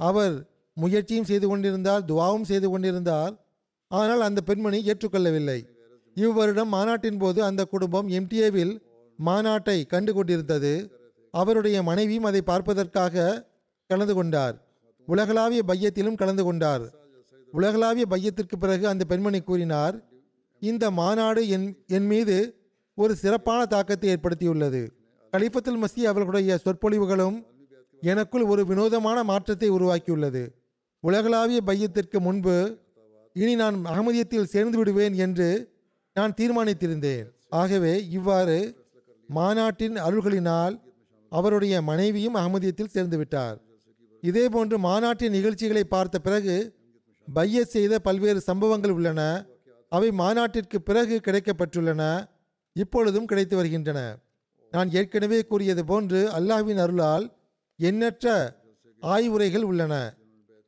அவர் 0.00 0.34
முயற்சியும் 0.76 1.28
செய்து 1.30 1.46
கொண்டிருந்தார் 1.48 2.02
துவாவும் 2.10 2.48
செய்து 2.50 2.68
கொண்டிருந்தார். 2.70 3.32
ஆனால் 3.90 4.22
அந்த 4.28 4.40
பெண்மணி 4.48 4.78
ஏற்றுக்கொள்ளவில்லை. 4.90 5.58
இவ்வருடம் 6.16 6.70
மாநாட்டின் 6.76 7.20
போது 7.22 7.40
அந்த 7.48 7.62
குடும்பம் 7.64 8.08
எம்டிஏவில் 8.18 8.74
மாநாட்டை 9.18 9.78
கண்டு 9.86 10.12
கொண்டிருந்தது 10.14 10.72
அவருடைய 11.34 11.78
மனைவியும் 11.88 12.28
அதை 12.30 12.40
பார்ப்பதற்காக 12.50 13.24
கலந்து 13.90 14.14
கொண்டார். 14.14 14.56
உலகளாவிய 15.08 15.62
பையத்திலும் 15.70 16.18
கலந்து 16.20 16.44
கொண்டார். 16.44 16.84
உலகளாவிய 17.52 18.06
பையத்திற்கு 18.12 18.56
பிறகு 18.58 18.84
அந்த 18.88 19.04
பெண்மணி 19.04 19.40
கூறினார் 19.40 19.96
இந்த 20.62 20.84
மாநாடு 21.00 21.42
என் 21.56 21.68
என் 21.96 22.08
மீது 22.12 22.36
ஒரு 22.98 23.12
சிறப்பான 23.22 23.60
தாக்கத்தை 23.74 24.08
ஏற்படுத்தியுள்ளது. 24.14 24.82
கலிஃபத்துல் 25.32 25.84
மசி 25.84 26.00
அவர்களுடைய 26.00 26.58
சொற்பொழிவுகளும் 26.64 27.46
எனக்குள் 28.00 28.42
ஒரு 28.42 28.66
வினோதமான 28.66 29.24
மாற்றத்தை 29.24 29.70
உருவாக்கியுள்ளது. 29.70 30.48
உலகளாவிய 31.00 31.60
பையத்திற்கு 31.60 32.20
முன்பு 32.20 32.78
இனி 33.32 33.54
நான் 33.54 33.84
அகமதியத்தில் 33.84 34.42
சேர்ந்து 34.42 34.78
விடுவேன் 34.78 35.12
என்று 35.12 35.72
நான் 36.14 36.34
தீர்மானித்திருந்தேன். 36.40 37.24
ஆகவே 37.48 38.08
இவ்வாறு 38.08 38.86
மாநாட்டின் 39.26 39.94
அருள்களினால் 39.94 40.80
அவருடைய 41.28 41.82
மனைவியும் 41.82 42.34
அகமதியத்தில் 42.34 42.86
சேர்ந்து 42.86 43.16
விட்டார். 43.16 43.60
இதேபோன்று 44.20 44.78
மாநாட்டின் 44.78 45.30
நிகழ்ச்சிகளை 45.30 45.84
பார்த்த 45.84 46.18
பிறகு 46.18 46.74
பையத் 47.32 47.68
செய்த 47.68 47.98
பல்வேறு 47.98 48.40
சம்பவங்கள் 48.40 48.90
உள்ளன. 48.90 49.46
அவை 49.88 50.10
மாநாட்டிற்கு 50.10 50.82
பிறகு 50.82 51.20
கிடைக்கப்பட்டுள்ளன. 51.24 52.24
இப்பொழுதும் 52.72 53.26
கிடைத்து 53.26 53.56
வருகின்றன. 53.56 54.18
நான் 54.70 54.92
ஏற்கனவே 54.92 55.42
கூறியது 55.42 55.84
போன்று 55.84 56.30
அல்லாஹ்வின் 56.38 56.76
அருளால் 56.76 57.36
எண்ணற்ற 57.76 58.56
ஆய்வுரைகள் 59.00 59.62
உள்ளன. 59.62 60.14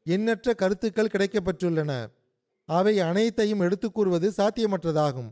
எண்ணற்ற 0.04 0.54
கருத்துக்கள் 0.54 1.12
கிடைக்கப்பெற்றுள்ளன. 1.12 2.06
அவை 2.64 3.00
அனைத்தையும் 3.00 3.60
எடுத்து 3.60 3.92
கூறுவது 3.92 4.32
சாத்தியமற்றதாகும். 4.36 5.30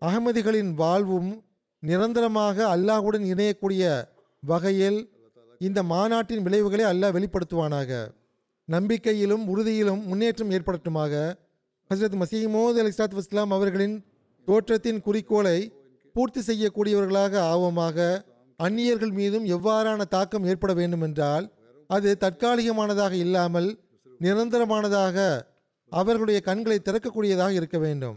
அகமதிகளின் 0.00 0.74
வாழ்வும் 0.74 1.44
நிரந்தரமாக 1.78 2.76
அல்லாஹ்வுடன் 2.76 3.26
இணையக்கூடிய 3.32 4.04
வகையில் 4.40 5.10
இந்த 5.58 5.82
மாநாட்டின் 5.82 6.42
விளைவுகளை 6.42 6.84
அல்லாஹ் 6.84 7.16
வெளிப்படுத்துவானாக. 7.16 8.08
நம்பிக்கையிலும் 8.64 9.46
உறுதியிலும் 9.46 10.04
முன்னேற்றம் 10.04 10.50
ஏற்படட்டுமாக. 10.50 11.34
ஹசரத் 11.94 12.22
மசீமோது 12.22 12.78
அலி 12.78 12.88
இஸ்லாத் 12.88 13.16
இஸ்லாம் 13.16 13.50
அவர்களின் 13.50 14.04
தோற்றத்தின் 14.46 15.00
குறிக்கோளை 15.00 15.72
பூர்த்தி 16.14 16.40
செய்யக்கூடியவர்களாக 16.40 17.34
ஆவமாக 17.52 17.98
அந்நியர்கள் 18.56 19.10
மீதும் 19.10 19.46
எவ்வாறான 19.56 20.04
தாக்கம் 20.08 20.44
ஏற்பட 20.44 20.72
வேண்டுமென்றால் 20.74 21.46
அது 21.86 22.16
தற்காலிகமானதாக 22.20 23.12
இல்லாமல் 23.12 23.68
நிரந்தரமானதாக 24.20 25.46
அவர்களுடைய 25.92 26.40
கண்களை 26.40 26.78
திறக்கக்கூடியதாக 26.84 27.52
இருக்க 27.52 27.78
வேண்டும். 27.78 28.16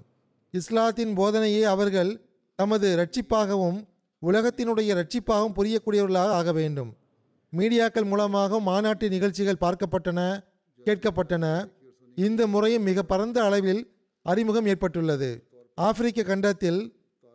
இஸ்லாத்தின் 0.52 1.14
போதனையை 1.20 1.62
அவர்கள் 1.74 2.12
தமது 2.56 2.88
ரட்சிப்பாகவும் 3.02 3.80
உலகத்தினுடைய 4.22 4.91
ரட்சிப்பாகவும் 5.00 5.56
புரியக்கூடியவர்களாக 5.58 6.34
ஆக 6.39 6.52
வேண்டும். 6.52 6.91
மீடியாக்கள் 7.54 8.10
மூலமாக 8.12 8.60
மாநாட்டு 8.60 9.10
நிகழ்ச்சிகள் 9.10 9.62
பார்க்கப்பட்டன 9.64 10.20
கேட்கப்பட்டன. 10.86 11.46
இந்த 12.18 12.41
முறையும் 12.48 12.88
மிக 12.89 13.04
பரந்த 13.04 13.38
அளவில் 13.44 13.82
அறிமுகம் 14.26 14.66
ஏற்பட்டுள்ளது. 14.66 15.32
ஆப்பிரிக்க 15.88 16.24
கண்டத்தில் 16.24 16.82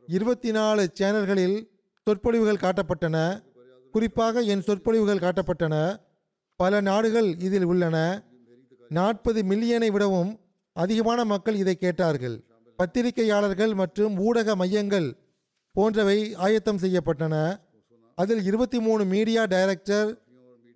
இருபத்தி 0.08 0.50
நாலு 0.50 0.90
சேனல்களில் 1.00 1.56
சொற்பொழிவுகள் 2.04 2.60
காட்டப்பட்டன. 2.62 3.16
குறிப்பாக 3.90 4.40
என் 4.40 4.62
சொற்பொழிவுகள் 4.62 5.22
காட்டப்பட்டன. 5.24 5.96
பல 6.56 6.80
நாடுகள் 6.80 7.38
இதில் 7.38 7.64
உள்ளன. 7.64 7.96
நாற்பது 8.88 9.42
மில்லியனை 9.42 9.90
விடவும் 9.92 10.40
அதிகமான 10.72 11.24
மக்கள் 11.24 11.54
இதை 11.54 11.74
கேட்டார்கள். 11.74 12.44
பத்திரிகையாளர்கள் 12.76 13.74
மற்றும் 13.74 14.18
ஊடக 14.18 14.56
மையங்கள் 14.56 15.16
போன்றவை 15.72 16.34
ஆயத்தம் 16.34 16.78
செய்யப்பட்டன. 16.78 17.60
அதில் 18.14 18.44
இருபத்தி 18.44 18.80
மூணு 18.80 19.04
மீடியா 19.04 19.44
டைரக்டர் 19.44 20.18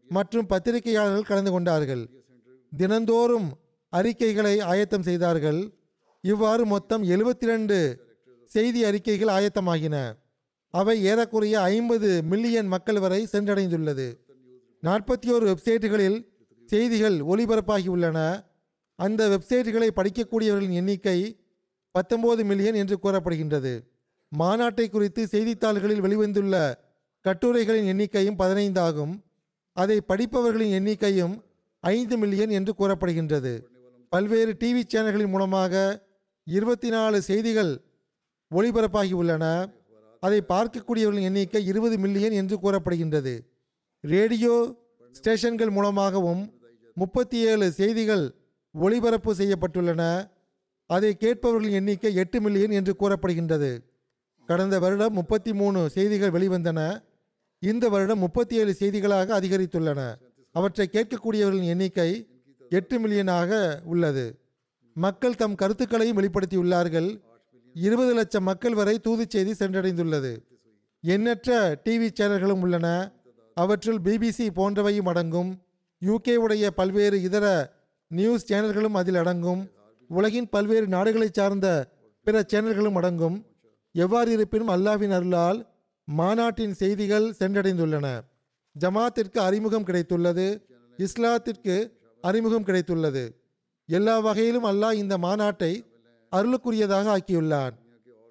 மற்றும் 0.08 0.46
பத்திரிகையாளர்கள் 0.46 1.30
கலந்து 1.32 1.50
கொண்டார்கள். 1.50 2.08
தினந்தோறும் 2.76 3.52
அறிக்கைகளை 3.88 4.60
ஆயத்தம் 4.60 5.02
செய்தார்கள். 5.02 5.72
இவ்வாறு 6.20 6.66
மொத்தம் 6.66 7.02
எழுபத்தி 7.02 7.44
ரெண்டு 7.52 8.10
செய்தி 8.54 8.80
அறிக்கைகள் 8.88 9.34
ஆயத்தமாகின. 9.36 9.96
அவை 10.74 10.96
ஏறக்குறைய 11.10 11.56
ஐம்பது 11.74 12.08
மில்லியன் 12.30 12.68
மக்கள் 12.74 13.00
வரை 13.04 13.20
சென்றடைந்துள்ளது. 13.32 14.06
நாற்பத்தி 14.86 15.28
ஓரு 15.34 15.46
வெப்சைட்டுகளில் 15.50 16.18
செய்திகள் 16.68 17.16
ஒளிபரப்பாகி 17.32 17.88
உள்ளன 17.94 18.18
அந்த 18.98 19.22
வெப்சைட்டுகளை 19.34 19.88
படிக்கக்கூடியவர்களின் 19.98 20.78
எண்ணிக்கை 20.80 21.18
பத்தொன்பது 21.94 22.42
மில்லியன் 22.50 22.78
என்று 22.82 22.96
கூறப்படுகின்றது. 23.02 23.72
மாநாட்டை 24.32 24.86
குறித்து 24.90 25.22
செய்தித்தாள்களில் 25.26 26.04
வெளிவந்துள்ள 26.06 26.56
கட்டுரைகளின் 27.24 27.88
எண்ணிக்கையும் 27.92 28.38
பதினைந்து 28.42 28.80
ஆகும். 28.80 29.14
அதை 29.76 29.96
படிப்பவர்களின் 30.08 30.74
எண்ணிக்கையும் 30.78 31.34
ஐந்து 31.84 32.14
மில்லியன் 32.22 32.52
என்று 32.58 32.72
கூறப்படுகின்றது. 32.78 33.52
பல்வேறு 34.08 34.52
டிவி 34.60 34.82
சேனல்களின் 34.92 35.34
மூலமாக 35.34 35.74
இருபத்தி 36.46 36.88
நாலு 36.88 37.18
செய்திகள் 37.22 37.72
ஒளிபரப்பாகி 38.56 39.12
உள்ளன. 39.12 39.44
அதை 40.20 40.40
பார்க்கக்கூடியவர்களின் 40.48 41.28
எண்ணிக்கை 41.30 41.66
இருபது 41.66 41.98
மில்லியன் 41.98 42.32
என்று 42.32 42.56
கூறப்படுகின்றது. 42.62 43.34
ரேடியோ 44.00 44.54
ஸ்டேஷன்கள் 45.12 45.70
மூலமாகவும் 45.70 46.42
முப்பத்தி 46.94 47.38
ஏழு 47.50 47.72
செய்திகள் 47.72 48.24
ஒளிபரப்பு 48.74 49.34
செய்யப்பட்டுள்ளன. 49.34 50.02
அதை 50.86 51.16
கேட்பவர்களின் 51.20 51.78
எண்ணிக்கை 51.80 52.14
எட்டு 52.14 52.40
மில்லியன் 52.40 52.70
என்று 52.70 52.94
கூறப்படுகின்றது. 52.98 53.70
கடந்த 54.48 54.78
வருடம் 54.78 55.12
முப்பத்தி 55.12 55.52
மூணு 55.52 55.90
செய்திகள் 55.90 56.30
வெளிவந்தன. 56.30 56.80
இந்த 57.58 57.88
வருடம் 57.88 58.18
முப்பத்தி 58.18 58.54
ஏழு 58.56 58.72
செய்திகளாக 58.78 59.34
அதிகரித்துள்ளன. 59.40 60.00
அவற்றை 60.52 60.88
கேட்கக்கூடியவர்களின் 60.92 61.72
எண்ணிக்கை 61.74 62.28
எட்டு 62.70 62.96
மில்லியனாக 62.98 63.80
உள்ளது. 63.84 64.24
மக்கள் 64.96 65.34
தம் 65.34 65.54
கருத்துக்களையும் 65.54 66.18
வெளிப்படுத்தியுள்ளார்கள். 66.18 67.10
இருபது 67.74 68.14
லட்சம் 68.14 68.44
மக்கள் 68.44 68.74
வரை 68.74 68.98
தூது 68.98 69.26
செய்தி 69.28 69.50
சென்றடைந்துள்ளது. 69.50 70.36
எண்ணற்ற 71.00 71.80
டிவி 71.84 72.08
சேனல்களும் 72.20 72.60
உள்ளன. 72.60 73.12
அவற்றுள் 73.54 74.00
பிபிசி 74.04 74.48
போன்றவையும் 74.56 75.08
அடங்கும். 75.08 75.62
யூகே 76.00 76.34
உடைய 76.34 76.70
பல்வேறு 76.70 77.22
இதர 77.22 77.72
நியூஸ் 78.08 78.52
சேனல்களும் 78.52 78.96
அதில் 79.00 79.14
அடங்கும். 79.14 79.70
உலகின் 80.08 80.48
பல்வேறு 80.48 80.86
நாடுகளைச் 80.86 81.34
சார்ந்த 81.34 81.88
பிற 82.24 82.44
சேனல்களும் 82.52 82.92
அடங்கும். 82.92 83.46
எவ்வாறு 83.92 84.32
இருப்பினும் 84.32 84.68
அல்லாஹ்வின் 84.68 85.10
அருளால் 85.10 85.66
மாநாட்டின் 86.04 86.74
செய்திகள் 86.74 87.34
சென்றடைந்துள்ளன. 87.40 88.20
ஜமாத்திற்கு 88.80 89.38
அறிமுகம் 89.38 89.84
கிடைத்துள்ளது. 89.84 90.62
இஸ்லாத்திற்கு 90.96 91.90
அறிமுகம் 92.20 92.64
கிடைத்துள்ளது. 92.64 93.30
எல்லா 93.86 94.18
வகையிலும் 94.18 94.64
அல்லாஹ் 94.64 94.92
இந்த 94.92 95.18
மாநாட்டை 95.18 95.90
அருளுக்குரியதாக 96.32 97.06
ஆக்கியுள்ளார். 97.16 97.74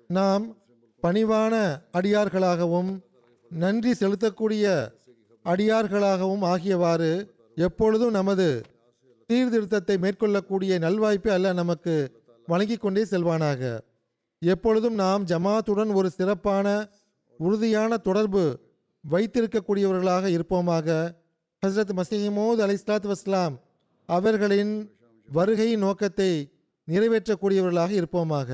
நாம் 0.07 0.57
பணிவான 1.03 1.53
அடியார்களாகவும் 1.93 2.91
நன்றி 3.49 3.91
செலுத்தக்கூடிய 3.91 4.65
அடியார்களாகவும் 5.45 6.43
ஆகியவாறு 6.53 7.11
எப்பொழுதும் 7.55 8.11
நமது 8.11 8.61
சீர்திருத்தத்தை 9.27 9.95
மேற்கொள்ளக்கூடிய 9.97 10.71
நல்வாய்ப்பை 10.85 11.29
அல்ல 11.29 11.53
நமக்கு 11.53 11.95
வழங்கி 12.47 12.75
கொண்டே 12.75 13.03
செல்வானாக. 13.03 13.79
எப்பொழுதும் 14.39 14.93
நாம் 14.93 15.25
ஜமாத்துடன் 15.25 15.93
ஒரு 15.93 16.09
சிறப்பான 16.09 16.67
உறுதியான 17.39 17.97
தொடர்பு 17.97 18.43
வைத்திருக்கக்கூடியவர்களாக 19.09 20.25
இருப்போமாக. 20.37 20.87
ஹஸ்ரத் 21.65 21.93
மசீமோத் 21.99 22.61
அலி 22.65 22.77
இஸ்லாத் 22.79 23.11
வஸ்லாம் 23.11 23.55
அவர்களின் 24.05 24.73
வருகையின் 25.33 25.83
நோக்கத்தை 25.85 26.31
நிறைவேற்றக்கூடியவர்களாக 26.90 27.92
இருப்போமாக 27.92 28.50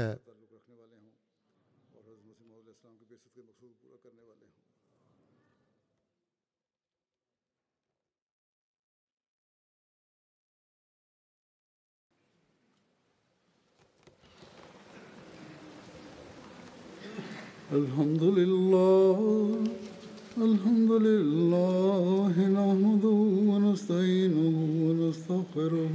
الحمد 17.72 18.22
لله 18.22 19.18
الحمد 20.38 20.92
لله 21.06 22.34
نحمده 22.58 23.18
ونستعينه 23.50 24.56
ونستغفره 24.84 25.94